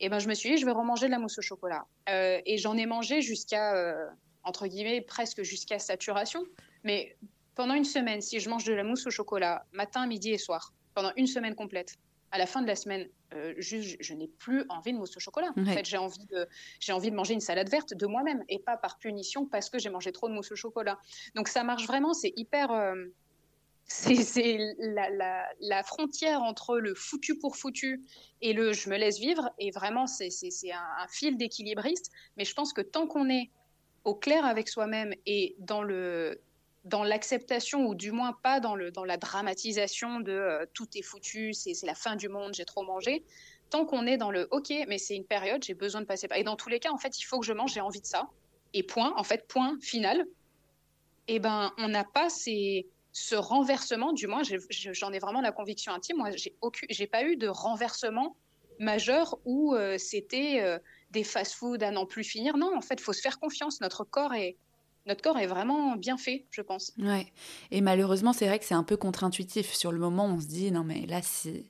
Et 0.00 0.08
ben 0.08 0.18
je 0.18 0.28
me 0.28 0.34
suis 0.34 0.50
dit, 0.50 0.56
je 0.56 0.64
vais 0.64 0.72
remanger 0.72 1.06
de 1.06 1.10
la 1.10 1.18
mousse 1.18 1.38
au 1.38 1.42
chocolat. 1.42 1.84
et 2.06 2.56
j'en 2.56 2.76
ai 2.76 2.86
mangé 2.86 3.20
jusqu'à, 3.20 3.94
entre 4.44 4.66
guillemets, 4.68 5.02
presque 5.02 5.42
jusqu'à 5.42 5.78
saturation. 5.78 6.42
Mais 6.84 7.16
pendant 7.58 7.74
une 7.74 7.84
semaine, 7.84 8.20
si 8.20 8.38
je 8.38 8.48
mange 8.48 8.62
de 8.62 8.72
la 8.72 8.84
mousse 8.84 9.04
au 9.08 9.10
chocolat, 9.10 9.66
matin, 9.72 10.06
midi 10.06 10.30
et 10.30 10.38
soir, 10.38 10.72
pendant 10.94 11.10
une 11.16 11.26
semaine 11.26 11.56
complète, 11.56 11.96
à 12.30 12.38
la 12.38 12.46
fin 12.46 12.62
de 12.62 12.68
la 12.68 12.76
semaine, 12.76 13.08
euh, 13.34 13.52
je 13.58 14.14
n'ai 14.14 14.28
plus 14.28 14.64
envie 14.68 14.92
de 14.92 14.98
mousse 14.98 15.16
au 15.16 15.18
chocolat. 15.18 15.50
En 15.56 15.64
fait, 15.64 15.84
j'ai 15.84 15.96
envie, 15.96 16.24
de, 16.26 16.46
j'ai 16.78 16.92
envie 16.92 17.10
de 17.10 17.16
manger 17.16 17.34
une 17.34 17.40
salade 17.40 17.68
verte 17.68 17.94
de 17.94 18.06
moi-même 18.06 18.44
et 18.48 18.60
pas 18.60 18.76
par 18.76 18.96
punition 18.98 19.44
parce 19.44 19.70
que 19.70 19.80
j'ai 19.80 19.90
mangé 19.90 20.12
trop 20.12 20.28
de 20.28 20.34
mousse 20.34 20.52
au 20.52 20.54
chocolat. 20.54 21.00
Donc 21.34 21.48
ça 21.48 21.64
marche 21.64 21.84
vraiment, 21.88 22.14
c'est 22.14 22.32
hyper. 22.36 22.70
Euh, 22.70 22.94
c'est, 23.86 24.58
la, 24.78 25.82
frontière 25.82 26.42
entre 26.42 26.78
le 26.78 26.94
foutu 26.94 27.40
pour 27.40 27.56
foutu 27.56 28.04
et 28.40 28.52
le 28.52 28.72
je 28.72 28.88
me 28.88 28.96
laisse 28.96 29.18
vivre. 29.18 29.50
Et 29.58 29.72
vraiment, 29.72 30.06
c'est, 30.06 30.28
un, 30.72 31.02
un, 31.02 31.08
fil 31.08 31.36
d'équilibriste. 31.36 32.12
Mais 32.36 32.44
je 32.44 32.54
pense 32.54 32.72
que 32.72 32.82
tant 32.82 33.08
qu'on 33.08 33.28
est 33.28 33.50
au 34.04 34.14
clair 34.14 34.46
avec 34.46 34.68
soi-même 34.68 35.12
et 35.26 35.56
dans 35.58 35.82
le 35.82 36.40
dans 36.88 37.04
l'acceptation, 37.04 37.86
ou 37.86 37.94
du 37.94 38.12
moins 38.12 38.32
pas 38.32 38.60
dans, 38.60 38.74
le, 38.74 38.90
dans 38.90 39.04
la 39.04 39.16
dramatisation 39.16 40.20
de 40.20 40.32
euh, 40.32 40.66
tout 40.74 40.88
est 40.94 41.02
foutu, 41.02 41.52
c'est 41.52 41.74
la 41.84 41.94
fin 41.94 42.16
du 42.16 42.28
monde, 42.28 42.54
j'ai 42.54 42.64
trop 42.64 42.82
mangé. 42.82 43.24
Tant 43.70 43.84
qu'on 43.84 44.06
est 44.06 44.16
dans 44.16 44.30
le 44.30 44.48
OK, 44.50 44.72
mais 44.88 44.98
c'est 44.98 45.14
une 45.14 45.26
période, 45.26 45.62
j'ai 45.62 45.74
besoin 45.74 46.00
de 46.00 46.06
passer 46.06 46.26
par. 46.26 46.38
Et 46.38 46.44
dans 46.44 46.56
tous 46.56 46.70
les 46.70 46.80
cas, 46.80 46.90
en 46.90 46.96
fait, 46.96 47.18
il 47.18 47.24
faut 47.24 47.38
que 47.38 47.46
je 47.46 47.52
mange, 47.52 47.74
j'ai 47.74 47.80
envie 47.80 48.00
de 48.00 48.06
ça. 48.06 48.28
Et 48.72 48.82
point, 48.82 49.12
en 49.16 49.24
fait, 49.24 49.46
point 49.46 49.78
final. 49.80 50.26
Eh 51.26 51.38
ben, 51.38 51.72
on 51.76 51.88
n'a 51.88 52.04
pas 52.04 52.30
ces, 52.30 52.86
ce 53.12 53.34
renversement, 53.34 54.14
du 54.14 54.26
moins, 54.26 54.42
j'en 54.70 55.12
ai, 55.12 55.18
vraiment 55.18 55.42
la 55.42 55.52
conviction 55.52 55.92
intime. 55.92 56.16
Moi, 56.16 56.30
j'ai 56.36 56.56
j'ai 56.88 57.06
pas 57.06 57.24
eu 57.24 57.36
de 57.36 57.48
renversement 57.48 58.36
majeur 58.78 59.38
où 59.44 59.74
euh, 59.74 59.98
c'était 59.98 60.60
euh, 60.62 60.78
des 61.10 61.24
fast-food 61.24 61.82
à 61.82 61.90
n'en 61.90 62.06
plus 62.06 62.24
finir. 62.24 62.56
Non, 62.56 62.74
en 62.74 62.80
fait, 62.80 63.00
faut 63.00 63.12
se 63.12 63.20
faire 63.20 63.38
confiance. 63.38 63.80
Notre 63.82 64.04
corps 64.04 64.32
est, 64.32 64.56
notre 65.08 65.22
corps 65.22 65.38
est 65.38 65.46
vraiment 65.46 65.96
bien 65.96 66.16
fait, 66.16 66.46
je 66.50 66.60
pense. 66.60 66.92
Ouais. 66.98 67.26
Et 67.70 67.80
malheureusement, 67.80 68.32
c'est 68.32 68.46
vrai 68.46 68.58
que 68.58 68.64
c'est 68.64 68.74
un 68.74 68.84
peu 68.84 68.96
contre-intuitif. 68.96 69.74
Sur 69.74 69.90
le 69.90 69.98
moment, 69.98 70.26
on 70.26 70.40
se 70.40 70.46
dit 70.46 70.70
non 70.70 70.84
mais 70.84 71.06
là 71.06 71.20
si 71.22 71.64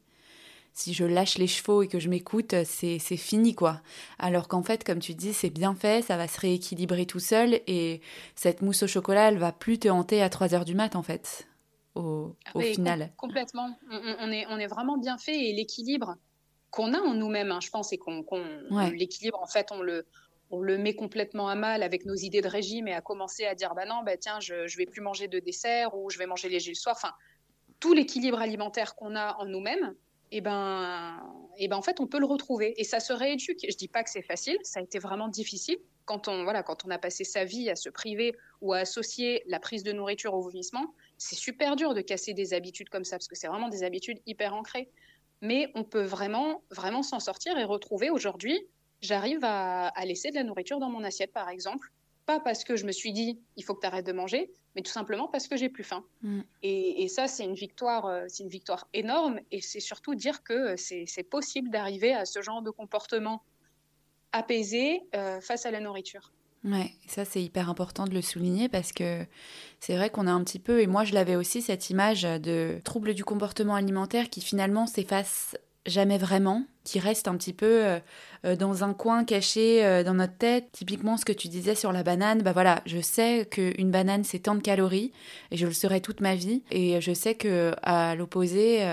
si 0.74 0.94
je 0.94 1.04
lâche 1.04 1.38
les 1.38 1.48
chevaux 1.48 1.82
et 1.82 1.88
que 1.88 1.98
je 1.98 2.08
m'écoute, 2.08 2.54
c'est 2.64 2.98
fini 2.98 3.54
quoi. 3.54 3.80
Alors 4.20 4.46
qu'en 4.46 4.62
fait, 4.62 4.84
comme 4.84 5.00
tu 5.00 5.12
dis, 5.14 5.32
c'est 5.32 5.50
bien 5.50 5.74
fait, 5.74 6.02
ça 6.02 6.16
va 6.16 6.28
se 6.28 6.38
rééquilibrer 6.40 7.04
tout 7.04 7.18
seul 7.18 7.60
et 7.66 8.00
cette 8.36 8.62
mousse 8.62 8.84
au 8.84 8.86
chocolat, 8.86 9.30
elle 9.30 9.38
va 9.38 9.50
plus 9.50 9.80
te 9.80 9.88
hanter 9.88 10.22
à 10.22 10.28
3 10.28 10.54
heures 10.54 10.64
du 10.64 10.76
mat 10.76 10.94
en 10.94 11.02
fait. 11.02 11.48
Au, 11.96 12.36
au 12.54 12.60
final. 12.60 13.10
complètement. 13.16 13.76
On, 13.90 14.30
est, 14.30 14.46
on 14.50 14.58
est 14.58 14.68
vraiment 14.68 14.98
bien 14.98 15.18
fait 15.18 15.48
et 15.48 15.52
l'équilibre 15.52 16.16
qu'on 16.70 16.94
a 16.94 17.00
en 17.00 17.14
nous-mêmes, 17.14 17.50
hein, 17.50 17.60
je 17.60 17.70
pense, 17.70 17.92
et 17.92 17.98
qu'on 17.98 18.22
l'équilibre, 18.92 19.40
en 19.42 19.46
fait, 19.46 19.72
on 19.72 19.82
le, 19.82 20.06
on 20.50 20.60
le 20.60 20.78
met 20.78 20.94
complètement 20.94 21.48
à 21.48 21.54
mal 21.54 21.82
avec 21.82 22.06
nos 22.06 22.14
idées 22.14 22.40
de 22.40 22.48
régime 22.48 22.88
et 22.88 22.94
à 22.94 23.00
commencer 23.00 23.44
à 23.44 23.54
dire 23.54 23.74
bah 23.74 23.84
non, 23.84 24.02
bah 24.04 24.16
tiens, 24.16 24.40
je 24.40 24.54
ne 24.54 24.76
vais 24.76 24.86
plus 24.86 25.00
manger 25.00 25.28
de 25.28 25.38
dessert 25.38 25.94
ou 25.94 26.10
je 26.10 26.18
vais 26.18 26.26
manger 26.26 26.48
léger 26.48 26.70
le 26.70 26.76
soir. 26.76 26.96
Enfin, 26.96 27.12
tout 27.80 27.92
l'équilibre 27.92 28.40
alimentaire 28.40 28.94
qu'on 28.94 29.14
a 29.14 29.36
en 29.38 29.44
nous-mêmes, 29.44 29.94
eh 30.30 30.40
ben, 30.40 31.22
et 31.56 31.64
eh 31.64 31.68
ben 31.68 31.76
en 31.76 31.82
fait, 31.82 32.00
on 32.00 32.06
peut 32.06 32.18
le 32.18 32.26
retrouver 32.26 32.74
et 32.80 32.84
ça 32.84 33.00
se 33.00 33.12
rééduque. 33.12 33.66
Je 33.68 33.76
dis 33.76 33.88
pas 33.88 34.02
que 34.02 34.10
c'est 34.10 34.22
facile, 34.22 34.58
ça 34.62 34.80
a 34.80 34.82
été 34.82 34.98
vraiment 34.98 35.28
difficile 35.28 35.78
quand 36.08 36.26
on 36.26 36.42
voilà, 36.42 36.62
quand 36.62 36.86
on 36.86 36.90
a 36.90 36.98
passé 36.98 37.22
sa 37.22 37.44
vie 37.44 37.68
à 37.68 37.76
se 37.76 37.90
priver 37.90 38.34
ou 38.62 38.72
à 38.72 38.78
associer 38.78 39.42
la 39.46 39.60
prise 39.60 39.82
de 39.82 39.92
nourriture 39.92 40.32
au 40.32 40.40
vomissement, 40.40 40.94
c'est 41.18 41.36
super 41.36 41.76
dur 41.76 41.92
de 41.92 42.00
casser 42.00 42.32
des 42.32 42.54
habitudes 42.54 42.88
comme 42.88 43.04
ça 43.04 43.16
parce 43.16 43.28
que 43.28 43.36
c'est 43.36 43.46
vraiment 43.46 43.68
des 43.68 43.84
habitudes 43.84 44.18
hyper 44.26 44.54
ancrées. 44.54 44.90
Mais 45.42 45.70
on 45.74 45.84
peut 45.84 46.02
vraiment 46.02 46.62
vraiment 46.70 47.02
s'en 47.02 47.20
sortir 47.20 47.58
et 47.58 47.64
retrouver 47.64 48.08
aujourd'hui 48.10 48.66
j'arrive 49.00 49.40
à, 49.42 49.92
laisser 50.04 50.30
de 50.30 50.36
la 50.36 50.44
nourriture 50.44 50.78
dans 50.78 50.90
mon 50.90 51.04
assiette, 51.04 51.32
par 51.32 51.48
exemple. 51.48 51.92
Pas 52.26 52.40
parce 52.40 52.64
que 52.64 52.76
je 52.76 52.84
me 52.84 52.92
suis 52.92 53.12
dit, 53.12 53.40
il 53.56 53.64
faut 53.64 53.74
que 53.74 53.80
tu 53.80 53.86
arrêtes 53.86 54.06
de 54.06 54.12
manger, 54.12 54.50
mais 54.76 54.82
tout 54.82 54.92
simplement 54.92 55.28
parce 55.28 55.48
que 55.48 55.56
j'ai 55.56 55.70
plus 55.70 55.84
faim. 55.84 56.04
Mm. 56.22 56.40
Et, 56.62 57.08
ça, 57.08 57.26
c'est 57.26 57.44
une 57.44 57.54
victoire, 57.54 58.06
euh, 58.06 58.24
c'est 58.28 58.42
une 58.42 58.50
victoire 58.50 58.86
énorme. 58.92 59.40
Et 59.50 59.62
c'est 59.62 59.80
surtout 59.80 60.14
dire 60.14 60.42
que 60.42 60.76
c'est 60.76 61.22
possible 61.28 61.70
d'arriver 61.70 62.12
à 62.12 62.26
ce 62.26 62.42
genre 62.42 62.60
de 62.60 62.70
comportement 62.70 63.42
apaisé 64.32 65.00
euh, 65.14 65.40
face 65.40 65.64
à 65.64 65.70
la 65.70 65.80
nourriture. 65.80 66.32
Ouais, 66.64 66.92
ça 67.06 67.24
c'est 67.24 67.42
hyper 67.42 67.70
important 67.70 68.04
de 68.04 68.12
le 68.12 68.20
souligner 68.20 68.68
parce 68.68 68.92
que 68.92 69.24
c'est 69.78 69.96
vrai 69.96 70.10
qu'on 70.10 70.26
a 70.26 70.32
un 70.32 70.42
petit 70.42 70.58
peu, 70.58 70.80
et 70.80 70.88
moi 70.88 71.04
je 71.04 71.14
l'avais 71.14 71.36
aussi, 71.36 71.62
cette 71.62 71.88
image 71.88 72.22
de 72.22 72.80
trouble 72.84 73.14
du 73.14 73.24
comportement 73.24 73.76
alimentaire 73.76 74.28
qui 74.28 74.40
finalement 74.40 74.86
s'efface 74.86 75.56
jamais 75.86 76.18
vraiment, 76.18 76.64
qui 76.84 76.98
reste 76.98 77.28
un 77.28 77.36
petit 77.36 77.52
peu 77.52 77.84
euh, 77.84 77.98
euh, 78.44 78.56
dans 78.56 78.84
un 78.84 78.94
coin 78.94 79.24
caché 79.24 79.84
euh, 79.84 80.02
dans 80.02 80.14
notre 80.14 80.36
tête. 80.36 80.68
Typiquement, 80.72 81.16
ce 81.16 81.24
que 81.24 81.32
tu 81.32 81.48
disais 81.48 81.74
sur 81.74 81.92
la 81.92 82.02
banane, 82.02 82.42
bah 82.42 82.52
voilà, 82.52 82.82
je 82.86 83.00
sais 83.00 83.46
qu'une 83.50 83.90
banane 83.90 84.24
c'est 84.24 84.40
tant 84.40 84.54
de 84.54 84.60
calories 84.60 85.12
et 85.50 85.56
je 85.56 85.66
le 85.66 85.72
serai 85.72 86.00
toute 86.00 86.20
ma 86.20 86.34
vie. 86.34 86.62
Et 86.70 87.00
je 87.00 87.12
sais 87.12 87.34
que 87.34 87.74
à 87.82 88.14
l'opposé, 88.14 88.86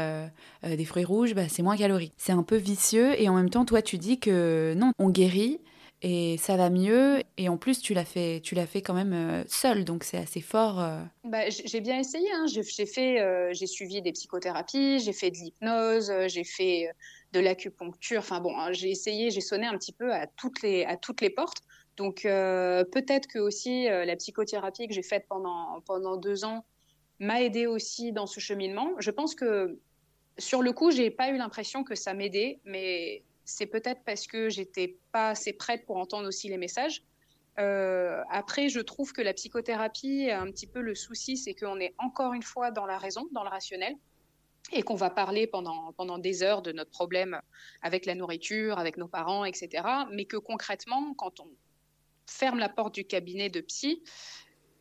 des 0.63 0.85
fruits 0.85 1.05
rouges, 1.05 1.35
bah, 1.35 1.47
c'est 1.47 1.63
moins 1.63 1.77
calorique. 1.77 2.13
C'est 2.17 2.33
un 2.33 2.43
peu 2.43 2.57
vicieux 2.57 3.19
et 3.21 3.29
en 3.29 3.35
même 3.35 3.49
temps, 3.49 3.65
toi, 3.65 3.81
tu 3.81 3.97
dis 3.97 4.19
que 4.19 4.73
non, 4.75 4.91
on 4.99 5.09
guérit 5.09 5.59
et 6.07 6.37
ça 6.37 6.55
va 6.55 6.69
mieux. 6.69 7.23
Et 7.35 7.49
en 7.49 7.57
plus, 7.57 7.81
tu 7.81 7.95
l'as 7.95 8.05
fait, 8.05 8.39
tu 8.43 8.53
l'as 8.53 8.67
fait 8.67 8.83
quand 8.83 8.93
même 8.93 9.13
euh, 9.13 9.43
seul, 9.47 9.83
donc 9.85 10.03
c'est 10.03 10.19
assez 10.19 10.39
fort. 10.39 10.79
Euh. 10.79 11.01
Bah, 11.23 11.49
j'ai 11.49 11.81
bien 11.81 11.97
essayé. 11.97 12.31
Hein. 12.31 12.45
J'ai 12.45 12.85
fait, 12.85 13.19
euh, 13.19 13.49
j'ai 13.53 13.65
suivi 13.65 14.03
des 14.03 14.11
psychothérapies, 14.11 14.99
j'ai 14.99 15.13
fait 15.13 15.31
de 15.31 15.37
l'hypnose, 15.37 16.13
j'ai 16.27 16.43
fait 16.43 16.91
de 17.33 17.39
l'acupuncture. 17.39 18.19
Enfin 18.19 18.39
bon, 18.39 18.55
hein, 18.55 18.71
j'ai 18.71 18.91
essayé, 18.91 19.31
j'ai 19.31 19.41
sonné 19.41 19.65
un 19.65 19.75
petit 19.79 19.93
peu 19.93 20.13
à 20.13 20.27
toutes 20.27 20.61
les, 20.61 20.85
à 20.85 20.95
toutes 20.95 21.21
les 21.21 21.31
portes. 21.31 21.63
Donc 21.97 22.21
peut-être 22.23 23.25
que 23.25 23.39
aussi 23.39 23.85
la 23.85 24.15
psychothérapie 24.17 24.87
que 24.89 24.93
j'ai 24.93 25.01
faite 25.01 25.25
pendant 25.29 25.79
pendant 25.85 26.17
deux 26.17 26.43
ans 26.43 26.65
m'a 27.19 27.41
aidé 27.41 27.67
aussi 27.67 28.11
dans 28.11 28.27
ce 28.27 28.41
cheminement. 28.41 28.89
Je 28.99 29.11
pense 29.11 29.33
que 29.33 29.79
sur 30.37 30.61
le 30.61 30.73
coup, 30.73 30.91
j'ai 30.91 31.09
pas 31.09 31.29
eu 31.29 31.37
l'impression 31.37 31.85
que 31.85 31.95
ça 31.95 32.13
m'aidait, 32.13 32.59
mais 32.65 33.23
c'est 33.45 33.67
peut-être 33.67 34.01
parce 34.05 34.27
que 34.27 34.49
j'étais 34.49 34.97
pas 35.11 35.29
assez 35.29 35.53
prête 35.53 35.85
pour 35.85 35.97
entendre 35.97 36.27
aussi 36.27 36.49
les 36.49 36.57
messages. 36.57 37.03
Euh, 37.59 38.21
après, 38.29 38.67
je 38.69 38.79
trouve 38.79 39.13
que 39.13 39.21
la 39.21 39.33
psychothérapie, 39.33 40.29
un 40.29 40.51
petit 40.51 40.67
peu 40.67 40.81
le 40.81 40.95
souci, 40.95 41.37
c'est 41.37 41.53
qu'on 41.53 41.79
est 41.79 41.93
encore 41.99 42.33
une 42.33 42.43
fois 42.43 42.71
dans 42.71 42.85
la 42.85 42.97
raison, 42.97 43.27
dans 43.31 43.43
le 43.43 43.49
rationnel, 43.49 43.95
et 44.73 44.81
qu'on 44.81 44.95
va 44.95 45.09
parler 45.09 45.47
pendant, 45.47 45.93
pendant 45.93 46.17
des 46.17 46.43
heures 46.43 46.61
de 46.61 46.71
notre 46.71 46.91
problème 46.91 47.39
avec 47.81 48.05
la 48.05 48.15
nourriture, 48.15 48.79
avec 48.79 48.97
nos 48.97 49.07
parents, 49.07 49.45
etc. 49.45 49.87
Mais 50.11 50.25
que 50.25 50.37
concrètement, 50.37 51.13
quand 51.13 51.39
on 51.39 51.47
ferme 52.27 52.59
la 52.59 52.69
porte 52.69 52.95
du 52.95 53.05
cabinet 53.05 53.49
de 53.49 53.61
psy, 53.61 54.03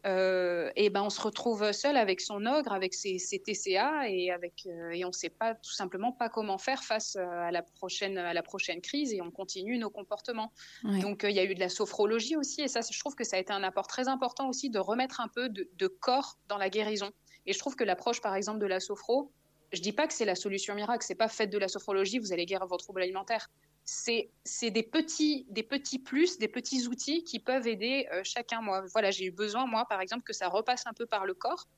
euh, 0.06 0.70
et 0.76 0.90
ben 0.90 1.02
on 1.02 1.10
se 1.10 1.20
retrouve 1.20 1.72
seul 1.72 1.96
avec 1.96 2.20
son 2.20 2.44
ogre, 2.44 2.72
avec 2.72 2.92
ses, 2.92 3.16
TCA 3.18 4.08
et 4.08 4.30
avec 4.30 4.66
euh, 4.66 4.90
et 4.90 5.04
on 5.04 5.08
ne 5.08 5.12
sait 5.12 5.30
pas 5.30 5.54
tout 5.54 5.72
simplement 5.72 6.12
pas 6.12 6.28
comment 6.28 6.58
faire 6.58 6.84
face 6.84 7.16
euh, 7.16 7.24
à 7.24 7.50
la 7.50 7.62
prochaine 7.62 8.18
à 8.18 8.34
la 8.34 8.42
prochaine 8.42 8.82
crise 8.82 9.14
et 9.14 9.22
on 9.22 9.30
continue 9.30 9.78
nos 9.78 9.88
comportements. 9.88 10.52
Donc 11.00 11.22
il 11.22 11.34
y 11.34 11.38
a 11.38 11.44
eu 11.44 11.54
de 11.54 11.60
la 11.60 11.70
sophrologie 11.70 12.36
aussi 12.36 12.60
et 12.60 12.68
ça 12.68 12.80
je 12.82 12.98
trouve 12.98 13.14
que 13.14 13.24
ça 13.24 13.36
a 13.36 13.40
été 13.40 13.52
un 13.52 13.62
apport 13.62 13.86
très 13.86 14.08
important 14.08 14.48
aussi 14.48 14.68
de 14.68 14.78
remettre 14.78 15.20
un 15.20 15.28
peu 15.28 15.48
de, 15.48 15.70
de 15.74 15.86
corps 15.86 16.38
dans 16.48 16.58
la 16.58 16.68
guérison. 16.68 17.10
Et 17.46 17.54
je 17.54 17.58
trouve 17.58 17.74
que 17.74 17.84
l'approche 17.84 18.20
par 18.20 18.34
exemple 18.34 18.58
de 18.58 18.66
la 18.66 18.80
sophro, 18.80 19.32
je 19.72 19.80
dis 19.80 19.92
pas 19.92 20.06
que 20.06 20.12
c'est 20.12 20.26
la 20.26 20.34
solution 20.34 20.74
miracle, 20.74 21.04
c'est 21.06 21.14
pas 21.14 21.28
faites 21.28 21.50
de 21.50 21.58
la 21.58 21.68
sophrologie, 21.68 22.18
vous 22.18 22.32
allez 22.32 22.44
guérir 22.44 22.66
vos 22.66 22.76
troubles 22.76 23.02
alimentaires 23.02 23.48
c'est 23.84 24.70
des 24.70 24.82
petits, 24.82 25.46
des 25.50 25.62
petits 25.62 25.98
plus, 25.98 26.38
des 26.38 26.48
petits 26.48 26.86
outils 26.86 27.22
qui 27.24 27.38
peuvent 27.38 27.66
aider 27.66 28.08
euh, 28.12 28.22
chacun. 28.24 28.62
Moi, 28.62 28.84
voilà, 28.92 29.10
j'ai 29.10 29.26
eu 29.26 29.30
besoin, 29.30 29.66
moi, 29.66 29.84
par 29.88 30.00
exemple, 30.00 30.22
que 30.22 30.32
ça 30.32 30.48
repasse 30.48 30.86
un 30.86 30.94
peu 30.94 31.06
par 31.06 31.26
le 31.26 31.34
corps, 31.34 31.68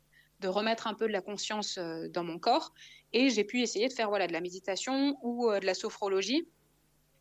de 0.40 0.49
remettre 0.49 0.87
un 0.87 0.95
peu 0.95 1.09
de 1.09 1.12
la 1.12 1.21
conscience 1.21 1.79
euh, 1.79 2.09
dans 2.09 2.23
mon 2.23 2.38
corps. 2.38 2.73
Et 3.12 3.31
j'ai 3.31 3.45
pu 3.45 3.61
essayer 3.61 3.88
de 3.88 3.92
faire 3.92 4.09
voilà, 4.09 4.29
de 4.29 4.33
la 4.33 4.40
méditation 4.40 5.19
ou 5.23 5.51
euh, 5.51 5.59
de 5.59 5.66
la 5.66 5.75
sophrologie. 5.75 6.47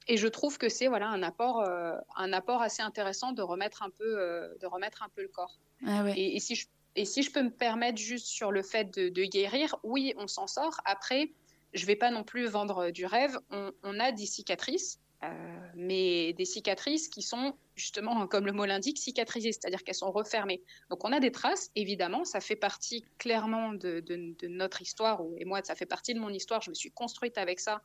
Et 0.08 0.18
je 0.18 0.28
trouve 0.28 0.60
que 0.60 0.70
c'est 0.70 0.88
voilà, 0.88 1.08
un, 1.08 1.24
apport, 1.24 1.68
un 2.16 2.32
apport 2.32 2.62
assez 2.62 2.84
intéressant 2.84 3.32
de 3.32 3.42
remettre 3.42 3.82
un 3.82 3.90
peu, 3.90 4.56
de 4.62 4.68
remettre 4.68 5.02
un 5.02 5.10
peu 5.10 5.24
le 5.24 5.30
corps. 5.30 5.58
Ah 5.84 6.04
et, 6.16 6.40
si 6.40 6.54
je, 6.54 6.68
et 6.96 7.06
si 7.06 7.24
je 7.24 7.32
peux 7.32 7.42
me 7.42 7.50
permettre 7.50 7.98
juste 7.98 8.28
sur 8.28 8.52
le 8.52 8.62
fait 8.62 8.96
de, 8.96 9.10
de 9.10 9.24
guérir, 9.24 9.78
oui, 9.82 10.14
on 10.20 10.28
s'en 10.28 10.46
sort. 10.46 10.80
Après, 10.86 11.32
je 11.76 11.86
vais 11.86 11.96
pas 11.96 12.10
non 12.10 12.24
plus 12.24 12.48
vendre 12.48 12.90
du 12.90 13.06
rêve. 13.06 13.38
On, 13.52 14.00
a 14.00 14.12
des 14.12 14.26
cicatrices, 14.26 15.00
euh, 15.24 15.28
mais 15.76 16.34
des 16.34 16.46
cicatrices 16.46 17.10
qui 17.10 17.22
sont 17.22 17.54
justement, 17.76 18.26
comme 18.28 18.46
le 18.46 18.54
mot 18.54 18.66
l'indique, 18.66 18.98
cicatrisées, 18.98 19.52
c'est-à-dire 19.52 19.84
qu'elles 19.84 19.94
sont 19.94 20.12
refermées. 20.12 20.64
Donc 20.90 21.04
on 21.04 21.12
a 21.12 21.20
des 21.20 21.32
traces, 21.32 21.70
évidemment, 21.76 22.24
ça 22.24 22.40
fait 22.40 22.56
partie 22.56 23.04
clairement 23.18 23.74
de, 23.74 24.04
notre 24.48 24.82
histoire, 24.82 25.22
et 25.38 25.46
moi, 25.46 25.62
ça 25.64 25.76
fait 25.76 25.86
partie 25.86 26.14
de 26.14 26.20
mon 26.20 26.30
histoire. 26.30 26.62
Je 26.62 26.70
me 26.70 26.76
suis 26.76 26.92
construite 26.92 27.38
avec 27.38 27.60
ça 27.60 27.82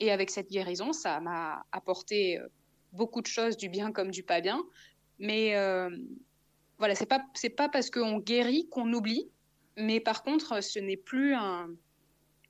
et 0.00 0.10
avec 0.10 0.30
cette 0.30 0.50
guérison. 0.50 0.92
Ça 0.92 1.20
m'a 1.20 1.64
apporté 1.72 2.38
euh, 2.38 2.48
beaucoup 2.92 3.20
de 3.20 3.26
choses, 3.26 3.56
du 3.56 3.68
bien 3.68 3.92
comme 3.92 4.10
du 4.10 4.22
pas 4.22 4.40
bien. 4.40 4.64
Mais 5.18 5.56
euh, 5.56 5.90
voilà, 6.78 6.94
c'est 6.94 7.06
pas 7.06 7.22
pas 7.56 7.68
parce 7.68 7.90
qu'on 7.90 8.18
guérit 8.18 8.68
qu'on 8.70 8.92
oublie, 8.92 9.30
mais 9.76 10.00
par 10.00 10.22
contre, 10.22 10.62
ce 10.62 10.78
n'est 10.78 10.96
plus 10.96 11.34
un 11.34 11.68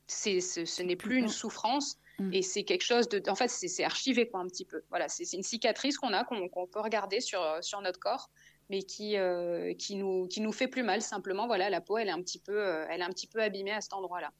ce, 0.06 0.82
n'est 0.82 0.96
plus 0.96 1.18
une 1.18 1.28
souffrance, 1.28 1.98
Mm. 2.18 2.32
Et 2.32 2.42
c'est 2.42 2.64
quelque 2.64 2.84
chose 2.84 3.08
de. 3.08 3.22
En 3.28 3.34
fait, 3.34 3.48
c'est 3.48 3.84
archivé, 3.84 4.28
quoi, 4.28 4.40
un 4.40 4.46
petit 4.46 4.64
peu. 4.64 4.82
Voilà, 4.90 5.08
c'est 5.08 5.30
une 5.34 5.42
cicatrice 5.42 5.98
qu'on 5.98 6.12
a, 6.12 6.24
qu'on 6.24 6.66
peut 6.66 6.80
regarder 6.80 7.20
sur, 7.20 7.40
sur 7.60 7.80
notre 7.80 7.98
corps, 7.98 8.30
mais 8.70 8.82
qui, 8.82 9.16
euh, 9.16 9.74
qui, 9.74 9.96
nous, 9.96 10.26
qui 10.26 10.40
nous 10.40 10.52
fait 10.52 10.68
plus 10.68 10.82
mal, 10.82 11.02
simplement. 11.02 11.46
Voilà, 11.46 11.70
la 11.70 11.80
peau, 11.80 11.98
elle 11.98 12.08
est 12.08 12.12
un 12.12 12.22
petit 12.22 12.38
peu, 12.38 12.58
euh, 12.58 12.86
elle 12.90 13.00
est 13.00 13.04
un 13.04 13.10
petit 13.10 13.26
peu 13.26 13.42
abîmée 13.42 13.72
à 13.72 13.80
cet 13.80 13.92
endroit-là. 13.92 14.32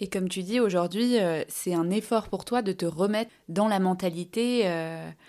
Et 0.00 0.08
comme 0.08 0.28
tu 0.28 0.42
dis, 0.42 0.58
aujourd'hui, 0.58 1.18
euh, 1.20 1.44
c'est 1.48 1.74
un 1.74 1.90
effort 1.90 2.28
pour 2.28 2.44
toi 2.44 2.62
de 2.62 2.72
te 2.72 2.86
remettre 2.86 3.30
dans 3.48 3.68
la 3.68 3.78
mentalité 3.78 4.62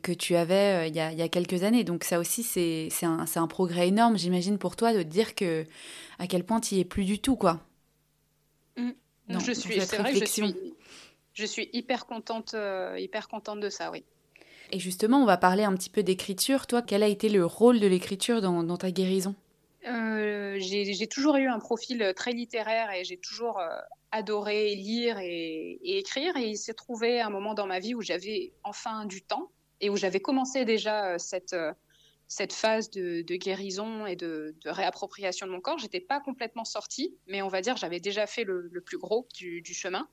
que 0.02 0.14
tu 0.14 0.36
avais 0.36 0.88
il 0.88 0.96
y, 0.96 1.00
a, 1.00 1.12
y, 1.12 1.22
a, 1.22 1.28
quelques 1.28 1.64
années. 1.64 1.84
Donc 1.84 2.04
ça 2.04 2.18
aussi, 2.18 2.44
c'est 2.44 2.90
un, 3.04 3.26
un, 3.36 3.48
progrès 3.48 3.90
énorme, 3.90 4.18
j'imagine, 4.18 4.58
pour 4.58 4.76
toi 4.76 4.94
de 4.94 5.04
dire 5.04 5.36
que 5.36 5.66
à 6.18 6.28
quel 6.28 6.44
point 6.44 6.60
tu 6.60 6.76
n'y 6.76 6.82
es 6.82 6.86
plus 6.86 7.04
du 7.04 7.20
tout, 7.20 7.36
quoi. 7.36 7.60
Je 9.40 9.52
suis, 9.52 9.82
c'est 9.82 9.98
vrai, 9.98 10.16
je 10.16 10.26
suis, 10.26 10.56
je 11.34 11.46
suis 11.46 11.70
hyper 11.74 12.06
contente, 12.06 12.54
euh, 12.54 12.98
hyper 13.00 13.28
contente 13.28 13.60
de 13.60 13.70
ça, 13.70 13.92
oui. 13.92 14.04
Et 14.72 14.80
justement, 14.80 15.22
on 15.22 15.26
va 15.26 15.38
parler 15.38 15.64
un 15.64 15.74
petit 15.76 15.90
peu 15.90 16.04
d'écriture. 16.04 16.68
Toi, 16.68 16.82
quel 16.82 17.04
a 17.04 17.08
été 17.08 17.30
le 17.30 17.46
rôle 17.46 17.80
de 17.80 17.88
l'écriture 17.88 18.42
dans, 18.42 18.78
ta 18.78 18.92
guérison? 18.92 19.36
Euh, 19.88 20.58
J'ai 20.60 21.08
toujours 21.08 21.36
eu 21.36 21.48
un 21.48 21.60
profil 21.60 22.14
très 22.16 22.32
littéraire 22.32 22.92
et 22.92 23.04
j'ai 23.04 23.18
toujours 23.18 23.60
euh, 23.60 23.70
adoré 24.12 24.74
lire 24.76 25.20
et, 25.20 25.80
écrire. 25.84 26.38
Et 26.38 26.50
il 26.50 26.58
s'est 26.58 26.74
trouvé 26.74 27.22
un 27.22 27.30
moment 27.30 27.54
dans 27.54 27.68
ma 27.68 27.80
vie 27.80 27.94
où 27.94 28.02
j'avais 28.02 28.52
enfin 28.64 29.06
du 29.06 29.22
temps 29.22 29.52
et 29.82 29.90
où 29.90 29.98
j'avais 29.98 30.22
commencé 30.22 30.66
déjà 30.66 31.20
cette, 31.20 31.56
cette 32.34 32.54
phase 32.54 32.90
de, 32.90 33.22
guérison 33.36 34.08
et 34.08 34.16
de, 34.16 34.56
réappropriation 34.66 35.46
de 35.46 35.52
mon 35.52 35.62
corps. 35.62 35.78
J'étais 35.78 36.00
pas 36.00 36.20
complètement 36.20 36.66
sortie, 36.66 37.16
mais 37.28 37.44
on 37.44 37.48
va 37.48 37.62
dire 37.62 37.78
j'avais 37.78 38.00
déjà 38.00 38.26
fait 38.26 38.44
le, 38.44 38.82
plus 38.84 38.98
gros 38.98 39.28
du, 39.36 39.64
chemin. 39.74 40.08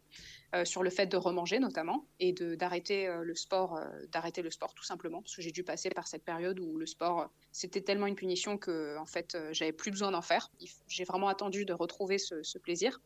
Euh, 0.55 0.65
sur 0.65 0.83
le 0.83 0.91
fait 0.91 1.07
de 1.07 1.17
remanger 1.17 1.61
notamment 1.61 2.09
et 2.19 2.33
d'arrêter 2.33 3.07
euh, 3.07 3.23
le 3.23 3.37
sport, 3.37 3.77
euh, 3.77 3.85
d'arrêter 4.11 4.43
le 4.43 4.51
sport 4.51 4.75
tout 4.75 4.83
simplement 4.83 5.23
parce 5.23 5.37
que 5.37 5.43
j'ai 5.43 5.53
dû 5.53 5.63
passer 5.63 5.91
par 5.91 6.09
cette 6.09 6.25
période 6.25 6.59
où 6.59 6.77
le 6.77 6.87
sport 6.87 7.31
c'était 7.53 7.83
tellement 7.83 8.09
une 8.09 8.17
punition 8.17 8.59
que 8.59 8.99
en 8.99 9.07
fait 9.07 9.39
j'avais 9.53 9.73
plus 9.73 9.93
besoin 9.93 10.11
d'en 10.11 10.23
faire. 10.23 10.51
J'ai 10.89 11.05
vraiment 11.05 11.29
attendu 11.29 11.65
de 11.65 11.73
retrouver 11.73 12.19
ce, 12.19 12.59
plaisir. 12.59 13.01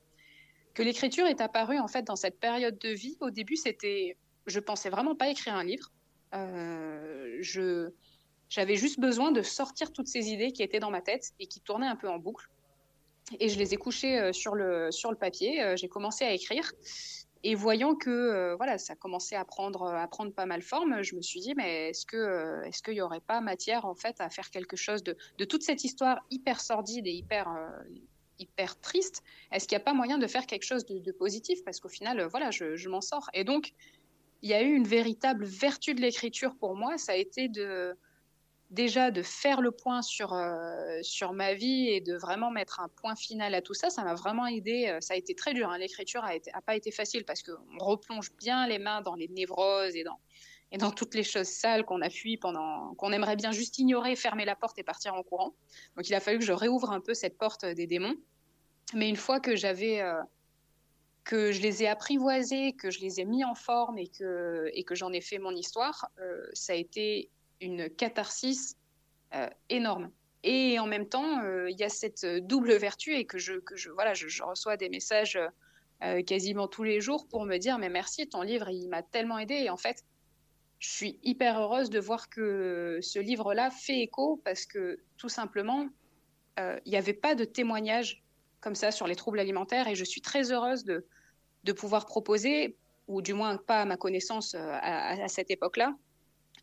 Que 0.73 0.83
l'écriture 0.83 1.27
est 1.27 1.43
apparue 1.43 1.79
en 1.79 1.87
fait 1.87 2.03
dans 2.03 2.17
cette 2.17 2.41
période 2.41 2.79
de 2.79 2.89
vie. 2.89 3.19
Au 3.21 3.31
début 3.31 3.57
c'était, 3.57 4.17
je 4.47 4.59
pensais 4.59 4.89
vraiment 4.89 5.15
pas 5.15 5.29
écrire 5.29 5.55
un 5.55 5.65
livre. 5.65 5.93
je 6.33 7.93
j'avais 8.55 8.77
juste 8.77 9.01
besoin 9.01 9.33
de 9.33 9.43
sortir 9.43 9.93
toutes 9.93 10.07
ces 10.07 10.29
idées 10.29 10.53
qui 10.53 10.63
étaient 10.63 10.79
dans 10.79 10.91
ma 10.91 11.01
tête 11.01 11.33
et 11.41 11.47
qui 11.47 11.61
tournaient 11.61 11.89
un 11.89 11.97
peu 11.97 12.09
en 12.09 12.19
boucle. 12.19 12.49
Et 13.41 13.49
je 13.49 13.59
les 13.59 13.75
ai 13.75 13.77
couchées 13.77 14.33
sur 14.33 14.55
le, 14.55 14.93
sur 14.93 15.11
le 15.11 15.17
papier. 15.17 15.75
J'ai 15.77 15.89
commencé 15.89 16.25
à 16.25 16.33
écrire. 16.33 16.71
Et 17.47 17.55
voyant 17.55 17.95
que 17.95 18.09
euh, 18.09 18.57
voilà, 18.57 18.79
ça 18.79 18.97
commençait 18.97 19.37
à 19.37 19.45
prendre, 19.45 19.85
à 19.85 20.09
prendre 20.09 20.33
pas 20.33 20.47
mal 20.47 20.63
forme, 20.63 21.03
je 21.03 21.15
me 21.15 21.21
suis 21.21 21.41
dit, 21.41 21.53
mais 21.55 21.91
est-ce 21.91 22.07
que 22.07 22.17
euh, 22.17 22.63
est-ce 22.63 22.83
qu'il 22.83 22.95
n'y 22.95 23.03
aurait 23.03 23.21
pas 23.21 23.43
matière 23.43 23.85
en 23.85 23.95
fait 23.95 24.19
à 24.19 24.31
faire 24.31 24.49
quelque 24.49 24.77
chose 24.77 25.05
de, 25.05 25.15
de 25.37 25.45
toute 25.45 25.63
cette 25.63 25.85
histoire 25.85 26.25
hyper 26.31 26.63
sordide 26.63 27.07
et 27.07 27.13
hyper 27.13 27.51
euh, 27.51 27.69
hyper 28.39 28.81
triste? 28.81 29.23
Est-ce 29.53 29.69
qu'il 29.69 29.77
n'y 29.77 29.83
a 29.83 29.85
pas 29.85 29.93
moyen 29.93 30.17
de 30.17 30.27
faire 30.27 30.47
quelque 30.47 30.63
chose 30.63 30.87
de, 30.87 31.13
positif? 31.13 31.63
Parce 31.65 31.81
qu'au 31.81 31.91
final, 31.91 32.27
voilà, 32.31 32.51
je, 32.51 32.77
je 32.77 32.89
m'en 32.89 33.03
sors. 33.03 33.29
Et 33.35 33.45
donc, 33.45 33.75
il 34.41 34.49
y 34.49 34.55
a 34.55 34.63
eu 34.63 34.73
une 34.73 34.89
véritable 34.89 35.45
vertu 35.45 35.93
de 35.93 36.01
l'écriture 36.01 36.57
pour 36.57 36.75
moi. 36.75 36.97
Ça 36.97 37.13
a 37.13 37.17
été 37.17 37.49
de 37.49 37.95
déjà 38.71 39.11
de 39.11 39.23
faire 39.23 39.61
le 39.61 39.71
point 39.71 40.03
sur, 40.03 40.33
euh, 40.33 40.99
sur 41.03 41.33
ma 41.33 41.55
vie 41.55 41.89
et 41.89 42.01
de 42.01 42.17
vraiment 42.17 42.51
mettre 42.51 42.81
un 42.81 42.89
point 42.89 43.15
final 43.15 43.55
à 43.55 43.63
tout 43.63 43.75
ça, 43.75 43.91
ça 43.91 44.03
m'a 44.05 44.15
vraiment 44.15 44.47
aidé. 44.47 44.89
Euh, 44.89 45.01
ça 45.01 45.15
a 45.15 45.17
été 45.17 45.35
très 45.35 45.55
dur. 45.55 45.71
Hein. 45.71 45.79
L'écriture 45.79 46.23
n'a 46.23 46.61
pas 46.63 46.77
été 46.77 46.91
facile 46.91 47.25
parce 47.25 47.43
qu'on 47.43 47.79
replonge 47.79 48.33
bien 48.33 48.67
les 48.67 48.79
mains 48.79 49.01
dans 49.01 49.15
les 49.15 49.29
névroses 49.29 49.95
et 49.95 50.05
dans, 50.05 50.19
et 50.73 50.79
dans 50.79 50.91
toutes 50.91 51.15
les 51.15 51.23
choses 51.23 51.47
sales 51.47 51.85
qu'on 51.85 52.01
a 52.01 52.11
fui 52.11 52.37
pendant, 52.37 52.95
qu'on 52.95 53.13
aimerait 53.13 53.37
bien 53.37 53.53
juste 53.53 53.79
ignorer, 53.79 54.17
fermer 54.17 54.45
la 54.45 54.57
porte 54.57 54.79
et 54.79 54.83
partir 54.83 55.15
en 55.15 55.23
courant. 55.23 55.55
Donc 55.97 56.09
il 56.09 56.15
a 56.15 56.21
fallu 56.21 56.39
que 56.39 56.45
je 56.45 56.53
réouvre 56.53 56.91
un 56.91 57.01
peu 57.01 57.15
cette 57.15 57.39
porte 57.39 57.65
des 57.65 57.87
démons. 57.87 58.17
Mais 58.93 59.09
une 59.09 59.17
fois 59.17 59.41
que 59.41 59.57
j'avais. 59.57 60.01
Euh, 60.01 60.21
que 61.25 61.53
je 61.53 61.63
les 61.63 61.83
ai 61.83 61.89
apprivoisés, 61.89 62.75
que 62.75 62.91
je 62.91 63.01
les 63.01 63.19
ai 63.19 63.25
mis 63.25 63.45
en 63.47 63.55
forme 63.55 63.97
et 63.97 64.09
que, 64.09 64.69
et 64.75 64.85
que 64.85 64.95
j'en 64.95 65.11
ai 65.11 65.23
fait 65.23 65.39
mon 65.39 65.53
histoire, 65.53 66.11
ça 66.53 66.75
a 66.75 66.77
été 66.77 67.31
une 67.61 67.91
catharsis 67.91 68.77
euh, 69.35 69.49
énorme. 69.69 70.11
Et 70.43 70.79
en 70.79 70.87
même 70.87 71.09
temps, 71.09 71.43
euh, 71.43 71.71
il 71.71 71.77
y 71.79 71.85
a 71.85 71.89
cette 71.89 72.25
double 72.47 72.75
vertu 72.75 73.15
et 73.15 73.25
que 73.25 73.39
je, 73.39 73.55
que 73.55 73.77
je, 73.77 73.91
voilà, 73.91 74.15
je, 74.15 74.43
reçois 74.43 74.77
des 74.77 74.89
messages 74.89 75.39
euh, 76.03 76.23
quasiment 76.23 76.69
tous 76.69 76.85
les 76.85 77.01
jours 77.01 77.27
pour 77.27 77.45
me 77.45 77.57
dire 77.57 77.79
mais 77.79 77.89
merci, 77.89 78.29
ton 78.29 78.43
livre, 78.43 78.69
il 78.69 78.89
m'a 78.89 79.03
tellement 79.03 79.39
aidé. 79.39 79.55
Et 79.55 79.71
en 79.71 79.77
fait, 79.77 80.05
je 80.79 80.89
suis 80.89 81.19
hyper 81.23 81.59
heureuse 81.59 81.91
de 81.91 81.99
voir 81.99 82.29
que 82.29 82.99
ce 83.01 83.19
livre-là 83.19 83.71
fait 83.71 84.01
écho 84.01 84.41
parce 84.45 84.67
que 84.67 84.99
tout 85.17 85.31
simplement, 85.31 85.89
il 86.59 86.91
n'y 86.91 86.97
avait 86.97 87.15
pas 87.15 87.35
de 87.35 87.45
témoignage 87.45 88.23
comme 88.61 88.75
ça 88.75 88.93
sur 88.93 89.07
les 89.07 89.17
troubles 89.17 89.41
alimentaires 89.41 89.89
et 89.89 89.95
je 89.95 90.05
suis 90.05 90.21
très 90.21 90.53
heureuse 90.53 90.85
de, 90.85 91.07
de 91.65 91.73
pouvoir 91.73 92.07
proposer, 92.07 92.77
ou 93.09 93.23
du 93.23 93.33
moins 93.35 93.57
pas 93.57 93.81
à 93.81 93.85
ma 93.85 93.97
connaissance 93.97 94.55
à 94.55 95.27
cette 95.29 95.51
époque-là, 95.51 95.97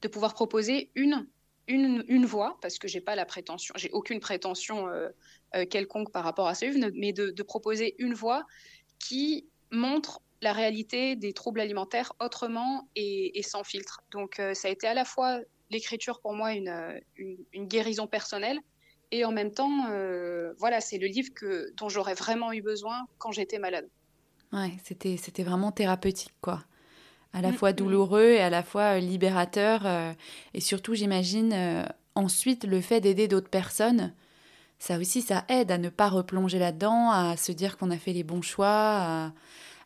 de 0.02 0.08
pouvoir 0.08 0.34
proposer 0.34 0.92
une, 0.96 1.28
une, 1.68 2.04
une 2.08 2.26
voie, 2.26 2.58
parce 2.62 2.80
que 2.80 2.88
j'ai 2.88 3.02
pas 3.02 3.16
la 3.16 3.26
prétention, 3.26 3.74
j'ai 3.78 3.90
aucune 3.92 4.20
prétention 4.20 4.88
euh, 4.88 5.10
euh, 5.56 5.66
quelconque 5.66 6.12
par 6.12 6.24
rapport 6.24 6.48
à 6.48 6.56
ce 6.56 6.66
livre, 6.66 6.92
mais 6.96 7.14
de, 7.14 7.44
proposer 7.44 7.96
une 8.00 8.14
voie 8.14 8.46
qui 9.00 9.48
montre 9.72 10.22
la 10.42 10.54
réalité 10.54 11.16
des 11.16 11.34
troubles 11.34 11.60
alimentaires 11.60 12.14
autrement 12.20 12.88
et, 12.96 13.42
sans 13.44 13.64
filtre. 13.64 14.02
Donc 14.12 14.40
euh, 14.40 14.54
ça 14.54 14.68
a 14.68 14.72
été 14.72 14.88
à 14.88 14.94
la 14.94 15.06
fois 15.06 15.40
l'écriture 15.70 16.20
pour 16.20 16.34
moi 16.34 16.54
une, 16.54 17.02
une, 17.18 17.68
guérison 17.68 18.08
personnelle 18.08 18.60
et 19.12 19.26
en 19.26 19.32
même 19.32 19.52
temps, 19.52 19.88
voilà, 20.58 20.80
c'est 20.80 20.98
le 20.98 21.08
livre 21.08 21.34
que, 21.34 21.72
dont 21.76 21.90
j'aurais 21.90 22.14
vraiment 22.14 22.54
eu 22.54 22.62
besoin 22.62 23.08
quand 23.18 23.32
j'étais 23.32 23.60
malade. 23.60 23.90
Ouais, 24.54 24.72
c'était, 24.84 25.18
c'était 25.18 25.44
vraiment 25.44 25.72
thérapeutique, 25.72 26.34
quoi 26.42 26.64
à 27.34 27.42
la 27.42 27.52
mm, 27.52 27.54
fois 27.54 27.72
mm. 27.72 27.76
douloureux 27.76 28.32
et 28.32 28.42
à 28.42 28.50
la 28.50 28.64
fois 28.64 28.96
euh, 28.96 29.00
libérateur. 29.00 29.82
Euh, 29.86 30.14
et 30.54 30.62
surtout, 30.62 30.96
j'imagine, 30.96 31.54
euh, 31.54 31.84
ensuite, 32.16 32.66
le 32.66 32.82
fait 32.82 33.02
d'aider 33.02 33.28
d'autres 33.28 33.50
personnes, 33.50 34.14
ça 34.80 34.98
aussi, 34.98 35.22
ça 35.22 35.46
aide 35.48 35.72
à 35.72 35.78
ne 35.78 35.90
pas 35.90 36.10
replonger 36.10 36.60
là-dedans, 36.60 37.12
à 37.12 37.38
se 37.38 37.52
dire 37.52 37.78
qu'on 37.78 37.92
a 37.92 37.98
fait 37.98 38.14
les 38.14 38.24
bons 38.24 38.42
choix, 38.42 39.32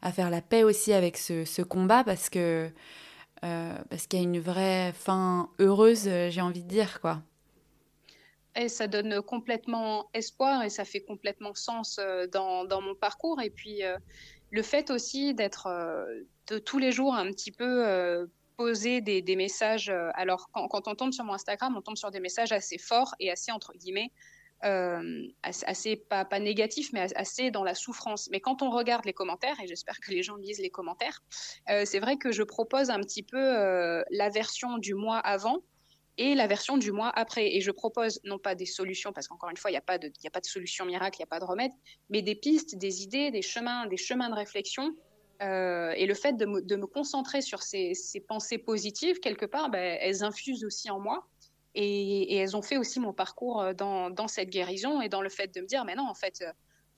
à, 0.02 0.12
faire 0.12 0.30
la 0.30 0.42
paix 0.42 0.64
aussi 0.64 0.94
avec 0.94 1.18
ce, 1.18 1.62
combat, 1.62 2.04
parce 2.04 2.30
que 2.30 2.70
parce 3.42 4.08
qu'il 4.08 4.18
y 4.18 4.22
a 4.24 4.26
une 4.26 4.40
vraie 4.40 4.92
fin 4.94 5.50
heureuse, 5.60 6.10
j'ai 6.30 6.42
envie 6.42 6.64
de 6.64 6.68
dire, 6.68 7.00
quoi. 7.00 7.22
Et 8.56 8.70
ça 8.70 8.88
donne 8.88 9.22
complètement 9.22 10.10
espoir 10.16 10.64
et 10.64 10.70
ça 10.70 10.84
fait 10.84 11.02
complètement 11.02 11.54
sens 11.54 12.00
dans, 12.32 12.66
dans 12.66 12.82
mon 12.82 12.96
parcours. 12.96 13.40
Et 13.42 13.52
puis, 13.52 13.84
le 14.56 14.62
fait 14.64 14.90
aussi 14.90 15.34
d'être 15.34 15.68
euh, 15.68 16.06
de 16.48 16.58
tous 16.58 16.80
les 16.80 16.92
jours 16.92 17.14
un 17.14 17.30
petit 17.32 17.52
peu 17.52 17.86
euh, 17.86 18.26
poser 18.56 19.02
des, 19.02 19.36
messages. 19.36 19.90
Euh, 19.90 20.10
alors, 20.14 20.50
quand, 20.54 20.88
on 20.88 20.96
tombe 20.96 21.12
sur 21.12 21.26
mon 21.26 21.34
Instagram, 21.34 21.76
on 21.78 21.82
tombe 21.82 21.98
sur 21.98 22.10
des 22.10 22.22
messages 22.22 22.54
assez 22.54 22.78
forts 22.78 23.14
et 23.20 23.30
assez, 23.30 23.52
entre 23.52 23.74
guillemets, 23.74 24.12
assez, 25.44 25.98
pas, 25.98 26.26
pas 26.26 26.40
négatifs, 26.40 26.92
mais 26.94 27.14
assez 27.16 27.52
dans 27.52 27.64
la 27.64 27.76
souffrance. 27.76 28.30
Mais 28.32 28.40
quand 28.40 28.64
on 28.64 28.72
regarde 28.72 29.06
les 29.06 29.14
commentaires, 29.14 29.60
et 29.60 29.68
j'espère 29.68 30.00
que 30.00 30.10
les 30.10 30.24
gens 30.24 30.38
lisent 30.38 30.62
les 30.62 30.72
commentaires, 30.72 31.22
c'est 31.68 32.00
vrai 32.00 32.18
que 32.18 32.32
je 32.32 32.42
propose 32.42 32.90
un 32.90 33.00
petit 33.02 33.22
peu 33.22 33.38
la 34.10 34.30
version 34.30 34.80
du 34.80 34.96
mois 34.96 35.20
avant 35.20 35.62
et 36.18 36.36
la 36.36 36.48
version 36.48 36.78
du 36.78 36.92
mois 36.92 37.12
après. 37.16 37.56
Et 37.56 37.62
je 37.62 37.72
propose 37.72 38.20
non 38.24 38.40
pas 38.40 38.56
des 38.56 38.66
solutions, 38.66 39.12
parce 39.14 39.28
qu'encore 39.28 39.50
une 39.50 39.58
fois, 39.58 39.72
il 39.72 39.74
n'y 39.74 39.78
a, 39.78 39.82
pas 39.82 39.98
de, 39.98 40.08
a 40.08 40.30
pas 40.30 40.40
de 40.40 40.46
solution 40.46 40.86
miracle, 40.86 41.18
il 41.18 41.22
n'y 41.22 41.26
a 41.26 41.28
pas 41.28 41.40
de 41.40 41.46
remède, 41.46 41.72
mais 42.10 42.22
des 42.22 42.36
pistes, 42.36 42.76
des 42.78 43.04
idées, 43.04 43.32
des 43.32 43.42
chemins, 43.42 43.88
des 43.88 43.98
chemins 43.98 44.30
de 44.30 44.36
réflexion. 44.36 44.96
Euh, 45.42 45.92
et 45.98 46.06
le 46.06 46.14
fait 46.14 46.34
de 46.34 46.46
me, 46.46 46.62
de 46.62 46.76
me 46.78 46.88
concentrer 46.88 47.42
sur 47.42 47.62
ces, 47.62 47.94
ces, 47.94 48.22
pensées 48.22 48.58
positives, 48.58 49.20
quelque 49.20 49.46
part, 49.46 49.70
ben, 49.70 49.98
elles 50.00 50.24
infusent 50.24 50.64
aussi 50.64 50.90
en 50.90 51.00
moi. 51.00 51.28
Et, 51.78 52.38
elles 52.38 52.56
ont 52.56 52.62
fait 52.62 52.78
aussi 52.78 53.02
mon 53.02 53.12
parcours 53.12 53.62
euh, 53.62 53.74
dans, 53.74 54.10
dans, 54.10 54.30
cette 54.30 54.50
guérison 54.50 55.02
et 55.02 55.10
dans 55.10 55.22
le 55.22 55.28
fait 55.28 55.54
de 55.54 55.60
me 55.60 55.68
dire, 55.68 55.84
mais 55.84 55.96
non, 55.96 56.08
en 56.08 56.14
fait, 56.14 56.42
euh, 56.42 56.52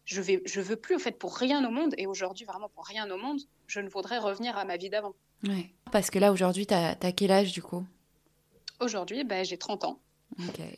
je 0.05 0.21
vais, 0.21 0.43
je 0.45 0.61
veux 0.61 0.75
plus, 0.75 0.95
en 0.95 0.99
fait, 0.99 1.17
pour 1.17 1.35
rien 1.35 1.67
au 1.67 1.71
monde, 1.71 1.95
et 1.97 2.05
aujourd'hui, 2.05 2.45
vraiment 2.45 2.69
pour 2.69 2.85
rien 2.85 3.09
au 3.09 3.17
monde, 3.17 3.39
je 3.65 3.79
ne 3.79 3.89
voudrais 3.89 4.19
revenir 4.19 4.55
à 4.55 4.65
ma 4.65 4.77
vie 4.77 4.91
d'avant. 4.91 5.15
Ouais. 5.43 5.71
Parce 5.91 6.11
que 6.11 6.19
là, 6.19 6.31
aujourd'hui, 6.31 6.67
tu 6.67 6.75
as, 6.75 6.95
as 7.01 7.11
quel 7.11 7.31
âge 7.31 7.53
du 7.53 7.63
coup? 7.63 7.83
Aujourd'hui, 8.79 9.23
ben, 9.23 9.43
j'ai 9.43 9.57
30 9.57 9.85
ans. 9.85 9.99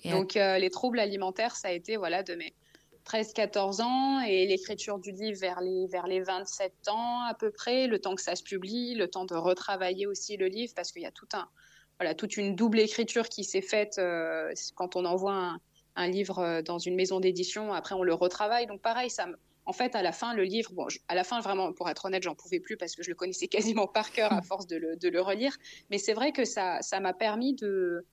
Donc, 0.06 0.38
euh, 0.38 0.58
les 0.58 0.70
troubles 0.70 1.00
alimentaires, 1.00 1.56
ça 1.56 1.70
a 1.70 1.72
été 1.72 1.98
voilà, 1.98 2.24
de 2.24 2.36
mes 2.36 2.54
13-14 3.06 3.82
ans 3.82 4.22
et 4.22 4.46
l'écriture 4.46 5.00
du 5.00 5.12
livre 5.12 5.40
vers 5.40 5.60
les, 5.62 5.88
vers 5.88 6.08
les 6.08 6.22
27 6.22 6.88
ans 6.90 7.24
à 7.24 7.34
peu 7.34 7.52
près, 7.52 7.88
le 7.88 8.00
temps 8.00 8.16
que 8.16 8.22
ça 8.22 8.36
se 8.36 8.44
publie, 8.44 8.96
le 8.96 9.08
temps 9.08 9.26
de 9.26 9.36
retravailler 9.36 10.06
aussi 10.06 10.38
le 10.38 10.48
livre 10.48 10.74
parce 10.76 10.92
qu'il 10.92 11.02
y 11.02 11.08
a 11.08 11.12
tout 11.12 11.28
un, 11.34 11.50
voilà, 12.00 12.14
toute 12.14 12.38
une 12.38 12.56
double 12.56 12.80
écriture 12.80 13.28
qui 13.28 13.44
s'est 13.44 13.62
faite 13.62 13.98
euh, 13.98 14.54
quand 14.76 14.96
on 14.96 15.06
envoie 15.06 15.58
un, 15.96 16.08
livre 16.08 16.40
euh, 16.40 16.62
dans 16.62 16.80
une 16.80 16.96
maison 16.96 17.20
d'édition. 17.20 17.74
Après, 17.74 17.96
on 17.96 18.04
le 18.04 18.14
retravaille. 18.14 18.68
Donc, 18.68 18.82
pareil, 18.82 19.10
ça 19.10 19.28
en 19.70 19.72
fait, 19.72 19.94
à 19.94 20.02
la 20.02 20.12
fin, 20.12 20.34
le 20.34 20.42
livre, 20.42 20.72
bon, 20.74 20.88
à 21.08 21.14
la 21.14 21.24
fin, 21.24 21.42
vraiment, 21.42 21.72
pour 21.74 21.88
être 21.92 22.06
honnête, 22.06 22.24
j'en 22.24 22.34
pouvais 22.34 22.60
plus 22.60 22.76
parce 22.76 22.96
que 22.96 23.04
je 23.04 23.10
le 23.10 23.16
connaissais 23.16 23.48
quasiment 23.56 23.86
par 23.86 24.12
cœur 24.12 24.34
à 24.34 24.42
force 24.42 24.66
de 24.66 24.78
le, 24.78 24.96
de 24.96 25.10
le 25.10 25.22
relire. 25.22 25.56
Mais 25.92 26.00
c'est 26.00 26.14
vrai 26.14 26.32
que 26.32 26.44
ça, 26.44 26.82
ça 26.82 27.00
m'a 27.00 27.14
permis 27.14 27.54
de, 27.54 28.04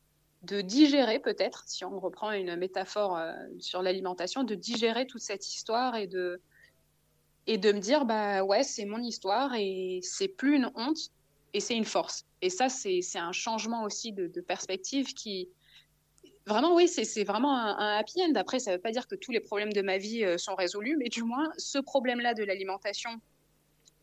de 0.42 0.60
digérer 0.60 1.18
peut-être, 1.18 1.64
si 1.66 1.82
on 1.86 1.98
reprend 1.98 2.32
une 2.32 2.56
métaphore 2.56 3.16
euh, 3.16 3.32
sur 3.58 3.80
l'alimentation, 3.80 4.44
de 4.44 4.54
digérer 4.54 5.06
toute 5.06 5.22
cette 5.22 5.48
histoire 5.48 5.96
et 5.96 6.06
de, 6.06 6.42
et 7.46 7.56
de 7.56 7.72
me 7.72 7.78
dire, 7.78 8.04
bah 8.04 8.44
ouais, 8.44 8.62
c'est 8.62 8.84
mon 8.84 9.02
histoire 9.02 9.54
et 9.54 10.00
c'est 10.02 10.28
plus 10.28 10.56
une 10.56 10.70
honte 10.74 11.10
et 11.54 11.60
c'est 11.60 11.74
une 11.74 11.86
force. 11.86 12.26
Et 12.42 12.50
ça, 12.50 12.68
c'est 12.68 13.00
un 13.14 13.32
changement 13.32 13.84
aussi 13.84 14.12
de, 14.12 14.26
de 14.26 14.40
perspective 14.42 15.14
qui, 15.14 15.48
Vraiment, 16.46 16.76
oui, 16.76 16.86
c'est 16.86 17.24
vraiment 17.24 17.56
un, 17.56 17.98
happy 17.98 18.22
end. 18.22 18.32
Après, 18.36 18.60
ça 18.60 18.70
ne 18.70 18.76
veut 18.76 18.80
pas 18.80 18.92
dire 18.92 19.08
que 19.08 19.16
tous 19.16 19.32
les 19.32 19.40
problèmes 19.40 19.72
de 19.72 19.82
ma 19.82 19.98
vie 19.98 20.24
euh, 20.24 20.38
sont 20.38 20.54
résolus, 20.54 20.96
mais 20.96 21.08
du 21.08 21.24
moins, 21.24 21.50
ce 21.58 21.78
problème-là 21.78 22.34
de 22.34 22.44
l'alimentation 22.44 23.10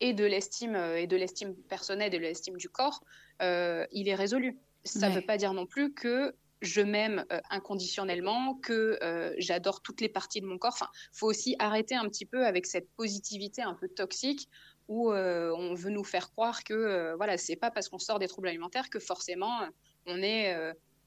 et 0.01 0.13
de 0.13 0.25
l'estime 0.25 0.75
euh, 0.75 0.99
et 0.99 1.07
de 1.07 1.15
l'estime 1.15 1.55
personnelle 1.69 2.13
et 2.13 2.17
de 2.17 2.21
l'estime 2.21 2.57
du 2.57 2.67
corps, 2.67 3.01
euh, 3.41 3.85
il 3.93 4.09
est 4.09 4.15
résolu. 4.15 4.57
Ça 4.83 5.07
ne 5.07 5.15
veut 5.15 5.21
pas 5.21 5.37
dire 5.37 5.53
non 5.53 5.65
plus 5.65 5.93
que 5.93 6.35
je 6.61 6.81
m'aime 6.81 7.25
inconditionnellement, 7.49 8.55
que 8.55 8.99
j'adore 9.37 9.81
toutes 9.81 10.01
les 10.01 10.09
parties 10.09 10.41
de 10.41 10.45
mon 10.45 10.57
corps. 10.57 10.73
Enfin, 10.73 10.89
faut 11.13 11.27
aussi 11.27 11.55
arrêter 11.59 11.95
un 11.95 12.07
petit 12.09 12.25
peu 12.25 12.45
avec 12.45 12.65
cette 12.65 12.89
positivité 12.97 13.61
un 13.61 13.73
peu 13.73 13.87
toxique 13.87 14.49
où 14.89 15.13
on 15.13 15.73
veut 15.73 15.89
nous 15.89 16.03
faire 16.03 16.31
croire 16.31 16.65
que 16.65 17.15
voilà, 17.15 17.37
c'est 17.37 17.55
pas 17.55 17.71
parce 17.71 17.87
qu'on 17.87 17.99
sort 17.99 18.19
des 18.19 18.27
troubles 18.27 18.49
alimentaires 18.49 18.89
que 18.89 18.99
forcément 18.99 19.61
on 20.05 20.21
est 20.21 20.53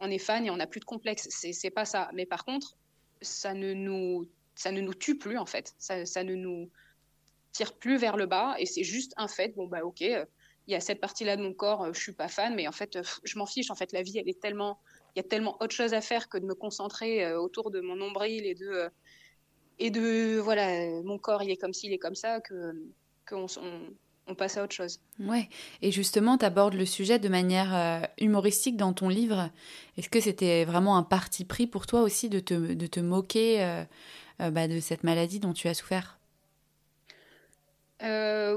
on 0.00 0.10
est 0.10 0.18
fan 0.18 0.44
et 0.44 0.50
on 0.50 0.56
n'a 0.56 0.66
plus 0.66 0.80
de 0.80 0.84
complexe. 0.84 1.28
C'est 1.30 1.70
pas 1.70 1.84
ça. 1.84 2.10
Mais 2.14 2.26
par 2.26 2.44
contre, 2.44 2.76
ça 3.22 3.54
ne 3.54 3.72
nous, 3.72 4.28
ça 4.54 4.72
ne 4.72 4.80
nous 4.80 4.94
tue 4.94 5.18
plus 5.18 5.38
en 5.38 5.46
fait. 5.46 5.74
Ça, 5.78 6.24
ne 6.24 6.34
nous 6.34 6.70
tire 7.52 7.74
plus 7.74 7.96
vers 7.96 8.16
le 8.16 8.26
bas 8.26 8.56
et 8.58 8.66
c'est 8.66 8.84
juste 8.84 9.12
un 9.16 9.28
fait. 9.28 9.54
Bon 9.56 9.66
bah 9.66 9.84
ok, 9.84 10.02
euh, 10.02 10.24
il 10.66 10.72
y 10.72 10.74
a 10.74 10.80
cette 10.80 11.00
partie-là 11.00 11.36
de 11.36 11.42
mon 11.42 11.54
corps, 11.54 11.84
euh, 11.84 11.92
je 11.92 12.00
suis 12.00 12.12
pas 12.12 12.28
fan, 12.28 12.54
mais 12.54 12.66
en 12.66 12.72
fait, 12.72 12.96
euh, 12.96 13.02
je 13.24 13.38
m'en 13.38 13.46
fiche. 13.46 13.70
En 13.70 13.74
fait, 13.74 13.92
la 13.92 14.02
vie, 14.02 14.18
elle 14.18 14.28
est 14.28 14.40
tellement, 14.40 14.78
il 15.14 15.20
y 15.20 15.24
a 15.24 15.28
tellement 15.28 15.56
autre 15.60 15.74
chose 15.74 15.94
à 15.94 16.00
faire 16.00 16.28
que 16.28 16.38
de 16.38 16.44
me 16.44 16.54
concentrer 16.54 17.34
autour 17.34 17.70
de 17.70 17.80
mon 17.80 17.96
nombril 17.96 18.44
et 18.44 18.54
de 18.54 18.90
et 19.78 19.90
de 19.90 20.38
voilà, 20.38 21.02
mon 21.02 21.18
corps, 21.18 21.42
il 21.42 21.50
est 21.50 21.56
comme 21.56 21.74
ci, 21.74 21.86
il 21.86 21.92
est 21.92 21.98
comme 21.98 22.14
ça 22.14 22.40
que 22.40 22.72
qu'on 23.28 23.46
on 23.58 23.94
passe 24.34 24.56
à 24.56 24.64
autre 24.64 24.74
chose. 24.74 25.00
Ouais, 25.20 25.48
et 25.82 25.92
justement, 25.92 26.36
tu 26.36 26.44
abordes 26.44 26.74
le 26.74 26.84
sujet 26.84 27.18
de 27.18 27.28
manière 27.28 27.74
euh, 27.74 28.00
humoristique 28.18 28.76
dans 28.76 28.92
ton 28.92 29.08
livre. 29.08 29.50
Est-ce 29.96 30.08
que 30.08 30.20
c'était 30.20 30.64
vraiment 30.64 30.96
un 30.96 31.02
parti 31.02 31.44
pris 31.44 31.66
pour 31.66 31.86
toi 31.86 32.02
aussi 32.02 32.28
de 32.28 32.40
te, 32.40 32.54
de 32.54 32.86
te 32.86 33.00
moquer 33.00 33.62
euh, 33.62 33.84
euh, 34.40 34.50
bah, 34.50 34.68
de 34.68 34.80
cette 34.80 35.04
maladie 35.04 35.38
dont 35.40 35.52
tu 35.52 35.68
as 35.68 35.74
souffert? 35.74 36.18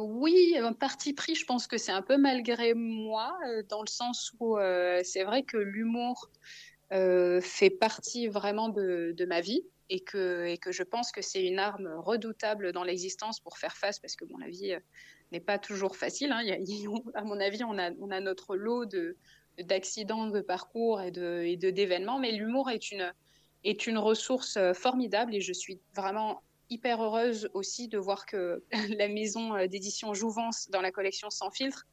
Oui, 0.02 0.58
un 0.62 0.74
parti 0.74 1.14
pris, 1.14 1.34
je 1.36 1.46
pense 1.46 1.66
que 1.66 1.78
c'est 1.78 1.92
un 1.92 2.02
peu 2.02 2.18
malgré 2.18 2.74
moi, 2.74 3.38
dans 3.70 3.82
le 3.82 3.88
sens 3.88 4.34
où 4.40 4.58
c'est 5.04 5.24
vrai 5.24 5.44
que 5.44 5.58
l'humour 5.58 6.30
fait 6.92 7.70
partie 7.70 8.28
vraiment 8.28 8.70
de, 8.70 9.14
de 9.16 9.26
ma 9.26 9.42
vie 9.42 9.64
et 9.90 10.00
que, 10.02 10.56
je 10.68 10.84
pense 10.84 11.12
que 11.12 11.22
c'est 11.22 11.44
une 11.44 11.60
arme 11.60 11.88
redoutable 11.98 12.72
dans 12.72 12.84
l'existence 12.84 13.40
pour 13.40 13.58
faire 13.58 13.76
face, 13.76 14.00
parce 14.00 14.16
que 14.16 14.26
bon, 14.26 14.38
la 14.38 14.48
vie 14.48 14.76
n'est 15.32 15.40
pas 15.40 15.60
toujours 15.60 15.96
facile. 15.96 16.32
Hein. 16.32 16.44
à 17.16 17.24
mon 17.24 17.40
avis, 17.40 17.64
on 17.64 17.78
a, 17.78 17.90
a 18.16 18.20
notre 18.22 18.56
lot 18.56 18.86
de, 18.86 19.18
d'accidents 19.64 20.28
de 20.28 20.42
parcours 20.42 21.02
et, 21.02 21.12
de, 21.12 21.70
d'événements, 21.70 22.20
mais 22.20 22.32
l'humour 22.32 22.70
est 22.70 22.92
une, 22.92 23.14
est 23.64 23.88
une 23.88 23.98
ressource 23.98 24.58
euh, 24.58 24.74
formidable 24.74 25.36
et 25.36 25.42
je 25.42 25.54
suis 25.54 25.80
vraiment 25.96 26.42
hyper 26.70 27.02
heureuse 27.02 27.50
aussi 27.54 27.88
de 27.88 27.98
voir 27.98 28.26
que 28.26 28.64
la 28.98 29.08
maison 29.08 29.56
euh, 29.56 29.68
d'édition 29.68 30.14
Jouvence 30.14 30.70
dans 30.70 30.82
la 30.82 30.92
collection 30.92 31.30
Sans 31.30 31.52
filtre 31.52 31.88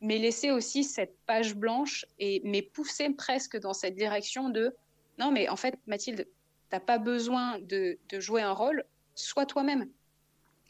m'ait 0.00 0.18
laissé 0.18 0.50
aussi 0.50 0.84
cette 0.84 1.16
page 1.26 1.54
blanche 1.54 2.06
et 2.18 2.40
m'ait 2.44 2.62
poussé 2.62 3.10
presque 3.10 3.58
dans 3.58 3.74
cette 3.74 3.94
direction 3.94 4.48
de 4.48 4.74
non 5.18 5.30
mais 5.30 5.48
en 5.50 5.56
fait 5.56 5.78
Mathilde, 5.86 6.26
t'as 6.70 6.80
pas 6.80 6.98
besoin 6.98 7.58
de, 7.58 7.98
jouer 8.12 8.42
un 8.42 8.52
rôle, 8.52 8.84
sois 9.14 9.44
toi-même. 9.44 9.90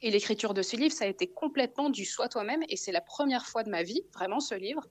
Et 0.02 0.10
l'écriture 0.10 0.54
de 0.54 0.62
ce 0.62 0.76
livre, 0.76 0.94
ça 0.94 1.04
a 1.04 1.08
été 1.08 1.28
complètement 1.28 1.90
du 1.90 2.06
soi 2.06 2.28
toi-même. 2.28 2.62
Et 2.68 2.76
c'est 2.76 2.92
la 2.92 3.02
première 3.02 3.46
fois 3.46 3.62
de 3.62 3.70
ma 3.70 3.82
vie, 3.82 4.02
vraiment, 4.14 4.40
ce 4.40 4.54
livre, 4.54 4.86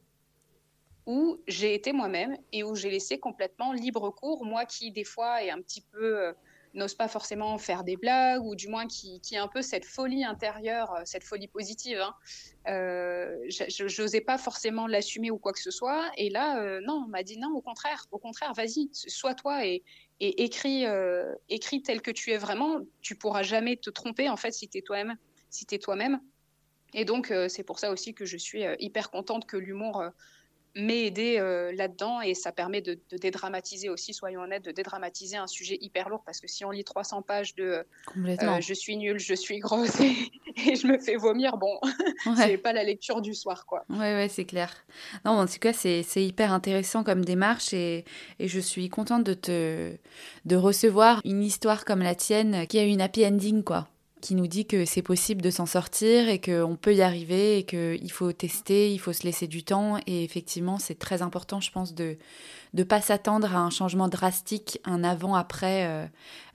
où 1.07 1.41
j'ai 1.47 1.73
été 1.73 1.91
moi-même 1.91 2.37
et 2.53 2.63
où 2.63 2.75
j'ai 2.75 2.91
laissé 2.91 3.19
complètement 3.19 3.73
libre 3.73 4.11
cours. 4.11 4.45
Moi 4.45 4.65
qui, 4.65 4.91
des 4.91 5.03
fois, 5.03 5.43
est 5.43 5.49
un 5.49 5.61
petit 5.61 5.81
peu. 5.81 6.19
Euh, 6.19 6.33
n'ose 6.75 6.93
pas 6.93 7.07
forcément 7.07 7.57
faire 7.57 7.83
des 7.83 7.97
blagues 7.97 8.45
ou 8.45 8.53
du 8.53 8.67
moins 8.67 8.85
qui, 8.85 9.19
qui 9.21 9.35
a 9.35 9.41
un 9.41 9.47
peu 9.47 9.63
cette 9.63 9.85
folie 9.85 10.23
intérieure, 10.23 10.93
euh, 10.93 11.01
cette 11.03 11.23
folie 11.23 11.47
positive. 11.47 11.99
Hein. 11.99 12.13
Euh, 12.67 13.35
je 13.49 14.01
n'osais 14.01 14.21
pas 14.21 14.37
forcément 14.37 14.85
l'assumer 14.85 15.31
ou 15.31 15.39
quoi 15.39 15.51
que 15.51 15.59
ce 15.59 15.71
soit. 15.71 16.11
Et 16.15 16.29
là, 16.29 16.79
non, 16.81 17.05
on 17.05 17.09
m'a 17.09 17.23
dit 17.23 17.39
non, 17.39 17.55
au 17.55 17.61
contraire, 17.61 18.05
au 18.11 18.19
contraire, 18.19 18.53
vas-y, 18.53 18.87
sois 18.93 19.33
toi 19.33 19.65
et, 19.65 19.81
et 20.19 20.43
écris, 20.43 20.85
euh, 20.85 21.33
tel 21.83 22.01
que 22.01 22.11
tu 22.11 22.31
es 22.31 22.37
vraiment. 22.37 22.81
Tu 23.01 23.15
pourras 23.15 23.43
jamais 23.43 23.77
te 23.77 23.89
tromper 23.89 24.29
en 24.29 24.37
fait 24.37 24.51
si 24.51 24.67
tu 24.67 24.77
es 24.77 24.81
toi-même. 24.81 25.17
Si 25.49 25.65
toi-même. 25.65 26.19
Et 26.93 27.05
donc 27.05 27.31
euh, 27.31 27.47
c'est 27.47 27.63
pour 27.63 27.79
ça 27.79 27.91
aussi 27.91 28.13
que 28.13 28.25
je 28.25 28.37
suis 28.37 28.65
euh, 28.65 28.75
hyper 28.79 29.11
contente 29.11 29.45
que 29.45 29.57
l'humour 29.57 30.03
m'ait 30.75 31.05
aidé 31.05 31.37
là-dedans 31.75 32.21
et 32.21 32.33
ça 32.33 32.51
permet 32.51 32.81
de, 32.81 32.99
dédramatiser 33.11 33.89
aussi, 33.89 34.13
soyons 34.13 34.41
honnêtes, 34.41 34.65
de 34.65 34.71
dédramatiser 34.71 35.37
un 35.37 35.47
sujet 35.47 35.77
hyper 35.81 36.09
lourd 36.09 36.23
parce 36.25 36.39
que 36.39 36.47
si 36.47 36.63
on 36.65 36.71
lit 36.71 36.83
300 36.83 37.21
pages 37.21 37.55
de 37.55 37.83
je 38.15 38.73
suis 38.73 38.97
nulle, 38.97 39.19
je 39.19 39.33
suis 39.33 39.59
grosse 39.59 39.99
et, 39.99 40.75
je 40.75 40.87
me 40.87 40.97
fais 40.97 41.15
vomir, 41.15 41.57
bon, 41.57 41.79
c'est 42.37 42.57
pas 42.57 42.73
la 42.73 42.83
lecture 42.83 43.21
du 43.21 43.33
soir 43.33 43.65
quoi. 43.65 43.85
Ouais, 43.89 44.13
ouais, 44.13 44.27
c'est 44.29 44.45
clair. 44.45 44.73
Non, 45.25 45.31
en 45.31 45.45
tout 45.45 45.59
cas, 45.59 45.73
c'est 45.73 46.03
hyper 46.15 46.53
intéressant 46.53 47.03
comme 47.03 47.25
démarche 47.25 47.73
et, 47.73 48.05
et, 48.39 48.47
je 48.47 48.59
suis 48.59 48.89
contente 48.89 49.23
de 49.23 49.33
te 49.33 49.95
de 50.45 50.55
recevoir 50.55 51.21
une 51.25 51.43
histoire 51.43 51.85
comme 51.85 52.01
la 52.01 52.15
tienne 52.15 52.67
qui 52.67 52.79
a 52.79 52.83
une 52.83 53.01
happy 53.01 53.25
ending 53.25 53.63
quoi 53.63 53.87
qui 54.21 54.35
nous 54.35 54.47
dit 54.47 54.65
que 54.65 54.85
c'est 54.85 55.01
possible 55.01 55.41
de 55.41 55.49
s'en 55.49 55.65
sortir 55.65 56.29
et 56.29 56.39
qu'on 56.39 56.77
peut 56.79 56.95
y 56.95 57.01
arriver 57.01 57.57
et 57.57 57.63
qu'il 57.63 58.11
faut 58.11 58.31
tester, 58.31 58.91
il 58.91 58.99
faut 58.99 59.13
se 59.13 59.23
laisser 59.23 59.47
du 59.47 59.63
temps. 59.63 59.97
Et 60.07 60.23
effectivement, 60.23 60.77
c'est 60.77 60.97
très 60.97 61.21
important, 61.21 61.59
je 61.61 61.71
pense, 61.71 61.93
de 61.93 62.17
ne 62.73 62.83
pas 62.83 63.01
s'attendre 63.01 63.55
à 63.55 63.59
un 63.59 63.69
changement 63.69 64.07
drastique, 64.07 64.79
un 64.85 65.03
avant-après 65.03 65.85
euh, 65.87 66.05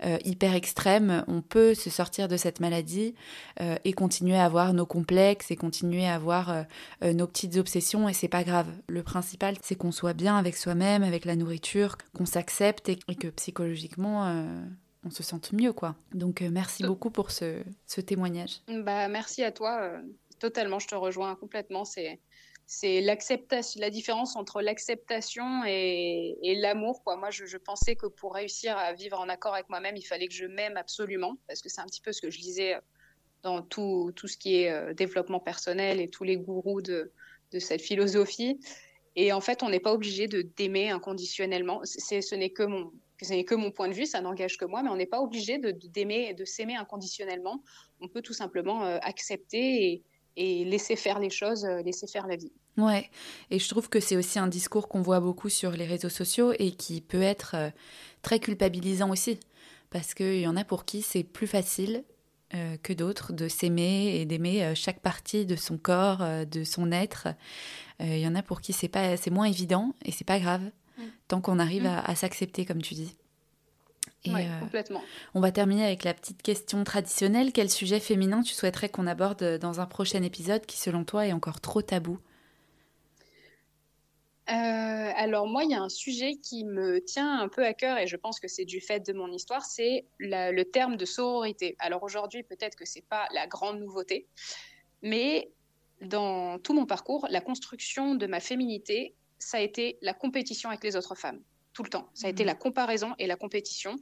euh, 0.05 0.19
hyper 0.25 0.55
extrême. 0.55 1.25
On 1.27 1.41
peut 1.41 1.75
se 1.75 1.91
sortir 1.91 2.29
de 2.29 2.37
cette 2.37 2.61
maladie 2.61 3.15
euh, 3.61 3.77
et 3.85 3.93
continuer 3.93 4.37
à 4.37 4.45
avoir 4.45 4.73
nos 4.75 4.87
complexes 4.87 5.51
et 5.51 5.57
continuer 5.57 6.07
à 6.07 6.15
avoir 6.15 6.65
nos 7.03 7.27
petites 7.27 7.57
obsessions 7.57 8.09
et 8.09 8.13
c'est 8.13 8.29
pas 8.29 8.45
grave. 8.45 8.69
Le 8.87 9.03
principal, 9.03 9.57
c'est 9.63 9.75
qu'on 9.75 9.93
soit 9.93 10.13
bien 10.13 10.37
avec 10.37 10.57
soi-même, 10.57 11.03
avec 11.03 11.25
la 11.25 11.37
nourriture, 11.37 11.97
qu'on 12.15 12.27
s'accepte 12.27 12.89
et, 12.89 12.97
que 12.97 13.29
psychologiquement 13.29 14.45
on 15.05 15.11
se 15.11 15.23
sente 15.23 15.53
mieux, 15.53 15.73
quoi. 15.73 15.97
Donc, 16.13 16.43
euh, 16.43 16.49
merci 16.51 16.83
beaucoup 16.85 17.11
pour 17.11 17.31
ce, 17.31 17.63
témoignage. 18.07 18.61
Bah, 18.69 19.09
merci 19.09 19.43
à 19.43 19.53
toi. 19.53 19.81
Euh, 19.83 20.01
totalement, 20.39 20.79
je 20.79 20.89
te 20.89 20.95
rejoins 20.95 21.35
complètement. 21.37 21.85
C'est 21.85 22.21
c'est 22.67 23.03
l'acceptation, 23.03 23.79
la 23.81 23.91
différence 23.91 24.37
entre 24.37 24.63
l'acceptation 24.63 25.65
et, 25.67 26.59
l'amour. 26.63 27.03
Quoi. 27.05 27.17
Moi, 27.17 27.31
je, 27.31 27.57
pensais 27.59 27.95
que 27.95 28.07
pour 28.07 28.35
réussir 28.35 28.77
à 28.79 28.95
vivre 28.95 29.21
en 29.21 29.29
accord 29.29 29.55
avec 29.55 29.69
moi-même, 29.69 29.97
il 29.97 30.03
fallait 30.03 30.29
que 30.29 30.35
je 30.35 30.47
m'aime 30.47 30.79
absolument, 30.79 31.37
parce 31.47 31.61
que 31.61 31.69
c'est 31.69 31.83
un 31.83 31.87
petit 31.87 32.01
peu 32.01 32.13
ce 32.13 32.23
que 32.23 32.31
je 32.31 32.41
disais 32.41 32.77
dans 33.43 33.61
tout, 33.61 34.13
tout 34.17 34.29
ce 34.29 34.39
qui 34.39 34.63
est 34.63 34.71
euh, 34.71 34.95
développement 34.95 35.41
personnel 35.41 36.01
et 36.01 36.09
tous 36.09 36.25
les 36.25 36.39
gourous 36.39 36.81
de, 36.81 37.13
de 37.53 37.59
cette 37.59 37.83
philosophie. 37.83 38.59
Et 39.17 39.33
en 39.33 39.43
fait, 39.43 39.63
on 39.63 39.69
n'est 39.69 39.81
pas 39.81 39.93
obligé 39.93 40.27
de 40.27 40.43
d'aimer 40.43 40.91
inconditionnellement. 40.91 41.81
C'est, 41.85 42.23
ce 42.23 42.35
n'est 42.35 42.51
que 42.51 42.63
mon, 42.63 42.93
ce 43.23 43.33
n'est 43.33 43.45
que 43.45 43.55
mon 43.55 43.71
point 43.71 43.89
de 43.89 43.95
vue, 43.95 44.07
ça 44.07 44.21
n'engage 44.21 44.57
que 44.57 44.65
moi, 44.65 44.83
mais 44.83 44.91
on 44.91 44.97
n'est 44.97 45.07
pas 45.07 45.21
obligé 45.21 45.59
de, 45.59 45.71
d'aimer 45.71 46.29
et 46.31 46.35
de 46.35 46.45
s'aimer 46.45 46.77
inconditionnellement. 46.77 47.63
On 48.01 48.09
peut 48.09 48.23
tout 48.23 48.33
simplement 48.33 48.85
euh, 48.85 48.99
accepter 49.03 50.03
et, 50.37 50.65
laisser 50.65 50.97
faire 50.97 51.21
les 51.21 51.31
choses, 51.31 51.65
euh, 51.65 51.83
laisser 51.83 52.09
faire 52.09 52.27
la 52.27 52.37
vie. 52.37 52.53
Ouais, 52.77 53.09
et 53.53 53.61
je 53.61 53.69
trouve 53.69 53.89
que 53.89 54.01
c'est 54.01 54.17
aussi 54.17 54.41
un 54.41 54.49
discours 54.49 54.89
qu'on 54.89 55.01
voit 55.01 55.21
beaucoup 55.21 55.49
sur 55.49 55.71
les 55.71 55.87
réseaux 55.87 56.09
sociaux 56.09 56.53
et 56.59 56.73
qui 56.73 57.01
peut 57.01 57.23
être 57.23 57.55
euh, 57.55 57.71
très 58.23 58.41
culpabilisant 58.41 59.11
aussi, 59.11 59.39
parce 59.91 60.13
qu'il 60.13 60.41
y 60.41 60.49
en 60.49 60.57
a 60.57 60.65
pour 60.65 60.85
qui 60.85 61.03
c'est 61.03 61.23
plus 61.23 61.47
facile 61.47 62.05
que 62.85 62.93
d'autres 62.93 63.33
de 63.33 63.49
s'aimer 63.49 64.15
et 64.15 64.27
d'aimer 64.27 64.77
chaque 64.77 65.01
partie 65.01 65.45
de 65.45 65.57
son 65.57 65.77
corps, 65.77 66.23
de 66.47 66.63
son 66.63 66.93
être. 66.93 67.27
Il 67.99 68.19
y 68.19 68.29
en 68.29 68.37
a 68.37 68.45
pour 68.45 68.61
qui 68.61 68.73
c'est 68.73 68.93
c'est 69.17 69.31
moins 69.33 69.47
évident 69.47 69.93
et 70.05 70.13
c'est 70.13 70.27
pas 70.27 70.39
grave 70.39 70.63
tant 71.29 71.41
qu'on 71.41 71.59
arrive 71.59 71.85
mm. 71.85 72.03
à, 72.05 72.15
s'accepter, 72.15 72.65
comme 72.65 72.83
tu 72.83 72.95
dis. 72.95 73.17
Et 74.25 74.31
euh, 74.31 74.61
complètement. 74.61 75.03
On 75.35 75.41
va 75.41 75.53
terminer 75.53 75.85
avec 75.85 76.05
la 76.05 76.15
petite 76.15 76.43
question 76.43 76.83
traditionnelle. 76.85 77.53
Quel 77.53 77.71
sujet 77.71 78.01
féminin 78.01 78.43
tu 78.43 78.55
souhaiterais 78.55 78.89
qu'on 78.89 79.07
aborde 79.07 79.59
dans 79.59 79.81
un 79.81 79.87
prochain 79.87 80.23
épisode 80.23 80.65
qui, 80.65 80.79
selon 80.79 81.05
toi, 81.05 81.27
est 81.27 81.33
encore 81.33 81.61
trop 81.61 81.83
tabou? 81.83 82.19
Euh, 84.51 84.53
alors 85.17 85.47
moi, 85.47 85.65
il 85.65 85.71
y 85.71 85.75
a 85.75 85.83
un 85.83 85.89
sujet 85.89 86.37
qui 86.37 86.65
me 86.65 87.03
tient 87.03 87.41
un 87.41 87.49
peu 87.49 87.65
à 87.65 87.73
cœur 87.73 87.99
et 87.99 88.07
je 88.07 88.17
pense 88.17 88.41
que 88.41 88.49
c'est 88.49 88.67
du 88.67 88.81
fait 88.81 89.01
de 89.01 89.13
mon 89.15 89.31
histoire, 89.33 89.65
c'est 89.65 90.05
le 90.19 90.63
terme 90.65 90.97
de 90.97 91.05
sororité. 91.07 91.77
Alors 91.79 92.03
aujourd'hui, 92.03 92.43
peut-être 92.43 92.77
que 92.77 92.85
c'est 92.85 93.07
pas 93.07 93.27
la 93.33 93.47
grande 93.47 93.81
nouveauté, 93.81 94.27
mais 95.03 95.51
dans 96.03 96.59
tout 96.59 96.75
mon 96.75 96.85
parcours, 96.85 97.27
la 97.31 97.41
construction 97.41 98.15
de 98.15 98.27
ma 98.27 98.41
féminité, 98.41 99.15
ça 99.39 99.59
a 99.59 99.61
été 99.61 99.99
la 100.03 100.15
compétition 100.15 100.71
avec 100.71 100.83
les 100.85 100.97
autres 100.97 101.15
femmes, 101.15 101.41
tout 101.73 101.83
le 101.83 101.91
temps. 101.91 102.09
Ça 102.15 102.27
a 102.27 102.31
été 102.31 102.45
mmh. 102.45 102.47
la 102.47 102.55
comparaison 102.55 103.15
et 103.19 103.27
la 103.27 103.37
compétition. 103.37 103.97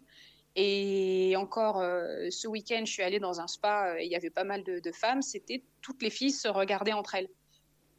Et 0.54 1.34
encore 1.36 1.80
euh, 1.80 2.28
ce 2.30 2.46
week-end, 2.46 2.82
je 2.84 2.92
suis 2.92 3.02
allée 3.02 3.20
dans 3.20 3.40
un 3.40 3.46
spa, 3.46 3.94
et 3.98 4.04
il 4.04 4.12
y 4.12 4.16
avait 4.16 4.30
pas 4.30 4.44
mal 4.44 4.62
de, 4.64 4.80
de 4.80 4.92
femmes, 4.92 5.22
c'était 5.22 5.62
toutes 5.80 6.02
les 6.02 6.10
filles 6.10 6.30
se 6.30 6.48
regardaient 6.48 6.92
entre 6.92 7.14
elles. 7.14 7.28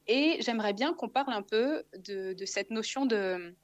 Et 0.08 0.38
j'aimerais 0.42 0.74
bien 0.74 0.94
qu'on 0.94 1.10
parle 1.10 1.34
un 1.34 1.42
peu 1.42 1.84
de, 1.98 2.36
cette 2.46 2.72
notion 2.72 3.06
de 3.06 3.56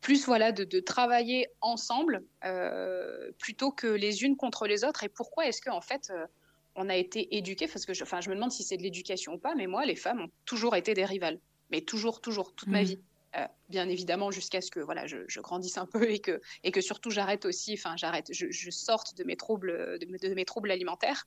plus 0.00 0.26
voilà 0.26 0.52
de, 0.52 0.80
travailler 0.80 1.48
ensemble 1.60 2.24
euh, 2.44 3.30
plutôt 3.38 3.70
que 3.70 3.86
les 3.86 4.22
unes 4.24 4.36
contre 4.36 4.66
les 4.66 4.84
autres. 4.84 5.04
Et 5.04 5.08
pourquoi 5.08 5.46
est-ce 5.46 5.62
qu'en 5.62 5.76
en 5.76 5.80
fait 5.80 6.10
euh, 6.10 6.26
on 6.74 6.88
a 6.88 6.96
été 6.96 7.36
éduqués 7.36 7.68
Parce 7.68 7.86
que 7.86 7.94
je, 7.94 8.02
enfin, 8.02 8.20
je 8.20 8.30
me 8.30 8.34
demande 8.34 8.50
si 8.50 8.62
c'est 8.62 8.76
de 8.76 8.82
l'éducation 8.82 9.34
ou 9.34 9.38
pas, 9.38 9.54
mais 9.54 9.66
moi, 9.66 9.84
les 9.84 9.96
femmes 9.96 10.22
ont 10.22 10.30
toujours 10.44 10.74
été 10.76 10.94
des 10.94 11.04
rivales. 11.04 11.38
Mais 11.72 11.80
toujours, 11.80 12.20
toujours, 12.20 12.54
toute 12.54 12.68
ma 12.68 12.82
mmh. 12.82 12.84
vie. 12.84 12.98
Euh, 13.34 13.46
bien 13.70 13.88
évidemment 13.88 14.30
jusqu'à 14.30 14.60
ce 14.60 14.70
que 14.70 14.78
voilà 14.78 15.06
je, 15.06 15.40
grandisse 15.40 15.78
un 15.78 15.86
peu 15.86 16.10
et 16.10 16.18
que 16.18 16.42
et 16.64 16.70
que 16.70 16.82
surtout 16.82 17.10
j'arrête 17.10 17.46
aussi 17.46 17.72
enfin 17.72 17.96
j'arrête 17.96 18.26
je, 18.30 18.70
sorte 18.70 19.16
de 19.16 19.24
mes 19.24 19.36
troubles 19.36 19.98
de, 19.98 20.34
mes 20.34 20.44
troubles 20.44 20.70
alimentaires 20.70 21.26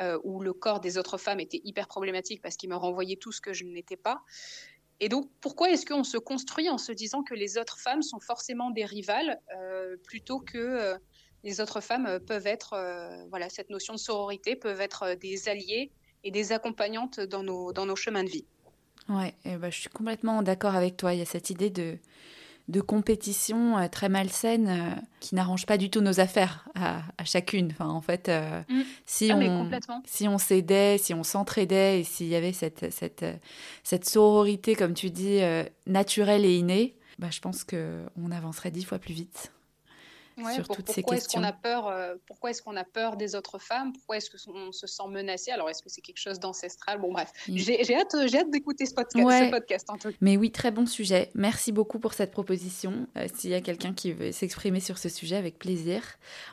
euh, 0.00 0.18
où 0.24 0.40
le 0.40 0.52
corps 0.52 0.80
des 0.80 0.98
autres 0.98 1.16
femmes 1.16 1.38
était 1.38 1.60
hyper 1.62 1.86
problématique 1.86 2.42
parce 2.42 2.56
qu'il 2.56 2.70
me 2.70 2.74
renvoyait 2.74 3.14
tout 3.14 3.30
ce 3.30 3.40
que 3.40 3.52
je 3.52 3.62
n'étais 3.62 3.96
pas 3.96 4.24
et 4.98 5.08
donc 5.08 5.30
pourquoi 5.40 5.70
est-ce 5.70 5.86
qu'on 5.86 6.02
se 6.02 6.18
construit 6.18 6.68
en 6.68 6.78
se 6.78 6.90
disant 6.90 7.22
que 7.22 7.34
les 7.34 7.56
autres 7.56 7.78
femmes 7.78 8.02
sont 8.02 8.18
forcément 8.18 8.70
des 8.70 8.84
rivales 8.84 9.40
euh, 9.56 9.96
plutôt 10.08 10.40
que 10.40 10.96
les 11.44 11.60
autres 11.60 11.80
femmes 11.80 12.18
peuvent 12.26 12.48
être 12.48 13.26
voilà 13.30 13.48
cette 13.48 13.70
notion 13.70 13.94
de 13.94 14.00
sororité 14.00 14.56
peuvent 14.56 14.80
être 14.80 15.14
des 15.14 15.48
alliés 15.48 15.92
et 16.24 16.32
des 16.32 16.50
accompagnantes 16.50 17.20
dans 17.20 17.44
nos 17.44 17.72
dans 17.72 17.86
nos 17.86 17.94
chemins 17.94 18.24
de 18.24 18.30
vie? 18.30 18.46
Ouais, 19.08 19.34
et 19.44 19.56
bah, 19.56 19.70
je 19.70 19.80
suis 19.80 19.90
complètement 19.90 20.42
d'accord 20.42 20.74
avec 20.74 20.96
toi. 20.96 21.12
Il 21.12 21.18
y 21.18 21.22
a 21.22 21.26
cette 21.26 21.50
idée 21.50 21.70
de, 21.70 21.98
de 22.68 22.80
compétition 22.80 23.76
euh, 23.76 23.88
très 23.88 24.08
malsaine 24.08 24.68
euh, 24.68 25.00
qui 25.20 25.34
n'arrange 25.34 25.66
pas 25.66 25.76
du 25.76 25.90
tout 25.90 26.00
nos 26.00 26.20
affaires 26.20 26.66
à, 26.74 27.02
chacune. 27.24 27.68
Enfin, 27.72 27.88
en 27.88 28.00
fait, 28.00 28.28
euh, 28.28 28.62
mm. 28.68 28.82
si, 29.04 29.30
ah, 29.30 29.36
on, 29.36 29.70
si 30.06 30.28
on 30.28 30.38
s'aidait, 30.38 30.98
si 30.98 31.12
on 31.12 31.22
s'entraidait 31.22 32.00
et 32.00 32.04
s'il 32.04 32.28
y 32.28 32.34
avait 32.34 32.52
cette, 32.52 32.90
cette, 32.92 33.24
cette 33.82 34.04
sororité, 34.06 34.74
comme 34.74 34.94
tu 34.94 35.10
dis, 35.10 35.40
naturelle 35.86 36.44
et 36.44 36.56
innée, 36.56 36.96
bah, 37.18 37.28
je 37.30 37.40
pense 37.40 37.64
qu'on 37.64 38.30
avancerait 38.30 38.70
dix 38.70 38.84
fois 38.84 38.98
plus 38.98 39.14
vite 39.14 39.53
sur 40.54 40.68
toutes 40.68 40.88
ces 40.88 41.02
questions. 41.02 41.40
Est-ce 41.40 41.48
a 41.48 41.52
peur, 41.52 41.88
euh, 41.88 42.14
pourquoi 42.26 42.50
est-ce 42.50 42.62
qu'on 42.62 42.76
a 42.76 42.84
peur 42.84 43.16
des 43.16 43.34
autres 43.34 43.58
femmes? 43.58 43.92
Pourquoi 43.92 44.16
est-ce 44.16 44.30
qu'on 44.30 44.72
se 44.72 44.86
sent 44.86 45.08
menacé 45.08 45.50
Alors, 45.50 45.70
est-ce 45.70 45.82
que 45.82 45.88
c'est 45.88 46.00
quelque 46.00 46.20
chose 46.20 46.38
d'ancestral? 46.38 47.00
Bon, 47.00 47.12
bref, 47.12 47.32
j'ai 47.48 47.80
hâte, 47.94 48.14
hâte 48.14 48.50
d'écouter 48.50 48.86
ce 48.86 48.94
podcast, 48.94 49.90
en 49.90 49.98
tout 49.98 50.12
Mais 50.20 50.36
oui, 50.36 50.50
très 50.50 50.70
bon 50.70 50.86
sujet. 50.86 51.30
Merci 51.34 51.72
beaucoup 51.72 51.98
pour 51.98 52.14
cette 52.14 52.30
proposition. 52.30 53.06
Euh, 53.16 53.26
s'il 53.34 53.50
y 53.50 53.54
a 53.54 53.60
quelqu'un 53.60 53.92
qui 53.92 54.12
veut 54.12 54.32
s'exprimer 54.32 54.80
sur 54.80 54.98
ce 54.98 55.08
sujet, 55.08 55.36
avec 55.36 55.58
plaisir. 55.58 56.02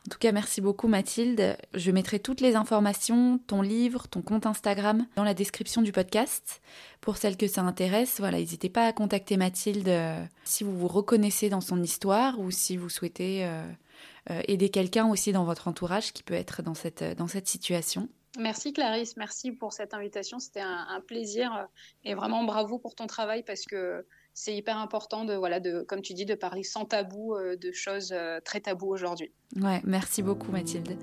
En 0.06 0.10
tout 0.10 0.20
cas, 0.20 0.32
merci 0.32 0.62
beaucoup 0.62 0.88
Mathilde. 0.88 1.58
Je 1.74 1.92
mettrai 1.92 2.20
toutes 2.20 2.42
les 2.42 2.56
informations, 2.56 3.40
ton 3.48 3.62
livre, 3.62 4.08
ton 4.08 4.22
compte 4.22 4.46
Instagram 4.46 5.06
dans 5.16 5.24
la 5.24 5.34
description 5.34 5.82
du 5.82 5.92
podcast. 5.92 6.62
Pour 7.02 7.18
celles 7.18 7.36
que 7.36 7.48
ça 7.48 7.62
intéresse, 7.62 8.20
voilà, 8.20 8.38
n'hésitez 8.38 8.70
pas 8.70 8.86
à 8.86 8.94
contacter 8.94 9.36
Mathilde 9.36 9.90
euh, 9.90 10.24
si 10.44 10.64
vous 10.64 10.78
vous 10.78 10.88
reconnaissez 10.88 11.50
dans 11.50 11.60
son 11.60 11.82
histoire 11.82 12.40
ou 12.40 12.52
si 12.52 12.78
vous 12.78 12.90
souhaitez 12.90 13.44
euh, 13.44 13.64
euh, 14.30 14.42
aider 14.48 14.70
quelqu'un 14.70 15.10
aussi 15.10 15.32
dans 15.32 15.44
votre 15.44 15.68
entourage 15.68 16.14
qui 16.14 16.22
peut 16.22 16.36
être 16.36 16.62
dans 16.62 16.76
cette, 16.76 17.04
dans 17.18 17.28
cette 17.28 17.48
situation. 17.48 18.08
Merci 18.38 18.72
Clarisse, 18.72 19.18
merci 19.18 19.52
pour 19.52 19.74
cette 19.74 19.96
invitation. 19.96 20.38
C'était 20.38 20.62
un, 20.62 21.02
plaisir 21.06 21.68
et 22.06 22.14
vraiment 22.14 22.44
bravo 22.44 22.78
pour 22.78 22.94
ton 22.94 23.08
travail 23.08 23.44
parce 23.44 23.66
que 23.66 24.06
c'est 24.34 24.56
hyper 24.56 24.78
important 24.78 25.26
de, 25.26 25.34
voilà, 25.34 25.60
de, 25.60 25.82
comme 25.82 26.02
tu 26.02 26.14
dis, 26.14 26.26
de 26.26 26.36
parler 26.36 26.64
sans 26.64 26.86
tabou 26.86 27.36
de 27.38 27.72
choses 27.74 28.16
très 28.46 28.62
taboues 28.62 28.94
aujourd'hui. 28.94 29.34
Ouais, 29.60 29.82
merci 29.84 30.22
beaucoup 30.22 30.52
Mathilde. 30.52 30.98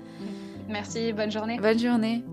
Merci, 0.69 1.13
bonne 1.13 1.31
journée. 1.31 1.59
Bonne 1.59 1.77
journée. 1.77 2.23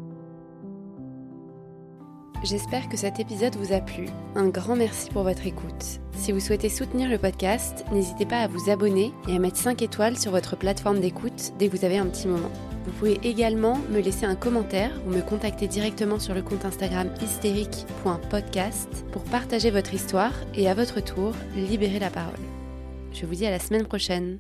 J'espère 2.48 2.88
que 2.88 2.96
cet 2.96 3.18
épisode 3.18 3.56
vous 3.56 3.72
a 3.72 3.80
plu. 3.80 4.06
Un 4.36 4.46
grand 4.46 4.76
merci 4.76 5.10
pour 5.10 5.24
votre 5.24 5.48
écoute. 5.48 5.98
Si 6.12 6.30
vous 6.30 6.38
souhaitez 6.38 6.68
soutenir 6.68 7.10
le 7.10 7.18
podcast, 7.18 7.84
n'hysitez 7.90 8.24
pas 8.24 8.38
à 8.38 8.46
vous 8.46 8.70
abonner 8.70 9.12
et 9.26 9.34
à 9.34 9.40
mettre 9.40 9.56
5 9.56 9.82
étoiles 9.82 10.16
sur 10.16 10.30
votre 10.30 10.54
plateforme 10.54 11.00
d'écoute 11.00 11.54
dès 11.58 11.66
que 11.66 11.76
vous 11.76 11.84
avez 11.84 11.98
un 11.98 12.06
petit 12.06 12.28
moment. 12.28 12.52
Vous 12.84 12.92
pouvez 12.92 13.18
également 13.24 13.78
me 13.90 13.98
laisser 13.98 14.26
un 14.26 14.36
commentaire 14.36 14.92
ou 15.04 15.10
me 15.10 15.22
contacter 15.22 15.66
directement 15.66 16.20
sur 16.20 16.34
le 16.34 16.42
compte 16.42 16.64
Instagram 16.64 17.08
hystérique.podcast 17.20 19.04
pour 19.10 19.24
partager 19.24 19.72
votre 19.72 19.92
histoire 19.92 20.32
et 20.54 20.68
à 20.68 20.74
votre 20.74 21.00
tour 21.02 21.32
libérer 21.56 21.98
la 21.98 22.10
parole. 22.10 22.34
Je 23.12 23.26
vous 23.26 23.34
dis 23.34 23.46
à 23.46 23.50
la 23.50 23.58
semaine 23.58 23.86
prochaine. 23.86 24.38